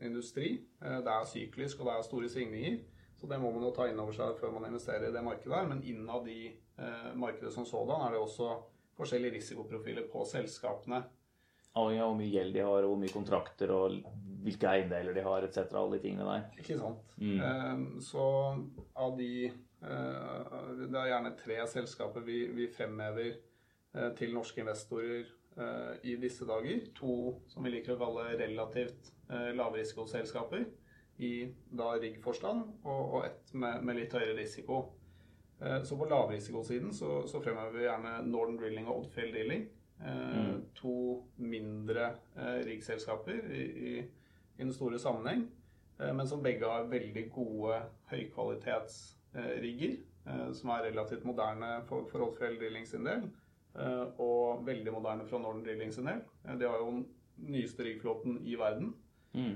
industri. 0.00 0.60
Det 0.80 1.10
er 1.10 1.24
syklisk, 1.26 1.80
og 1.80 1.88
det 1.88 1.94
er 1.94 2.06
store 2.06 2.28
svingninger. 2.30 2.78
Så 3.18 3.26
det 3.30 3.40
må 3.40 3.50
man 3.54 3.64
jo 3.64 3.72
ta 3.74 3.88
inn 3.88 3.98
over 3.98 4.14
seg 4.14 4.36
før 4.38 4.52
man 4.54 4.68
investerer 4.68 5.08
i 5.08 5.14
det 5.14 5.22
markedet 5.24 5.56
her. 5.56 5.66
Men 5.70 5.82
innad 5.82 6.28
i 6.30 6.52
markedet 7.18 7.52
som 7.54 7.66
sådan 7.66 8.06
er 8.06 8.14
det 8.14 8.22
også 8.22 8.52
forskjellige 8.98 9.38
risikoprofiler 9.38 10.06
på 10.12 10.22
selskapene. 10.30 11.02
Avhengig 11.74 12.02
av 12.04 12.10
hvor 12.12 12.18
mye 12.20 12.30
gjeld 12.30 12.54
de 12.54 12.62
har, 12.62 12.84
og 12.86 12.92
hvor 12.92 13.00
mye 13.02 13.14
kontrakter 13.14 13.72
og 13.74 13.96
hvilke 14.44 14.70
eiendeler 14.70 15.16
de 15.16 15.24
har 15.26 15.46
etc. 15.46 15.72
Alle 15.74 15.96
de 15.96 16.02
tingene 16.04 16.26
der. 16.28 16.44
Ikke 16.60 16.78
sant. 16.78 17.00
Mm. 17.18 17.98
Så 18.04 18.26
av 18.94 19.16
de 19.18 19.50
Det 19.84 20.96
er 20.96 21.10
gjerne 21.10 21.34
tre 21.36 21.56
selskaper 21.68 22.22
vi, 22.24 22.46
vi 22.56 22.70
fremhever 22.72 23.34
til 24.16 24.32
norske 24.34 24.62
investorer 24.62 25.26
i 26.02 26.16
disse 26.18 26.46
dager. 26.48 26.80
To 26.98 27.12
som 27.46 27.62
vi 27.62 27.70
liker 27.70 27.94
å 27.94 28.00
kalle 28.00 28.24
relativt 28.40 29.12
lavrisikoselskaper 29.28 30.64
i 31.22 31.30
da 31.70 31.92
riggforstand, 32.02 32.64
og, 32.82 33.02
og 33.04 33.26
ett 33.28 33.52
med, 33.54 33.84
med, 33.86 34.00
litt 34.00 34.16
høyere 34.16 34.34
risiko. 34.40 34.80
Så 35.86 35.94
på 35.96 36.08
lavrisikosiden 36.10 36.90
så, 36.92 37.20
så 37.30 37.38
fremhever 37.40 37.78
vi 37.78 37.86
gjerne 37.86 38.16
Northern 38.26 38.58
Drilling 38.58 38.88
og 38.90 39.04
Oddfield 39.04 39.38
Dealing. 39.38 39.68
Mm. 40.04 40.64
To 40.74 41.22
mindre 41.36 42.08
eh, 42.36 42.58
riggselskaper 42.66 43.52
i, 43.54 43.62
i, 43.62 43.92
i, 44.56 44.62
den 44.62 44.72
store 44.74 44.98
sammenheng, 44.98 45.46
eh, 46.00 46.10
men 46.12 46.28
som 46.28 46.42
begge 46.42 46.68
har 46.68 46.90
veldig 46.90 47.28
gode 47.32 47.78
høykvalitetsrigger. 48.10 49.96
Som 50.56 50.70
er 50.72 50.86
relativt 50.86 51.26
moderne 51.28 51.82
for, 51.84 52.06
for 52.08 52.24
Oddfjell 52.24 52.54
Drilling 52.56 52.86
sin 52.88 53.04
del, 53.04 53.26
og 53.74 54.66
veldig 54.66 54.92
moderne 54.94 55.24
fra 55.26 55.38
Northern 55.42 55.64
Drilling 55.66 55.90
sin 55.94 56.06
del. 56.06 56.20
De 56.60 56.68
har 56.68 56.78
jo 56.78 56.90
den 56.92 57.06
nyeste 57.50 57.82
riggflåten 57.82 58.38
i 58.46 58.54
verden. 58.58 58.94
Mm. 59.34 59.54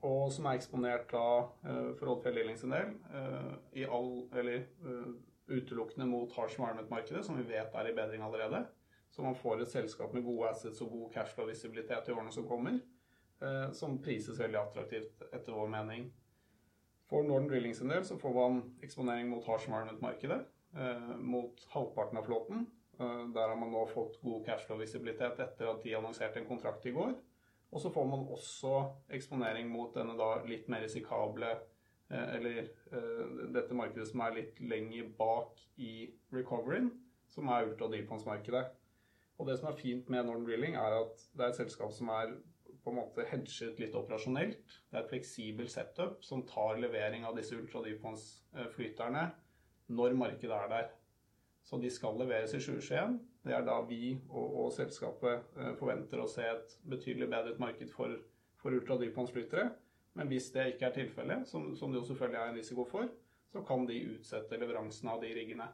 og 0.00 0.32
som 0.32 0.46
er 0.48 0.56
eksponert 0.56 1.10
da 1.10 1.24
eh, 1.68 1.88
for 1.98 2.14
Oddfjell 2.14 2.38
del 2.38 2.52
eh, 2.54 3.50
i 3.82 3.84
all, 3.84 4.28
eller 4.32 4.62
uh, 4.86 5.10
utelukkende 5.48 6.06
mot 6.06 6.32
harsh 6.32 6.56
environment-markedet, 6.56 7.24
som 7.26 7.36
vi 7.36 7.44
vet 7.48 7.74
er 7.74 7.88
i 7.90 7.94
bedring 7.96 8.22
allerede. 8.22 8.62
Så 9.10 9.22
man 9.22 9.36
får 9.36 9.62
et 9.62 9.72
selskap 9.72 10.14
med 10.14 10.24
gode 10.24 10.48
assets 10.48 10.80
og 10.84 10.92
god 10.92 11.12
cashflow-visibilitet 11.16 12.08
i 12.08 12.12
årene 12.12 12.32
som 12.32 12.46
kommer, 12.48 12.78
som 13.72 13.94
prises 14.04 14.36
veldig 14.36 14.58
attraktivt 14.60 15.22
etter 15.32 15.54
vår 15.56 15.70
mening. 15.72 16.10
For 17.08 17.24
Northern 17.24 17.48
Drilling 17.48 17.76
sin 17.76 17.88
del 17.88 18.04
så 18.04 18.18
får 18.20 18.34
man 18.36 18.60
eksponering 18.84 19.30
mot 19.30 19.46
harsh 19.48 19.70
environment-markedet, 19.70 20.42
mot 21.18 21.62
halvparten 21.72 22.18
av 22.20 22.26
flåten. 22.26 22.66
Der 22.98 23.48
har 23.48 23.56
man 23.56 23.70
nå 23.72 23.84
fått 23.88 24.18
god 24.20 24.42
cashflow-visibilitet 24.46 25.40
etter 25.40 25.70
at 25.70 25.80
de 25.84 25.94
annonserte 25.96 26.42
en 26.42 26.48
kontrakt 26.48 26.84
i 26.86 26.92
går. 26.92 27.14
Og 27.70 27.80
så 27.80 27.90
får 27.92 28.06
man 28.08 28.26
også 28.32 28.74
eksponering 29.12 29.68
mot 29.70 29.92
denne 29.96 30.16
da 30.18 30.30
litt 30.48 30.68
mer 30.72 30.84
risikable 30.86 31.50
eh, 31.52 32.28
Eller 32.36 32.60
eh, 32.64 33.24
dette 33.54 33.76
markedet 33.76 34.08
som 34.08 34.22
er 34.24 34.36
litt 34.38 34.60
lenger 34.60 35.10
bak 35.18 35.60
i 35.76 36.08
recoveryen, 36.32 36.90
som 37.28 37.50
er 37.52 37.68
ultradypvannsmarkedet. 37.68 38.64
Og 39.38 39.46
det 39.46 39.58
som 39.58 39.68
er 39.70 39.78
fint 39.78 40.08
med 40.08 40.24
Northern 40.24 40.46
Drilling, 40.48 40.78
er 40.80 40.96
at 41.02 41.26
det 41.36 41.44
er 41.44 41.52
et 41.52 41.60
selskap 41.60 41.92
som 41.94 42.08
er 42.14 42.32
på 42.82 42.90
en 42.90 42.98
måte 43.02 43.26
hedget 43.28 43.78
litt 43.82 43.94
operasjonelt. 43.98 44.64
Det 44.88 44.96
er 44.96 45.04
et 45.04 45.12
fleksibelt 45.12 45.70
setup 45.70 46.24
som 46.24 46.46
tar 46.48 46.80
levering 46.80 47.26
av 47.28 47.36
disse 47.36 47.58
ultradypvannsflyterne 47.58 49.28
når 49.88 50.16
markedet 50.18 50.54
er 50.54 50.68
der. 50.72 50.88
Så 51.64 51.76
de 51.80 51.90
skal 51.90 52.16
leveres 52.20 52.54
i 52.54 52.60
2021. 52.60 53.18
Det 53.44 53.54
er 53.54 53.64
da 53.64 53.80
vi 53.88 54.18
og, 54.28 54.54
og 54.64 54.72
selskapet 54.72 55.58
eh, 55.58 55.74
forventer 55.78 56.20
å 56.22 56.28
se 56.30 56.46
et 56.48 56.78
betydelig 56.88 57.28
bedret 57.28 57.60
marked 57.60 57.92
for, 57.92 58.14
for 58.60 58.76
ultradypvannsflytere. 58.76 59.68
Men 60.18 60.30
hvis 60.32 60.50
det 60.54 60.72
ikke 60.72 60.88
er 60.88 60.96
tilfellet, 60.96 61.48
som, 61.48 61.70
som, 61.76 61.92
det 61.92 62.00
jo 62.00 62.08
selvfølgelig 62.08 62.40
er 62.40 62.52
en 62.52 62.58
risiko 62.58 62.86
for, 62.88 63.10
så 63.52 63.62
kan 63.64 63.84
de 63.88 64.00
utsette 64.14 64.58
leveransen 64.60 65.08
av 65.12 65.20
de 65.22 65.30
riggene. 65.36 65.68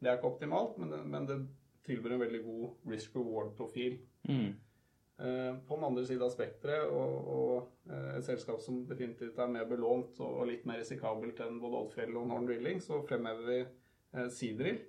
Det 0.00 0.10
er 0.10 0.18
ikke 0.18 0.32
optimalt, 0.32 0.78
men 0.80 0.90
det, 0.92 1.00
men 1.08 1.28
det 1.28 1.38
tilbyr 1.86 2.16
en 2.16 2.24
veldig 2.24 2.40
god 2.44 2.90
risk 2.92 3.16
reward-profil. 3.16 3.98
Mm. 4.28 4.56
Eh, 5.14 5.52
på 5.68 5.76
den 5.76 5.86
andre 5.86 6.02
siden 6.06 6.24
av 6.26 6.32
spekteret, 6.34 6.88
og, 6.90 7.28
og 7.34 7.92
eh, 7.92 8.16
et 8.16 8.26
selskap 8.26 8.58
som 8.62 8.82
definitivt 8.88 9.38
er 9.38 9.52
mer 9.52 9.68
belånt 9.70 10.18
og, 10.24 10.40
litt 10.50 10.66
mer 10.66 10.80
risikabelt 10.82 11.38
enn 11.44 11.60
både 11.62 11.84
Oddfjell 11.84 12.18
og 12.18 12.26
Norn 12.32 12.48
Drilling, 12.48 12.82
så 12.82 12.98
fremhever 13.06 13.46
vi 13.46 13.60
eh, 13.62 14.28
Seadrill 14.34 14.82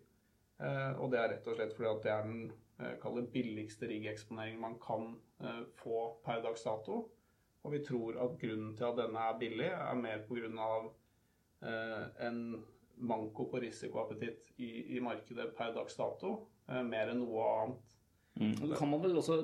Eh, 0.60 0.92
og 1.04 1.12
det 1.12 1.20
er 1.20 1.34
rett 1.34 1.48
og 1.52 1.58
slett 1.58 1.74
fordi 1.76 1.90
at 1.90 2.06
det 2.06 2.12
er 2.14 2.28
den 2.30 3.26
eh, 3.26 3.32
billigste 3.34 3.90
riggeksponeringen 3.92 4.62
man 4.62 4.78
kan 4.80 5.10
eh, 5.44 5.64
få 5.82 6.06
per 6.24 6.44
dags 6.46 6.64
dato. 6.64 7.02
Og 7.66 7.74
vi 7.74 7.82
tror 7.84 8.20
at 8.22 8.38
grunnen 8.40 8.76
til 8.78 8.88
at 8.88 9.00
denne 9.00 9.26
er 9.26 9.40
billig, 9.42 9.72
er 9.74 9.98
mer 9.98 10.22
pga. 10.28 10.70
en 12.28 12.66
manko 12.98 13.48
på 13.50 13.60
risikoappetitt 13.64 14.52
i, 14.58 14.98
i 14.98 15.00
markedet 15.00 15.48
per 15.58 15.72
dags 15.74 15.96
dato, 15.98 16.36
mer 16.68 17.10
enn 17.10 17.24
noe 17.24 17.46
annet. 17.56 17.95
Mm. 18.36 18.74
kan 18.76 18.90
man 18.92 19.00
vel 19.00 19.16
også, 19.16 19.38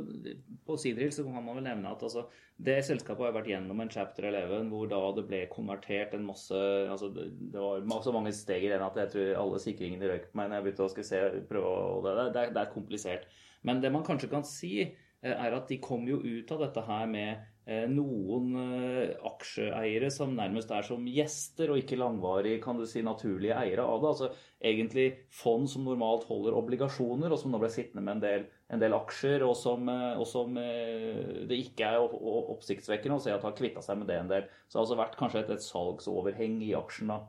På 0.67 0.75
Sidril 0.75 1.13
så 1.15 1.23
kan 1.23 1.45
man 1.45 1.55
vel 1.55 1.63
nevne 1.63 1.93
at 1.93 2.01
altså, 2.03 2.25
det 2.59 2.81
selskapet 2.83 3.23
har 3.23 3.35
vært 3.37 3.47
gjennom 3.47 3.79
en 3.79 3.91
chapter 3.93 4.27
11 4.27 4.67
hvor 4.67 4.89
da 4.91 4.99
det 5.15 5.23
ble 5.29 5.39
konvertert 5.53 6.11
en 6.17 6.25
masse 6.27 6.57
altså 6.91 7.07
Det, 7.15 7.29
var 7.55 8.03
så 8.03 8.11
mange 8.11 8.33
steg 8.35 8.65
i 8.67 8.73
den 8.73 8.83
at 8.83 8.99
jeg 8.99 9.13
tror 9.13 9.39
alle 9.45 9.61
sikringene 9.63 10.11
røyk 10.11 10.27
på 10.27 10.41
meg 10.41 10.51
når 10.51 10.59
jeg 10.59 10.65
begynte 10.67 10.89
å 10.89 10.91
skal 10.91 11.07
se, 11.07 11.21
prøve 11.47 11.71
å, 11.71 12.01
det, 12.03 12.17
det, 12.35 12.43
det, 12.51 12.65
er 12.65 12.75
komplisert. 12.75 13.31
Men 13.63 13.79
det 13.79 13.93
man 13.95 14.03
kanskje 14.03 14.31
kan 14.33 14.43
si, 14.47 14.73
eh, 14.83 15.31
er 15.31 15.55
at 15.55 15.71
de 15.71 15.79
kom 15.79 16.03
jo 16.09 16.19
ut 16.19 16.51
av 16.51 16.65
dette 16.65 16.83
her 16.91 17.07
med 17.07 17.47
noen 17.91 18.55
eh, 18.57 19.11
aksjeeiere 19.27 20.09
som 20.13 20.33
nærmest 20.33 20.71
er 20.73 20.85
som 20.87 21.03
gjester, 21.05 21.69
og 21.69 21.81
ikke 21.81 21.99
langvarig, 21.99 22.55
kan 22.63 22.79
du 22.79 22.87
si, 22.89 23.03
naturlige 23.05 23.57
eiere 23.57 23.85
av 23.85 24.01
det. 24.01 24.09
Altså 24.09 24.29
egentlig 24.71 25.05
fond 25.29 25.69
som 25.69 25.85
normalt 25.85 26.25
holder 26.29 26.57
obligasjoner, 26.57 27.29
og 27.29 27.39
som 27.39 27.53
nå 27.53 27.61
ble 27.61 27.69
sittende 27.73 28.03
med 28.07 28.17
en 28.17 28.23
del, 28.23 28.47
en 28.73 28.81
del 28.81 28.97
aksjer, 28.97 29.45
og 29.45 29.53
som, 29.59 29.85
eh, 29.93 30.17
og 30.17 30.25
som, 30.29 30.57
det 30.57 31.61
ikke 31.67 31.93
er 31.93 32.17
oppsiktsvekkende 32.55 33.19
å 33.19 33.23
se 33.23 33.35
at 33.35 33.45
har 33.45 33.55
kvitta 33.57 33.85
seg 33.85 34.01
med 34.01 34.09
det 34.09 34.17
en 34.23 34.33
del. 34.33 34.49
Så 34.65 34.73
det 34.73 34.81
har 34.81 34.87
altså 34.87 34.99
vært 35.03 35.21
kanskje 35.21 35.45
et, 35.45 35.55
et 35.55 35.69
salgsoverheng 35.69 36.59
i 36.65 36.73
aksjen. 36.77 37.13
da. 37.13 37.21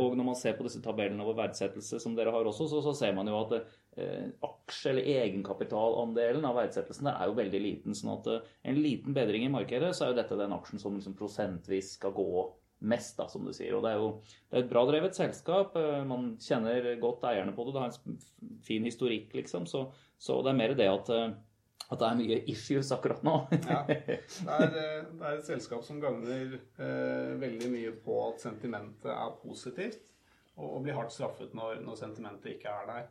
Og 0.00 0.14
når 0.16 0.24
man 0.24 0.36
ser 0.38 0.54
på 0.56 0.64
disse 0.64 0.80
tabellene 0.80 1.20
over 1.20 1.42
verdsettelse 1.42 1.98
som 2.00 2.14
dere 2.16 2.32
har 2.32 2.46
også, 2.48 2.70
så, 2.70 2.78
så 2.86 2.94
ser 2.96 3.12
man 3.12 3.28
jo 3.28 3.36
at 3.42 3.58
Eh, 3.58 3.77
aksje- 4.44 4.92
eller 4.92 5.08
egenkapitalandelen 5.24 6.46
av 6.46 6.56
verdsettelsen 6.58 7.08
der 7.08 7.18
er 7.18 7.30
jo 7.30 7.36
veldig 7.38 7.60
liten. 7.62 7.96
sånn 7.96 8.14
at 8.18 8.30
eh, 8.32 8.54
en 8.70 8.80
liten 8.82 9.16
bedring 9.16 9.46
i 9.46 9.52
markedet, 9.52 9.94
så 9.96 10.06
er 10.06 10.12
jo 10.12 10.20
dette 10.20 10.38
den 10.38 10.54
aksjen 10.56 10.82
som 10.82 10.96
liksom 10.96 11.16
prosentvis 11.18 11.94
skal 11.98 12.14
gå 12.16 12.28
mest, 12.78 13.16
da, 13.18 13.26
som 13.28 13.44
du 13.44 13.52
sier. 13.52 13.74
Og 13.74 13.82
det 13.82 13.92
er 13.92 13.98
jo 13.98 14.10
det 14.22 14.56
er 14.56 14.64
et 14.64 14.70
bra 14.70 14.84
drevet 14.88 15.18
selskap. 15.18 15.76
Eh, 15.78 16.04
man 16.08 16.34
kjenner 16.42 16.94
godt 17.02 17.26
eierne 17.30 17.54
på 17.56 17.66
det. 17.66 17.74
Det 17.74 17.84
har 17.84 17.92
en 17.92 18.62
fin 18.66 18.86
historikk, 18.86 19.34
liksom. 19.34 19.66
Så, 19.66 19.88
så 20.18 20.40
det 20.42 20.54
er 20.54 20.60
mer 20.62 20.76
det 20.78 20.90
at, 20.92 21.12
at 21.88 22.00
det 22.00 22.08
er 22.08 22.18
mye 22.20 22.40
issues 22.52 22.92
akkurat 22.94 23.22
nå. 23.26 23.36
ja, 23.56 23.82
det 23.88 24.18
er, 24.18 24.72
det 24.74 24.84
er, 24.84 25.38
et 25.38 25.46
selskap 25.48 25.84
som 25.86 26.00
gagner 26.02 26.58
eh, 26.58 27.34
veldig 27.40 27.72
mye 27.72 27.94
på 28.04 28.18
at 28.28 28.44
sentimentet 28.44 29.10
er 29.14 29.38
positivt, 29.42 30.02
og, 30.58 30.66
og 30.68 30.82
blir 30.84 30.98
hardt 30.98 31.14
straffet 31.14 31.54
når, 31.56 31.80
når 31.86 32.02
sentimentet 32.02 32.58
ikke 32.58 32.74
er 32.74 32.90
der. 32.92 33.08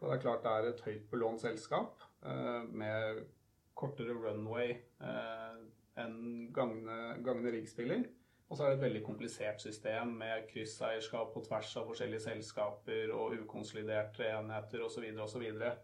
For 0.00 0.08
det 0.08 0.16
er 0.16 0.24
klart 0.24 0.46
det 0.46 0.52
er 0.56 0.70
et 0.70 0.86
høyt 0.86 1.10
belånt 1.12 1.42
selskap 1.44 2.00
eh, 2.24 2.62
med 2.72 3.20
kortere 3.76 4.16
runway 4.16 4.72
eh, 4.72 5.60
enn 6.00 6.48
Gagne, 6.56 6.96
Gagne 7.24 7.52
riggspiller. 7.52 8.06
Og 8.50 8.58
så 8.58 8.64
er 8.64 8.72
det 8.72 8.78
et 8.80 8.86
veldig 8.88 9.02
komplisert 9.06 9.62
system 9.62 10.16
med 10.18 10.48
krysseierskap 10.48 11.34
på 11.34 11.44
tvers 11.44 11.70
av 11.78 11.86
forskjellige 11.86 12.24
selskaper 12.24 13.12
og 13.14 13.36
ukonsoliderte 13.44 14.26
enheter 14.26 14.82
osv. 14.82 15.04
osv. 15.22 15.44
Så, 15.60 15.74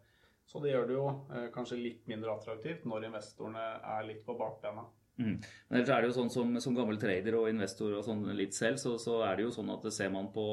så 0.49 0.63
det 0.65 0.73
gjør 0.73 0.89
det 0.89 0.97
jo 0.97 1.05
eh, 1.37 1.51
kanskje 1.55 1.79
litt 1.83 2.09
mindre 2.11 2.35
attraktivt 2.35 2.89
når 2.89 3.11
investorene 3.11 3.67
er 3.85 4.09
litt 4.09 4.25
på 4.27 4.35
bakbena. 4.41 4.89
Mm. 5.21 5.37
Men 5.37 5.79
ellers 5.79 5.93
er 5.93 6.03
det 6.03 6.11
jo 6.11 6.17
sånn 6.19 6.33
som, 6.33 6.57
som 6.61 6.75
gammel 6.77 6.99
trader 7.01 7.37
og 7.39 7.53
investor 7.53 7.95
og 8.01 8.05
sånn 8.05 8.27
litt 8.37 8.57
selv, 8.57 8.81
så, 8.81 8.97
så 9.01 9.21
er 9.29 9.39
det 9.39 9.47
jo 9.47 9.55
sånn 9.55 9.71
at 9.77 9.85
det 9.85 9.95
ser 9.97 10.11
man 10.13 10.33
på 10.33 10.49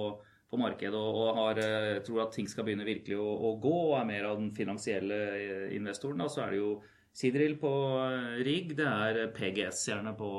på 0.54 0.62
markedet 0.62 0.98
og, 0.98 1.30
har, 1.40 1.62
eh, 1.62 2.02
tror 2.06 2.28
at 2.28 2.36
ting 2.38 2.50
skal 2.50 2.68
begynne 2.68 2.88
virkelig 2.88 3.20
å, 3.20 3.30
å, 3.50 3.56
gå 3.62 3.78
og 3.90 4.00
er 4.00 4.10
mer 4.10 4.30
av 4.30 4.42
den 4.42 4.52
finansielle 4.56 5.22
eh, 5.38 5.70
investoren, 5.78 6.22
da, 6.22 6.30
så 6.32 6.46
er 6.46 6.54
det 6.54 6.64
jo 6.64 6.74
Sidril 7.14 7.52
på 7.62 7.70
eh, 8.02 8.40
rigg, 8.46 8.72
det 8.78 8.88
er 8.90 9.20
PGS 9.36 9.84
gjerne 9.92 10.16
på, 10.18 10.30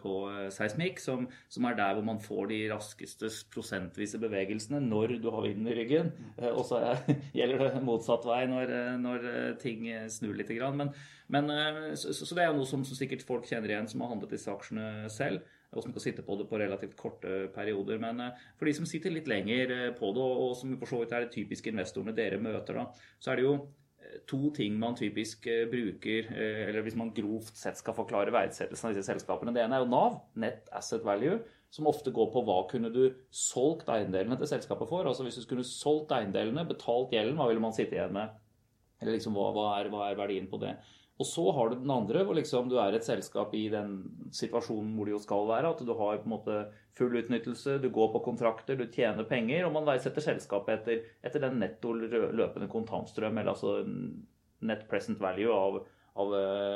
på 0.00 0.14
seismikk, 0.54 0.98
som, 1.02 1.28
som, 1.46 1.68
er 1.68 1.76
der 1.78 1.94
hvor 1.94 2.06
man 2.08 2.18
får 2.22 2.48
de 2.50 2.58
raskeste 2.72 3.30
prosentvise 3.54 4.18
bevegelsene 4.22 4.80
når 4.82 5.20
du 5.22 5.28
har 5.30 5.46
vinden 5.46 5.70
i 5.70 5.76
ryggen. 5.78 6.10
Og 6.50 6.64
så 6.66 6.82
gjelder 7.38 7.62
det 7.68 7.84
motsatt 7.86 8.26
vei 8.26 8.40
når, 8.50 8.74
når 9.04 9.28
ting 9.62 9.86
snur 10.10 10.34
litt. 10.34 10.50
Men, 10.50 10.90
men 11.30 11.54
så, 11.94 12.10
så, 12.10 12.32
det 12.34 12.42
er 12.42 12.58
noe 12.58 12.66
som, 12.66 12.82
som 12.86 12.98
sikkert 12.98 13.22
folk 13.26 13.46
kjenner 13.46 13.76
igjen 13.76 13.86
som 13.94 14.02
har 14.02 14.16
handlet 14.16 14.34
disse 14.34 14.50
aksjene 14.50 15.06
selv 15.14 15.46
og 15.76 15.84
som 15.84 15.94
kan 15.94 16.02
sitte 16.02 16.24
på 16.26 16.36
det 16.40 16.48
på 16.50 16.60
relativt 16.60 16.96
korte 16.98 17.46
perioder. 17.54 18.00
Men 18.02 18.22
eh, 18.24 18.44
for 18.58 18.68
de 18.68 18.76
som 18.76 18.88
sitter 18.88 19.14
litt 19.14 19.30
lenger 19.30 19.74
eh, 19.74 19.88
på 19.96 20.12
det, 20.16 20.28
og 20.44 20.54
som 20.58 20.76
for 20.80 20.90
så 20.90 21.02
vidt 21.02 21.16
er 21.16 21.26
de 21.26 21.34
typiske 21.34 21.72
investorene 21.72 22.14
dere 22.16 22.40
møter, 22.42 22.80
da, 22.80 23.10
så 23.20 23.32
er 23.32 23.40
det 23.40 23.46
jo 23.46 23.52
eh, 23.58 24.16
to 24.30 24.50
ting 24.56 24.78
man 24.80 24.96
typisk 24.98 25.48
bruker, 25.72 26.32
eller 26.36 26.86
hvis 26.86 26.98
man 26.98 27.12
grovt 27.16 27.58
sett 27.58 27.78
skal 27.80 27.96
forklare 27.96 28.34
verdsettelsen 28.34 28.90
av 28.90 28.96
disse 28.96 29.10
selskapene. 29.10 29.54
Det 29.54 29.64
ene 29.64 29.78
er 29.78 29.84
jo 29.84 29.92
Nav, 29.92 30.18
Net 30.40 30.72
Asset 30.74 31.04
Value, 31.06 31.40
som 31.74 31.88
ofte 31.90 32.12
går 32.14 32.30
på 32.32 32.42
hva 32.46 32.60
kunne 32.70 32.88
du 32.94 33.02
solgt 33.34 33.90
eiendelene 33.92 34.38
til 34.40 34.48
selskapet 34.48 34.88
for. 34.88 35.04
Altså 35.08 35.26
hvis 35.26 35.36
du 35.36 35.44
skulle 35.44 35.66
solgt 35.66 36.14
eiendelene, 36.16 36.64
betalt 36.68 37.12
gjelden, 37.12 37.36
hva 37.36 37.50
ville 37.50 37.62
man 37.62 37.74
sitte 37.76 37.98
igjen 37.98 38.14
med? 38.16 38.32
Eller 39.02 39.18
liksom 39.18 39.34
hva, 39.36 39.50
hva, 39.52 39.66
er, 39.80 39.90
hva 39.92 40.06
er 40.08 40.16
verdien 40.16 40.46
på 40.48 40.60
det? 40.62 40.72
Og 41.16 41.24
så 41.24 41.42
har 41.56 41.70
du 41.70 41.78
den 41.80 41.90
andre, 41.90 42.22
hvor 42.28 42.36
liksom 42.36 42.66
du 42.68 42.74
er 42.76 42.92
et 42.92 43.06
selskap 43.06 43.54
i 43.56 43.64
den 43.72 43.94
situasjonen 44.36 44.92
hvor 44.98 45.08
det 45.08 45.14
jo 45.14 45.20
skal 45.22 45.46
være. 45.48 45.70
At 45.72 45.80
du 45.80 45.92
har 45.96 46.18
på 46.20 46.28
en 46.28 46.34
måte 46.34 46.56
full 46.98 47.16
utnyttelse, 47.16 47.78
du 47.80 47.88
går 47.92 48.10
på 48.12 48.20
kontrakter, 48.26 48.76
du 48.76 48.84
tjener 48.92 49.24
penger. 49.28 49.64
Og 49.64 49.72
man 49.72 49.86
verdsetter 49.88 50.24
selskapet 50.24 50.82
etter, 50.82 51.06
etter, 51.24 51.40
den 51.46 51.56
netto 51.62 51.94
løpende 51.96 52.68
kontantstrøm, 52.68 53.40
eller 53.40 53.54
altså 53.54 53.78
net 54.68 54.84
present 54.90 55.20
value 55.22 55.56
av, 55.56 55.78
av, 56.20 56.34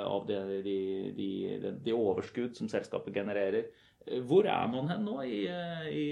av 0.09 0.25
det, 0.29 0.41
de, 0.64 0.79
de, 1.19 1.29
de, 1.61 1.75
de, 1.85 1.97
overskudd 1.97 2.57
som 2.57 2.71
selskapet 2.73 3.21
genererer. 3.21 3.69
Hvor 4.25 4.49
er 4.49 4.71
man 4.73 4.89
hen 4.89 5.05
nå 5.05 5.19
i, 5.29 5.43
i 5.93 6.07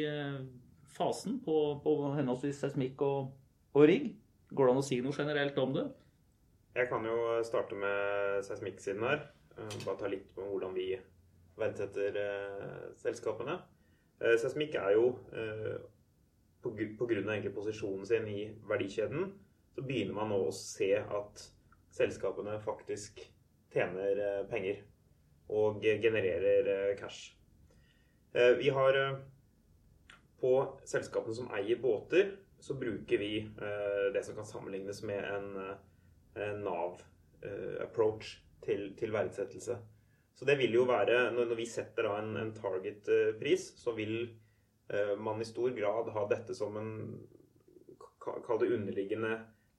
fasen 0.98 1.40
på, 1.44 1.56
på 1.80 1.96
henholdsvis 2.18 2.60
seismikk 2.60 3.00
og, 3.08 3.32
og 3.72 3.88
rigg? 3.88 4.12
Går 4.52 4.68
det 4.68 4.76
an 4.76 4.82
å 4.82 4.84
si 4.84 5.00
noe 5.04 5.16
generelt 5.16 5.56
om 5.64 5.72
det? 5.76 5.86
Jeg 6.78 6.86
kan 6.86 7.02
jo 7.02 7.40
starte 7.42 7.74
med 7.74 8.44
seismikksiden 8.46 9.02
her. 9.02 9.24
Eh, 9.58 9.78
bare 9.82 9.98
ta 9.98 10.10
litt 10.10 10.28
på 10.34 10.44
hvordan 10.46 10.76
vi 10.76 10.92
verdsetter 11.58 12.18
eh, 12.22 12.84
selskapene. 13.00 13.56
Eh, 14.22 14.36
seismikk 14.38 14.76
er 14.78 14.94
jo 14.94 15.08
på, 16.62 16.70
grunn 16.70 17.26
av 17.26 17.32
egentlig 17.34 17.54
posisjonen 17.56 18.06
sin 18.06 18.28
i 18.30 18.44
verdikjeden, 18.70 19.32
så 19.74 19.82
begynner 19.86 20.14
man 20.20 20.30
nå 20.30 20.38
å 20.46 20.54
se 20.54 20.92
at 21.00 21.42
selskapene 21.98 22.60
faktisk 22.62 23.24
tjener 23.74 24.46
penger 24.50 24.84
og 25.50 25.82
genererer 25.82 26.94
cash. 26.98 27.32
Vi 28.34 28.70
har 28.74 28.98
På 30.38 30.78
selskapene 30.86 31.34
som 31.34 31.50
eier 31.50 31.78
båter, 31.82 32.36
så 32.62 32.74
bruker 32.78 33.18
vi 33.18 33.48
det 34.14 34.22
som 34.22 34.36
kan 34.36 34.46
sammenlignes 34.46 35.02
med 35.02 35.24
en 35.24 35.78
Nav-approach 36.36 38.34
til, 38.64 38.92
til, 38.98 39.12
verdsettelse. 39.14 39.78
Så 40.38 40.46
det 40.46 40.58
vil 40.60 40.74
jo 40.76 40.84
være 40.86 41.32
Når, 41.34 41.54
vi 41.58 41.66
setter 41.66 42.06
da 42.06 42.18
en, 42.20 42.36
en 42.38 42.52
target-pris, 42.54 43.72
så 43.80 43.94
vil 43.96 44.28
man 45.18 45.40
i 45.42 45.44
stor 45.44 45.70
grad 45.76 46.08
ha 46.14 46.22
dette 46.30 46.54
som 46.56 46.76
en 46.80 46.92
Kall 48.24 48.60
det 48.60 48.70
underliggende 48.76 49.34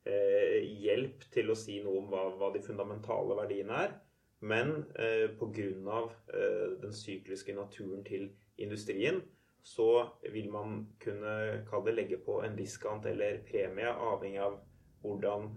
hjelp 0.06 1.26
til 1.34 1.52
å 1.52 1.58
si 1.58 1.80
noe 1.86 2.02
om 2.02 2.08
hva, 2.10 2.24
hva 2.40 2.50
de 2.54 2.62
fundamentale 2.66 3.36
verdiene 3.38 3.82
er. 3.86 3.92
Men 4.40 4.86
eh, 4.96 5.28
pga. 5.36 6.10
Eh, 6.34 6.80
den 6.82 6.94
sykliske 6.94 7.54
naturen 7.54 8.04
til 8.04 8.30
industrien, 8.58 9.22
så 9.64 10.08
vil 10.32 10.50
man 10.52 10.86
kunne 11.00 11.92
legge 11.92 12.18
på 12.18 12.40
en 12.44 12.56
diskant 12.56 13.06
eller 13.06 13.42
premie, 13.48 13.90
avhengig 13.90 14.40
av 14.40 14.60
hvordan 15.04 15.50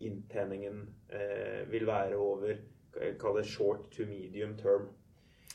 inntjeningen 0.00 0.82
eh, 1.12 1.62
vil 1.70 1.86
være 1.88 2.18
over 2.18 2.58
kall 3.20 3.36
det 3.38 3.46
short 3.46 3.86
to 3.94 4.06
medium 4.08 4.56
term. 4.58 4.88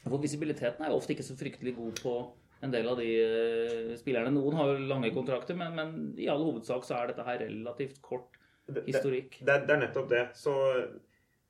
For 0.05 0.21
Visibiliteten 0.21 0.85
er 0.85 0.93
jo 0.93 0.99
ofte 1.01 1.15
ikke 1.15 1.25
så 1.25 1.35
fryktelig 1.37 1.75
god 1.75 2.01
på 2.03 2.15
en 2.63 2.73
del 2.73 2.87
av 2.89 2.99
de 2.99 3.07
eh, 3.21 3.95
spillerne. 3.99 4.33
Noen 4.33 4.57
har 4.59 4.71
jo 4.71 4.85
lange 4.89 5.11
kontrakter, 5.15 5.57
men, 5.59 5.75
men, 5.77 5.95
i 6.21 6.29
all 6.31 6.43
hovedsak 6.45 6.85
så 6.87 6.99
er 6.99 7.11
dette 7.11 7.25
her 7.27 7.41
relativt 7.43 7.99
kort 8.05 8.39
historikk. 8.85 9.39
Det, 9.41 9.47
det, 9.49 9.57
det 9.67 9.75
er 9.75 9.83
nettopp 9.83 10.07
det. 10.11 10.23
Så 10.37 10.55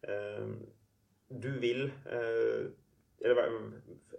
eh, 0.08 0.50
du 1.30 1.52
vil 1.62 1.88
uh, 2.08 2.66
eller 3.26 3.48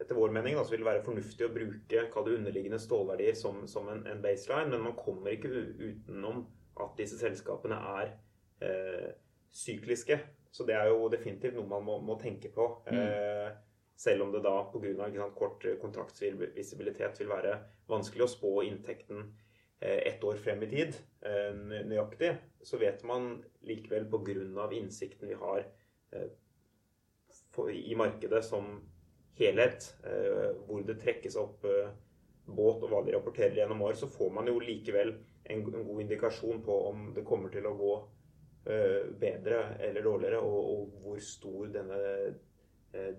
etter 0.01 0.17
vår 0.19 0.33
mening 0.35 0.57
da, 0.57 0.65
så 0.67 0.75
vil 0.75 0.83
det 0.83 0.89
være 0.89 1.05
fornuftig 1.07 1.47
å 1.47 1.53
bruke 1.55 1.85
det, 1.93 2.33
underliggende 2.35 2.81
stålverdier 2.83 3.37
som, 3.39 3.63
som 3.71 3.87
en, 3.93 4.03
en, 4.11 4.23
baseline, 4.25 4.73
men 4.73 4.83
man 4.89 4.97
kommer 4.99 5.37
ikke 5.37 5.53
utenom 5.79 6.43
at 6.83 6.97
disse 6.99 7.19
selskapene 7.21 7.79
er 8.01 8.17
eh, 8.61 9.13
sykliske. 9.53 10.19
Så 10.51 10.65
det 10.65 10.77
er 10.77 10.89
jo 10.89 11.09
definitivt 11.13 11.57
noe 11.57 11.69
man 11.69 11.85
må, 11.85 11.99
må 12.01 12.17
tenke 12.21 12.49
på. 12.55 12.69
Mm. 12.89 13.01
Eh, 13.01 13.51
selv 13.97 14.27
om 14.27 14.33
det 14.33 14.43
da 14.45 14.55
pga. 14.73 15.29
kort 15.35 15.65
kontraktsvisibilitet 15.81 17.21
vil 17.21 17.33
være 17.33 17.59
vanskelig 17.89 18.25
å 18.27 18.33
spå 18.33 18.53
inntekten 18.67 19.23
eh, 19.81 20.13
ett 20.13 20.25
år 20.25 20.37
frem 20.37 20.63
i 20.63 20.71
tid 20.71 20.97
eh, 21.25 21.55
nøyaktig, 21.57 22.35
så 22.63 22.77
vet 22.79 23.05
man 23.05 23.43
likevel 23.63 24.09
pga. 24.11 24.69
innsikten 24.73 25.29
vi 25.29 25.35
har 25.35 25.65
eh, 26.13 26.29
i 27.73 27.95
markedet 27.97 28.45
som 28.45 28.83
helhet, 29.39 29.95
eh, 30.05 30.53
hvor 30.67 30.83
det 30.85 31.01
trekkes 31.01 31.37
opp 31.37 31.65
eh, 31.65 31.89
båt 32.47 32.85
og 32.85 32.91
hva 32.91 33.03
de 33.05 33.15
rapporterer 33.17 33.57
gjennom 33.57 33.83
år, 33.83 33.97
så 33.99 34.09
får 34.09 34.31
man 34.33 34.47
jo 34.47 34.61
likevel 34.61 35.17
en, 35.45 35.65
god 35.65 36.01
indikasjon 36.01 36.63
på 36.63 36.77
om 36.91 37.09
det 37.15 37.25
kommer 37.27 37.53
til 37.53 37.67
å 37.67 37.75
gå 37.77 37.95
eh, 37.97 38.13
bedre 38.67 39.61
eller 39.85 40.03
dårligere, 40.03 40.41
og, 40.43 40.71
og 40.73 41.03
hvor 41.05 41.21
stor 41.23 41.69
denne 41.71 41.99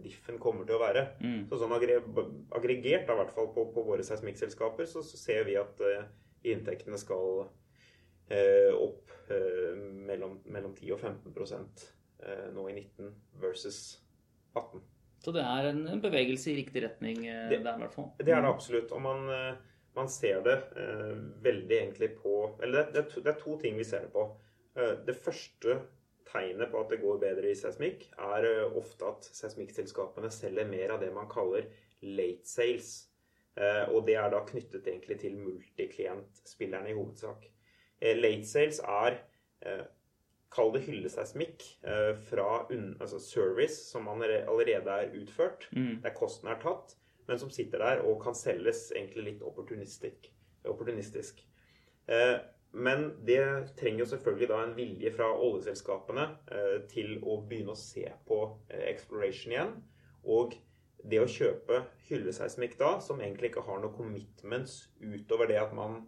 diffen 0.01 0.39
kommer 0.41 0.65
til 0.67 0.75
å 0.75 0.81
være. 0.81 1.03
Mm. 1.21 1.45
Så 1.47 1.59
sånn 1.61 1.75
aggregert, 1.75 3.05
da, 3.07 3.13
i 3.13 3.19
hvert 3.21 3.31
fall 3.35 3.47
på, 3.53 3.67
på 3.75 3.83
våre 3.85 4.03
seismikkselskaper, 4.03 4.89
så, 4.89 5.03
så, 5.05 5.19
ser 5.21 5.45
vi 5.47 5.55
at 5.59 5.83
uh, 5.85 6.09
inntektene 6.49 6.97
skal 6.99 7.45
uh, 7.45 8.73
opp 8.73 9.13
uh, 9.29 9.77
mellom, 10.09 10.39
mellom, 10.49 10.73
10 10.75 10.97
og 10.97 11.05
15% 11.05 11.87
nå 12.57 12.63
i 12.71 12.73
19 12.73 13.11
versus 13.39 13.81
18. 14.57 14.81
Så 15.23 15.33
det 15.35 15.43
er 15.43 15.71
en, 15.71 15.81
en 15.91 16.01
bevegelse 16.01 16.51
i 16.51 16.59
riktig 16.61 16.83
retning 16.85 17.25
eh, 17.27 17.47
det, 17.51 17.61
der, 17.65 17.77
i 17.77 17.83
hvert 17.83 17.95
fall. 17.95 18.11
Det 18.19 18.33
er 18.33 18.43
det 18.43 18.51
absolutt. 18.51 18.93
Og 18.95 19.01
man, 19.03 19.25
eh, 19.33 19.79
man 19.97 20.09
ser 20.11 20.43
det 20.45 20.57
eh, 20.79 21.15
veldig 21.43 21.79
egentlig 21.81 22.11
på 22.21 22.35
Eller 22.63 22.85
det, 22.85 22.93
det, 22.93 23.01
er 23.01 23.09
to, 23.11 23.23
det, 23.25 23.33
er 23.33 23.41
to, 23.41 23.57
ting 23.61 23.79
vi 23.79 23.87
ser 23.87 24.05
det 24.05 24.13
på. 24.13 24.27
Eh, 24.77 24.95
det 25.07 25.17
første 25.17 25.79
tegnet 26.27 26.71
på 26.71 26.81
at 26.83 26.91
det 26.91 27.01
går 27.01 27.19
bedre 27.21 27.49
i 27.49 27.57
seismikk, 27.57 28.07
er 28.21 28.45
eh, 28.45 28.77
ofte 28.77 29.09
at 29.09 29.27
seismikkselskapene 29.33 30.29
selger 30.33 30.69
mer 30.69 30.93
av 30.95 31.03
det 31.03 31.11
man 31.15 31.29
kaller 31.31 31.69
late 32.05 32.47
sales. 32.49 32.91
Eh, 33.57 33.87
og 33.89 34.05
det 34.07 34.19
er 34.21 34.29
da 34.33 34.43
knyttet 34.45 34.85
egentlig 34.85 35.19
til 35.23 35.37
multiklient-spillerne 35.41 36.93
i 36.93 36.97
hovedsak. 36.97 37.47
late 38.01 38.45
sales 38.45 38.79
er 38.85 39.23
Kall 40.53 40.69
det 40.71 40.83
hylleseismikk 40.85 41.63
fra 42.29 42.67
altså 42.69 43.17
service 43.19 43.89
som 43.89 44.05
man 44.05 44.21
allerede 44.21 44.93
er 44.93 45.15
utført, 45.17 45.65
mm. 45.73 46.03
der 46.03 46.13
kosten 46.15 46.47
er 46.47 46.59
tatt, 46.61 46.93
men 47.27 47.41
som 47.41 47.49
sitter 47.49 47.81
der 47.81 48.03
og 48.05 48.21
kan 48.23 48.37
selges 48.37 48.91
egentlig 48.95 49.23
litt 49.25 49.41
opportunistisk. 49.41 50.29
opportunistisk. 50.63 51.41
Eh, 52.73 52.79
men 52.87 53.09
det 53.25 53.41
trenger 53.79 54.03
jo 54.03 54.09
selvfølgelig 54.13 54.49
da 54.51 54.61
en 54.63 54.75
vilje 54.77 55.11
fra 55.15 55.29
oljeselskapene 55.33 56.25
eh, 56.51 56.77
til 56.91 57.17
å 57.23 57.39
begynne 57.47 57.75
å 57.75 57.79
se 57.79 58.05
på 58.27 58.39
exploration 58.89 59.55
igjen. 59.55 59.75
Og 60.27 60.57
det 61.07 61.21
å 61.23 61.29
kjøpe 61.29 61.83
hylleseismikk 62.09 62.75
da, 62.79 62.97
som 63.03 63.21
egentlig 63.21 63.51
ikke 63.51 63.65
har 63.67 63.79
noe 63.79 63.95
commitments 63.95 64.87
utover 64.99 65.47
det 65.47 65.59
at 65.61 65.73
man 65.77 66.03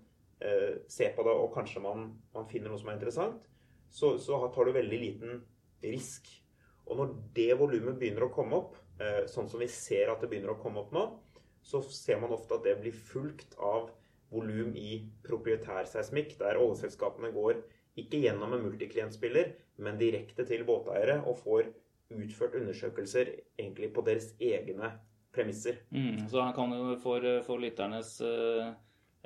ser 0.88 1.12
på 1.18 1.24
det 1.28 1.34
og 1.36 1.49
kanskje 1.51 1.82
man, 1.84 2.05
man 2.32 2.45
finner 2.47 2.72
noe 2.72 2.80
som 2.80 2.88
er 2.88 2.95
interessant, 2.95 3.41
så, 3.91 4.14
så 4.24 4.38
tar 4.55 4.70
du 4.70 4.72
veldig 4.72 4.99
liten 5.01 5.41
risk. 5.84 6.30
Og 6.89 6.97
når 6.97 7.16
det 7.38 7.49
volumet 7.60 7.97
begynner 7.99 8.26
å 8.26 8.34
komme 8.34 8.57
opp, 8.57 8.78
eh, 9.01 9.26
sånn 9.30 9.49
som 9.49 9.62
vi 9.62 9.70
ser 9.72 10.10
at 10.12 10.22
det 10.22 10.30
begynner 10.32 10.55
å 10.55 10.62
komme 10.62 10.82
opp 10.84 10.93
nå, 10.95 11.05
så 11.62 11.82
ser 11.84 12.22
man 12.22 12.34
ofte 12.34 12.57
at 12.57 12.66
det 12.66 12.78
blir 12.82 12.95
fulgt 12.95 13.55
av 13.62 13.91
volum 14.32 14.75
i 14.77 15.01
proprietær 15.25 15.88
seismikk, 15.89 16.36
der 16.39 16.59
oljeselskapene 16.61 17.32
går 17.36 17.61
ikke 17.99 18.21
gjennom 18.23 18.53
en 18.55 18.65
multiklientspiller, 18.67 19.53
men 19.84 19.99
direkte 19.99 20.45
til 20.47 20.65
båteiere 20.67 21.19
og 21.25 21.39
får 21.43 21.71
utført 22.09 22.57
undersøkelser 22.57 23.34
egentlig 23.59 23.91
på 23.93 24.03
deres 24.05 24.32
egne 24.41 24.93
premisser. 25.34 25.82
Mm, 25.93 26.27
så 26.30 26.43
her 26.43 26.53
kan 26.57 26.73
jo 26.73 26.93
for, 27.03 27.25
for 27.45 27.61
lytternes 27.61 28.19
uh 28.25 28.69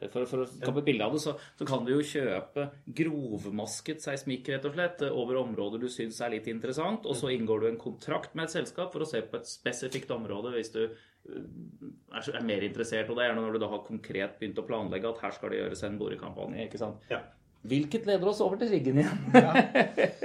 for, 0.10 0.26
for, 0.26 0.42
å 0.44 0.50
skape 0.50 0.82
et 0.82 0.88
bilde 0.88 1.06
av 1.06 1.14
det, 1.14 1.22
så, 1.22 1.36
så, 1.60 1.66
kan 1.70 1.84
du 1.86 1.92
jo 1.94 2.06
kjøpe 2.06 2.66
grovmasket 2.98 4.02
seismikk 4.04 4.50
rett 4.50 4.66
og 4.66 4.74
slett, 4.76 5.04
over 5.14 5.38
områder 5.44 5.84
du 5.84 5.90
syns 5.92 6.18
er 6.24 6.34
litt 6.34 6.50
interessant, 6.50 7.06
og 7.06 7.18
så 7.18 7.30
inngår 7.34 7.62
du 7.62 7.68
en 7.70 7.82
kontrakt 7.82 8.34
med 8.34 8.48
et 8.50 8.56
selskap 8.56 8.94
for 8.94 9.06
å 9.06 9.10
se 9.10 9.22
på 9.22 9.38
et 9.38 9.50
spesifikt 9.50 10.14
område 10.16 10.56
hvis 10.56 10.74
du 10.74 10.82
er, 11.30 12.28
er 12.36 12.44
mer 12.46 12.66
interessert. 12.66 13.10
Og 13.10 13.18
det 13.18 13.24
er 13.24 13.32
gjerne 13.32 13.46
når 13.46 13.56
du 13.56 13.64
da 13.64 13.72
har 13.72 13.86
konkret 13.88 14.36
begynt 14.40 14.60
å 14.60 14.68
planlegge 14.68 15.10
at 15.14 15.24
her 15.24 15.38
skal 15.38 15.54
det 15.54 15.62
gjøres 15.62 15.86
en 15.88 16.02
borekampanje. 16.02 16.68
ikke 16.68 16.82
sant? 16.82 17.08
Ja. 17.12 17.24
Hvilket 17.64 18.04
leder 18.04 18.28
oss 18.28 18.42
over 18.44 18.60
til 18.60 18.74
riggen 18.74 18.98
igjen. 19.00 19.20
Ja. 19.40 19.54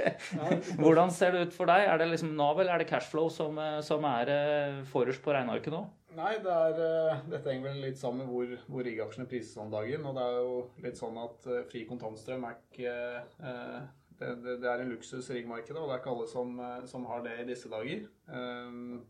Hvordan 0.81 1.11
ser 1.15 1.31
det 1.31 1.45
ut 1.47 1.53
for 1.55 1.71
deg? 1.71 1.85
Er 1.87 2.01
det 2.01 2.09
liksom 2.11 2.33
Nav 2.35 2.59
eller 2.59 2.73
er 2.73 2.83
det 2.83 2.89
cashflow 2.89 3.29
som, 3.31 3.55
øh, 3.63 3.77
som 3.85 4.03
er 4.09 4.31
øh, 4.33 4.81
forrest 4.91 5.23
på 5.23 5.31
regnearket 5.31 5.71
nå? 5.71 5.85
Nei, 6.17 6.33
det 6.43 6.51
er, 6.51 7.21
dette 7.31 7.53
henger 7.53 7.69
vel 7.69 7.79
litt 7.85 7.99
sammen 7.99 8.25
med 8.25 8.33
hvor, 8.33 8.51
hvor 8.67 8.83
riggaksjene 8.83 9.29
prises 9.29 9.55
om 9.61 9.71
dagen. 9.71 10.03
Og 10.09 10.17
det 10.17 10.25
er 10.25 10.41
jo 10.41 10.57
litt 10.83 10.99
sånn 10.99 11.21
at 11.21 11.47
fri 11.71 11.85
kontantstrøm 11.87 12.43
er 12.49 12.57
ikke 12.57 12.95
uh, 13.39 13.77
det, 14.19 14.33
det, 14.49 14.67
er 14.67 14.83
en 14.83 14.91
luksus 14.91 15.29
i 15.29 15.37
riggmarkedet, 15.37 15.79
og 15.79 15.87
det 15.87 15.95
er 15.95 16.01
ikke 16.01 16.11
alle 16.11 16.27
som, 16.27 16.59
som 16.91 17.07
har 17.07 17.23
det 17.23 17.37
i 17.39 17.47
disse 17.47 17.71
dager. 17.71 18.03
Um, 18.27 19.05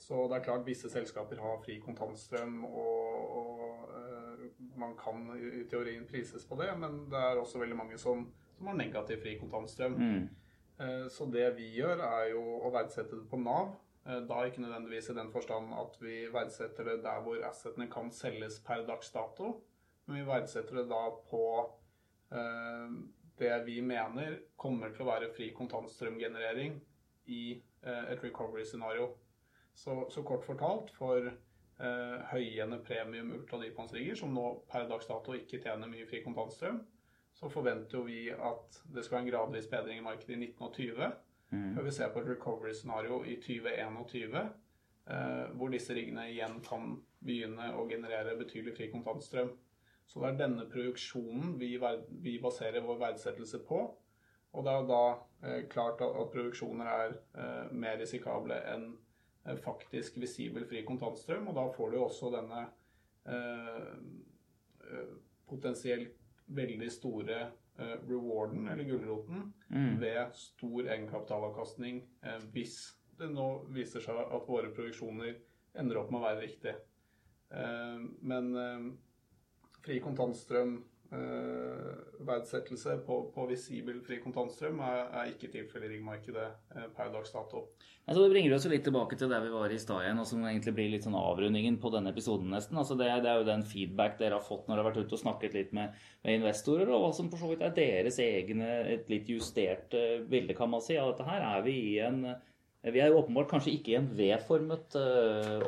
så 0.00 0.24
det 0.30 0.38
er 0.38 0.44
klart 0.46 0.66
visse 0.66 0.88
selskaper 0.92 1.42
har 1.42 1.60
fri 1.64 1.76
kontantstrøm, 1.84 2.62
og, 2.64 3.34
og 3.36 4.70
man 4.80 4.94
kan 4.98 5.26
i, 5.36 5.66
teorien 5.68 6.06
prises 6.08 6.46
på 6.48 6.56
det, 6.60 6.70
men 6.80 7.04
det 7.12 7.20
er 7.20 7.40
også 7.40 7.60
veldig 7.60 7.76
mange 7.76 7.98
som, 8.00 8.24
som 8.56 8.70
har 8.72 8.78
negativ 8.80 9.20
fri 9.20 9.36
kontantstrøm. 9.40 9.98
Mm. 10.00 10.24
Så 11.12 11.26
det 11.28 11.44
vi 11.58 11.66
gjør, 11.76 12.00
er 12.00 12.30
jo 12.32 12.40
å 12.64 12.70
verdsette 12.72 13.18
det 13.18 13.28
på 13.28 13.36
Nav. 13.42 13.74
Eh, 14.06 14.20
da 14.28 14.44
ikke 14.44 14.62
nødvendigvis 14.62 15.10
i 15.10 15.14
den 15.14 15.30
forstand 15.32 15.74
at 15.76 15.96
vi 16.00 16.24
verdsetter 16.32 16.84
det 16.84 17.02
der 17.04 17.20
hvor 17.20 17.42
assetene 17.44 17.88
kan 17.90 18.10
selges 18.12 18.60
per 18.66 18.86
dags 18.88 19.10
dato, 19.12 19.52
men 20.06 20.16
vi 20.16 20.26
verdsetter 20.26 20.80
det 20.80 20.86
da 20.88 21.02
på 21.30 21.42
eh, 22.32 22.94
det 23.38 23.66
vi 23.66 23.80
mener 23.84 24.38
kommer 24.56 24.94
til 24.94 25.04
å 25.04 25.10
være 25.10 25.32
fri 25.36 25.50
kontantstrømgenerering 25.56 26.78
i 27.26 27.42
eh, 27.82 28.12
et 28.14 28.24
recovery-scenario. 28.24 29.10
Så, 29.80 29.94
så, 30.12 30.22
kort 30.28 30.44
fortalt, 30.44 30.90
for 30.92 31.24
eh, 31.24 32.16
høyende 32.34 32.82
premium 32.84 33.30
ultradypvannsrigger, 33.38 34.18
som 34.18 34.34
nå 34.36 34.46
per 34.68 34.84
dags 34.90 35.08
dato 35.08 35.32
ikke 35.36 35.62
tjener 35.62 35.88
mye 35.88 36.08
fri 36.10 36.20
kontantstrøm, 36.24 36.82
så 37.40 37.48
forventer 37.48 38.04
vi 38.04 38.26
at 38.34 38.80
det 38.92 39.06
skal 39.06 39.16
være 39.16 39.24
en 39.24 39.30
gradvis 39.30 39.70
bedring 39.72 40.02
i 40.02 40.04
markedet 40.04 40.36
i 40.36 40.50
1920. 40.50 41.14
Mm. 41.50 41.70
Før 41.74 41.86
vi 41.86 41.94
ser 41.96 42.12
på 42.12 42.20
et 42.20 42.28
recovery-scenario 42.34 43.22
i 43.24 43.38
2021, 43.40 44.36
eh, 45.14 45.46
hvor 45.56 45.72
disse 45.72 45.96
riggene 45.96 46.28
igjen 46.28 46.60
kan 46.66 46.98
begynne 47.24 47.72
å 47.76 47.88
generere 47.88 48.36
betydelig 48.36 48.76
fri 48.76 48.90
kontantstrøm. 48.92 49.54
Så 50.10 50.20
det 50.20 50.28
er 50.28 50.40
denne 50.42 50.68
produksjonen 50.68 51.56
vi, 51.58 51.76
vi 52.22 52.36
baserer 52.42 52.84
vår 52.84 53.00
verdsettelse 53.06 53.62
på. 53.64 53.82
Og 54.52 54.66
det 54.66 54.72
er 54.74 54.88
da 54.88 55.04
eh, 55.46 55.60
klart 55.72 56.02
at, 56.02 56.16
at, 56.20 56.32
produksjoner 56.34 56.90
er 56.92 57.14
eh, 57.38 57.70
mer 57.72 57.96
risikable 58.02 58.60
enn 58.74 58.90
faktisk 59.64 60.18
visibel 60.20 60.66
fri 60.68 60.84
kontantstrøm. 60.86 61.48
Og 61.50 61.56
da 61.56 61.66
får 61.74 61.90
du 61.92 61.98
også 62.00 62.30
denne 62.34 62.66
potensielt 65.50 66.16
veldig 66.50 66.88
store 66.92 67.40
rewarden, 68.08 68.68
eller 68.68 68.84
gulroten, 68.84 69.44
mm. 69.68 70.00
ved 70.00 70.32
stor 70.36 70.88
egenkapitalavkastning 70.88 72.00
hvis 72.52 72.78
det 73.20 73.30
nå 73.32 73.46
viser 73.72 74.02
seg 74.04 74.18
at 74.20 74.48
våre 74.48 74.72
produksjoner 74.74 75.38
ender 75.78 76.00
opp 76.00 76.10
med 76.10 76.20
å 76.20 76.24
være 76.24 76.42
riktig. 76.42 76.74
Men 78.26 78.50
fri 79.84 80.00
kontantstrøm 80.02 80.78
Uh, 81.10 81.96
verdsettelse 82.22 82.92
på, 83.02 83.16
på, 83.34 83.44
visibel 83.50 83.96
fri 84.06 84.20
kontantstrøm 84.22 84.76
er, 84.86 85.00
er 85.18 85.30
ikke 85.32 85.48
tilfellet 85.50 85.88
i 85.88 85.96
riggmarkedet 85.96 86.44
uh, 86.76 86.84
per 86.94 87.08
dags 87.10 87.32
dato. 87.34 87.64
Altså, 88.04 88.20
det 88.22 88.28
bringer 88.30 88.54
oss 88.54 88.68
litt 88.70 88.84
tilbake 88.86 89.18
til 89.18 89.32
der 89.32 89.42
vi 89.42 89.50
var 89.50 89.74
i 89.74 89.80
stad 89.82 90.04
igjen, 90.04 90.20
og 90.22 90.28
som 90.30 90.44
egentlig 90.46 90.74
blir 90.76 90.92
litt 90.92 91.08
sånn 91.08 91.18
avrundingen 91.18 91.80
på 91.82 91.90
denne 91.90 92.12
episoden 92.14 92.54
nesten. 92.54 92.78
Altså, 92.78 92.94
det, 93.00 93.08
det, 93.24 93.32
er 93.32 93.42
jo 93.42 93.48
den 93.48 93.66
feedback 93.66 94.20
dere 94.20 94.38
har 94.38 94.46
fått 94.46 94.68
når 94.68 94.76
dere 94.76 94.84
har 94.84 94.88
vært 94.92 95.02
ute 95.02 95.18
og 95.18 95.22
snakket 95.24 95.58
litt 95.58 95.74
med, 95.80 95.98
med 96.22 96.38
investorer, 96.38 96.86
og 96.86 97.02
hva 97.02 97.10
som 97.18 97.32
for 97.32 97.42
så 97.42 97.50
vidt 97.50 97.66
er 97.66 97.74
deres 97.80 98.22
egne, 98.22 98.70
et 98.94 99.10
litt 99.10 99.34
justert 99.34 99.98
uh, 99.98 100.22
bilde, 100.30 100.54
kan 100.54 100.70
man 100.70 100.86
si, 100.86 100.94
av 100.94 101.10
dette 101.10 101.26
her. 101.26 101.42
Er 101.56 101.66
vi 101.66 101.76
i 101.96 101.98
en 102.06 102.22
Vi 102.86 103.02
er 103.02 103.10
jo 103.10 103.18
åpenbart 103.24 103.50
kanskje 103.50 103.74
ikke 103.74 103.90
i 103.92 103.98
en 103.98 104.06
V-formet 104.16 104.94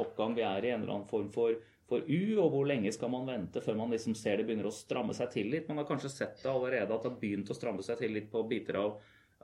oppgang, 0.00 0.38
vi 0.38 0.46
er 0.46 0.64
i 0.64 0.70
en 0.70 0.86
eller 0.86 0.94
annen 0.94 1.10
form 1.10 1.26
for 1.34 1.58
for 1.92 2.04
U, 2.08 2.22
og 2.40 2.52
hvor 2.54 2.68
lenge 2.68 2.92
skal 2.94 3.10
man 3.12 3.28
vente 3.28 3.62
før 3.64 3.76
man 3.78 3.92
liksom 3.92 4.14
ser 4.18 4.40
det 4.40 4.46
begynner 4.48 4.68
å 4.70 4.74
stramme 4.74 5.14
seg 5.16 5.32
til 5.34 5.50
litt? 5.52 5.68
Man 5.68 5.82
har 5.82 5.88
kanskje 5.88 6.12
sett 6.12 6.40
det 6.40 6.50
allerede 6.50 6.88
at 6.88 7.04
det 7.04 7.10
har 7.10 7.20
begynt 7.20 7.52
å 7.52 7.56
stramme 7.56 7.84
seg 7.84 8.00
til 8.00 8.14
litt 8.16 8.30
på 8.32 8.44
biter 8.48 8.78
av, 8.80 8.96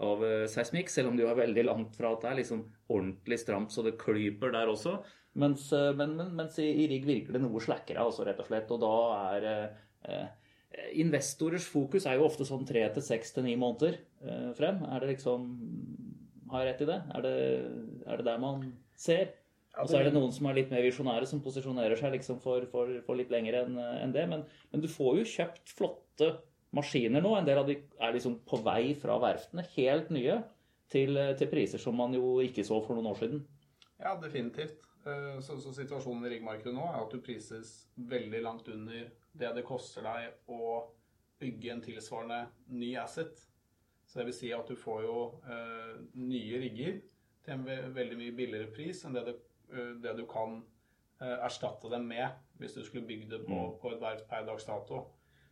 av 0.05 0.25
uh, 0.25 0.47
seismikk, 0.51 0.93
selv 0.93 1.11
om 1.11 1.19
det 1.19 1.27
jo 1.27 1.31
er 1.33 1.41
veldig 1.43 1.65
langt 1.69 1.99
fra 1.99 2.15
at 2.15 2.25
det 2.25 2.33
er 2.33 2.41
liksom 2.41 2.65
ordentlig 2.95 3.41
stramt 3.43 3.75
så 3.75 3.85
det 3.87 3.99
klyper 4.01 4.55
der 4.57 4.73
også. 4.73 4.97
Mens, 5.39 5.69
uh, 5.77 5.91
men, 5.99 6.17
men, 6.19 6.35
mens 6.39 6.57
i, 6.63 6.69
i, 6.85 6.89
rigg 6.91 7.09
virker 7.09 7.37
det 7.37 7.43
noe 7.45 7.63
slakkere, 7.63 8.05
altså, 8.05 8.25
rett 8.29 8.41
og 8.43 8.49
slett. 8.49 8.73
Og 8.75 8.81
da 8.83 8.95
er 9.35 9.49
eh, 9.53 10.29
Investorers 11.01 11.67
fokus 11.69 12.07
er 12.09 12.19
jo 12.19 12.27
ofte 12.29 12.47
sånn 12.49 12.67
tre 12.69 12.87
til 12.95 13.05
seks 13.05 13.37
til 13.37 13.45
ni 13.49 13.57
måneder 13.61 14.01
frem. 14.59 14.83
Er 14.89 15.01
det 15.03 15.15
liksom 15.15 15.47
Har 16.53 16.65
jeg 16.65 16.73
rett 16.73 16.83
i 16.85 16.89
det? 16.89 16.99
Er 17.15 17.25
det, 17.25 17.37
er 18.07 18.21
det 18.21 18.27
der 18.29 18.41
man 18.43 18.67
ser? 18.99 19.31
Og 19.83 19.91
så 19.91 19.99
er 19.99 20.09
det 20.09 20.15
noen 20.15 20.33
som 20.35 20.49
er 20.49 20.59
litt 20.59 20.73
mer 20.73 20.83
visjonære, 20.85 21.27
som 21.31 21.43
posisjonerer 21.45 21.99
seg 21.99 22.15
liksom 22.17 22.41
for, 22.43 22.67
for, 22.73 22.91
for, 23.07 23.19
litt 23.19 23.31
lenger 23.33 23.61
enn 23.63 23.79
en 23.79 24.15
det. 24.15 24.25
Men, 24.31 24.45
men, 24.73 24.83
du 24.83 24.89
får 24.91 25.21
jo 25.21 25.29
kjøpt 25.37 25.75
flotte 25.79 26.33
maskiner 26.75 27.23
nå. 27.25 27.35
En 27.39 27.47
del 27.47 27.61
av 27.61 27.69
de 27.69 27.79
er 27.79 28.15
liksom 28.17 28.41
på 28.49 28.61
vei 28.67 28.93
fra 28.99 29.19
verftene, 29.23 29.67
helt 29.77 30.11
nye, 30.15 30.41
til, 30.93 31.21
til 31.39 31.51
priser 31.53 31.83
som 31.83 31.97
man 32.01 32.15
jo 32.17 32.39
ikke 32.41 32.65
så 32.67 32.81
for 32.85 32.97
noen 32.97 33.11
år 33.13 33.19
siden. 33.23 33.43
Ja, 34.01 34.15
definitivt. 34.21 34.87
Eh, 35.07 35.35
så, 35.45 35.59
så 35.61 35.75
situasjonen 35.77 36.27
i 36.27 36.35
riggmarkedet 36.35 36.75
nå 36.75 36.87
er 36.89 37.03
at 37.03 37.13
du 37.13 37.21
prises 37.23 37.75
veldig 38.09 38.41
langt 38.45 38.71
under 38.73 39.11
det 39.39 39.53
det 39.55 39.67
koster 39.69 40.07
deg 40.07 40.55
å 40.55 40.81
bygge 41.39 41.75
en 41.75 41.85
tilsvarende 41.85 42.41
ny 42.75 42.95
asset. 42.99 43.45
Så 44.09 44.19
det 44.19 44.31
vil 44.31 44.39
si 44.39 44.51
at 44.57 44.71
du 44.71 44.79
får 44.81 45.05
jo 45.05 45.19
eh, 45.45 45.93
nye 46.19 46.63
rigger 46.65 46.97
til 47.45 47.55
en 47.55 47.93
veldig 47.95 48.17
mye 48.19 48.35
billigere 48.35 48.73
pris 48.73 49.05
enn 49.05 49.15
det 49.15 49.29
det 49.29 49.37
Eh, 49.37 49.48
det 50.03 50.15
du 50.19 50.25
kan 50.31 50.61
eh, 51.21 51.39
erstatte 51.45 51.91
dem 51.93 52.09
med 52.09 52.29
hvis 52.59 52.75
du 52.75 52.83
skulle 52.85 53.07
bygd 53.07 53.31
det 53.33 53.43
på, 53.47 53.55
mm. 53.55 53.75
på 53.83 53.93
et 53.93 54.03
verft 54.03 54.29
per 54.31 54.47
dags 54.47 54.67
dato. 54.67 55.03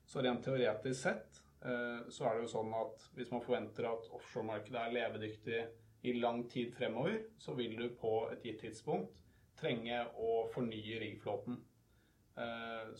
Så 0.06 0.22
rent 0.22 0.44
teoretisk 0.44 1.00
sett 1.00 1.40
eh, 1.66 2.06
så 2.08 2.28
er 2.28 2.36
det 2.36 2.46
jo 2.46 2.52
sånn 2.54 2.74
at 2.78 3.06
hvis 3.16 3.32
man 3.34 3.44
forventer 3.44 3.90
at 3.90 4.10
offshoremarkedet 4.16 4.80
er 4.82 4.96
levedyktig 4.96 5.62
i 6.06 6.16
lang 6.20 6.44
tid 6.50 6.74
fremover, 6.74 7.18
så 7.38 7.54
vil 7.58 7.74
du 7.78 7.88
på 7.98 8.18
et 8.30 8.44
gitt 8.46 8.60
tidspunkt 8.62 9.22
trenge 9.58 10.02
å 10.20 10.44
fornye 10.52 11.00
riggflåten. 11.00 11.56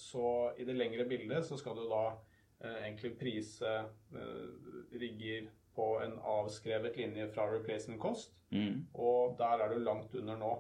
Så 0.01 0.23
i 0.57 0.65
det 0.65 0.75
lengre 0.75 1.05
bildet 1.05 1.45
så 1.45 1.59
skal 1.61 1.77
du 1.77 1.83
da 1.91 2.01
egentlig 2.81 3.13
prise 3.21 3.75
rigger 4.97 5.51
på 5.77 6.01
en 6.01 6.17
avskrevet 6.19 6.97
linje 6.97 7.29
fra 7.35 7.45
replacement 7.53 8.01
cost, 8.01 8.33
mm. 8.51 8.87
og 8.95 9.37
der 9.39 9.63
er 9.63 9.75
du 9.75 9.85
langt 9.85 10.15
under 10.17 10.41
nå. 10.41 10.53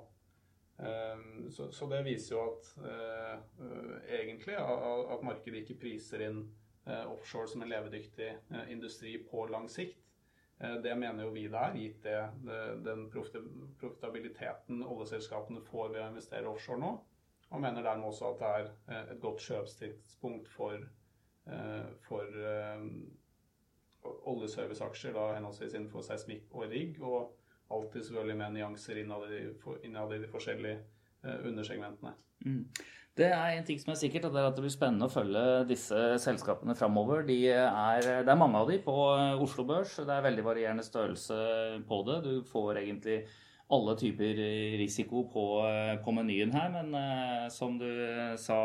Ehm, 0.79 1.51
så, 1.51 1.72
så, 1.72 1.87
det 1.87 2.03
viser 2.05 2.35
jo 2.35 2.43
at 2.51 2.66
uh, 2.85 3.37
egentlig 4.12 4.57
at 4.61 5.22
markedet 5.24 5.62
ikke 5.62 5.79
priser 5.87 6.27
inn 6.27 6.43
uh, 6.89 7.07
offshore 7.14 7.49
som 7.49 7.64
en 7.64 7.72
levedyktig 7.72 8.29
uh, 8.53 8.64
industri 8.72 9.16
på 9.31 9.47
lang 9.53 9.70
sikt. 9.72 10.03
Det 10.57 10.95
mener 10.97 11.27
jo 11.27 11.35
vi 11.35 11.43
det 11.53 11.61
er, 11.61 11.74
gitt 11.77 11.99
det, 12.01 12.20
det, 12.47 12.61
den 12.87 13.03
profitabiliteten 13.12 14.79
oljeselskapene 14.81 15.61
får 15.61 15.91
ved 15.91 16.01
å 16.01 16.07
investere 16.09 16.49
offshore 16.49 16.81
nå. 16.81 16.93
Og 17.51 17.61
mener 17.61 17.85
dermed 17.85 18.09
også 18.09 18.31
at 18.31 18.41
det 18.41 18.53
er 18.95 19.03
et 19.03 19.20
godt 19.20 19.45
kjøpstidspunkt 19.45 20.49
for, 20.49 20.81
for 22.07 22.39
oljeserviceaksjer, 24.33 25.12
da 25.12 25.27
henholdsvis 25.37 25.77
innenfor 25.77 26.09
seismikk 26.09 26.49
og 26.57 26.72
rigg. 26.72 27.03
og 27.05 27.37
alltid 27.72 28.04
selvfølgelig 28.04 28.36
med 28.36 28.54
nyanser 28.56 29.00
innad 29.02 29.32
i, 29.32 29.40
innad 29.86 30.14
i 30.14 30.20
de 30.22 30.28
forskjellige 30.30 30.78
eh, 31.24 31.48
undersegmentene. 31.48 32.12
Mm. 32.44 32.62
Det 33.16 33.30
er 33.32 33.54
en 33.54 33.64
ting 33.64 33.78
som 33.80 33.94
er 33.94 33.98
sikkert, 33.98 34.26
og 34.28 34.34
det 34.34 34.42
er 34.42 34.50
at 34.50 34.58
det 34.58 34.66
blir 34.66 34.74
spennende 34.74 35.08
å 35.08 35.12
følge 35.12 35.44
disse 35.70 36.00
selskapene 36.20 36.76
framover. 36.76 37.24
De 37.24 37.38
det 37.48 38.28
er 38.28 38.38
mange 38.38 38.60
av 38.60 38.68
de 38.70 38.78
på 38.84 38.96
eh, 39.14 39.42
Oslo 39.42 39.64
Børs. 39.68 39.96
Det 39.96 40.12
er 40.12 40.28
veldig 40.28 40.44
varierende 40.46 40.84
størrelse 40.86 41.40
på 41.88 42.02
det. 42.08 42.20
Du 42.26 42.34
får 42.46 42.82
egentlig 42.82 43.22
alle 43.72 43.96
typer 43.98 44.38
risiko 44.78 45.24
på, 45.32 45.46
eh, 45.66 45.96
på 46.04 46.14
menyen 46.14 46.54
her. 46.54 46.70
Men 46.76 47.50
som 47.50 47.80
du 47.80 47.88
sa, 48.38 48.60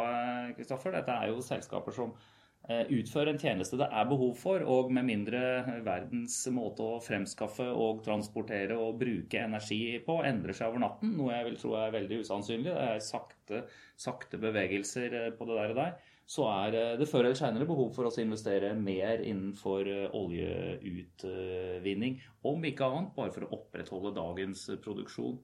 Kristoffer, 0.58 0.94
dette 1.00 1.16
er 1.16 1.32
jo 1.32 1.42
selskaper 1.46 1.96
som 1.96 2.14
Eh, 2.14 2.41
utføre 2.70 3.34
en 3.34 3.40
tjeneste 3.42 3.78
det 3.80 3.88
er 3.90 4.06
behov 4.08 4.36
for, 4.38 4.62
og 4.62 4.92
med 4.94 5.08
mindre 5.08 5.40
verdens 5.86 6.36
måte 6.54 6.86
å 6.86 7.00
fremskaffe 7.04 7.66
og 7.66 8.04
transportere 8.06 8.78
og 8.78 9.00
bruke 9.02 9.42
energi 9.42 9.98
på 10.06 10.20
endrer 10.28 10.54
seg 10.56 10.70
over 10.70 10.84
natten, 10.86 11.16
noe 11.18 11.34
jeg 11.34 11.48
vil 11.50 11.58
tro 11.60 11.74
er 11.80 11.96
veldig 11.98 12.22
usannsynlig, 12.22 12.70
det 12.70 12.88
er 12.94 13.04
sakte, 13.04 13.64
sakte 14.00 14.40
bevegelser 14.42 15.18
eh, 15.18 15.30
på 15.36 15.50
det 15.50 15.58
der 15.58 15.74
og 15.74 15.80
der, 15.82 15.94
så 16.32 16.48
er 16.52 16.78
eh, 16.78 16.98
det 17.02 17.10
før 17.10 17.26
eller 17.26 17.40
senere 17.40 17.68
behov 17.70 17.90
for 17.98 18.08
å 18.08 18.14
investere 18.22 18.76
mer 18.78 19.26
innenfor 19.26 19.90
oljeutvinning. 20.22 22.20
Om 22.48 22.70
ikke 22.70 22.88
annet 22.88 23.16
bare 23.18 23.34
for 23.36 23.48
å 23.48 23.54
opprettholde 23.58 24.14
dagens 24.16 24.70
produksjon. 24.86 25.40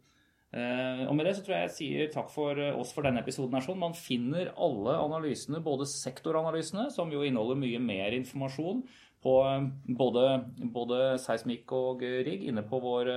Eh, 0.55 1.01
og 1.03 1.11
med 1.17 1.27
det 1.27 1.33
så 1.35 1.41
tror 1.43 1.57
jeg 1.57 1.65
jeg 1.65 1.75
sier 1.75 2.11
takk 2.13 2.29
for 2.31 2.59
eh, 2.61 2.75
oss 2.79 2.93
for 2.95 3.03
denne 3.03 3.19
episoden. 3.19 3.59
Man 3.81 3.97
finner 3.97 4.53
alle 4.55 4.95
analysene, 5.01 5.59
både 5.63 5.87
sektoranalysene, 5.91 6.87
som 6.93 7.11
jo 7.11 7.25
inneholder 7.25 7.59
mye 7.59 7.81
mer 7.83 8.15
informasjon, 8.15 8.85
på 9.23 9.33
eh, 9.49 9.67
både, 9.99 10.23
både 10.73 11.01
seismikk 11.23 11.75
og 11.75 12.05
rigg, 12.05 12.47
inne 12.47 12.65
på 12.67 12.81
vår 12.83 13.13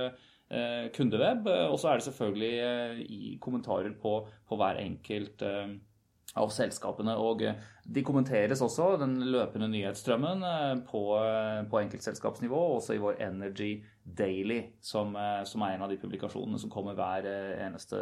kundeweb. 0.91 1.45
Og 1.71 1.77
så 1.79 1.87
er 1.87 2.01
det 2.01 2.03
selvfølgelig 2.09 3.37
kommentarer 3.39 3.93
på, 4.01 4.17
på 4.49 4.57
hver 4.59 4.81
enkelt 4.81 5.39
av 6.39 6.51
selskapene. 6.53 7.15
Og 7.19 7.43
de 7.83 8.03
kommenteres 8.05 8.61
også, 8.63 8.93
den 9.01 9.17
løpende 9.33 9.67
nyhetsstrømmen, 9.71 10.45
på, 10.87 11.01
på 11.71 11.81
enkeltselskapsnivå, 11.81 12.61
også 12.77 12.95
i 12.95 13.01
vår 13.03 13.19
Energy 13.27 13.73
Daily, 14.03 14.61
som, 14.81 15.15
eh, 15.15 15.43
som, 15.45 15.61
er 15.61 15.75
en 15.75 15.85
av 15.85 15.91
de 15.91 15.99
publikasjonene 16.01 16.59
som 16.61 16.71
kommer 16.73 16.97
hver 16.97 17.27
eh, 17.29 17.53
eneste 17.67 17.99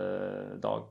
dag. 0.63 0.87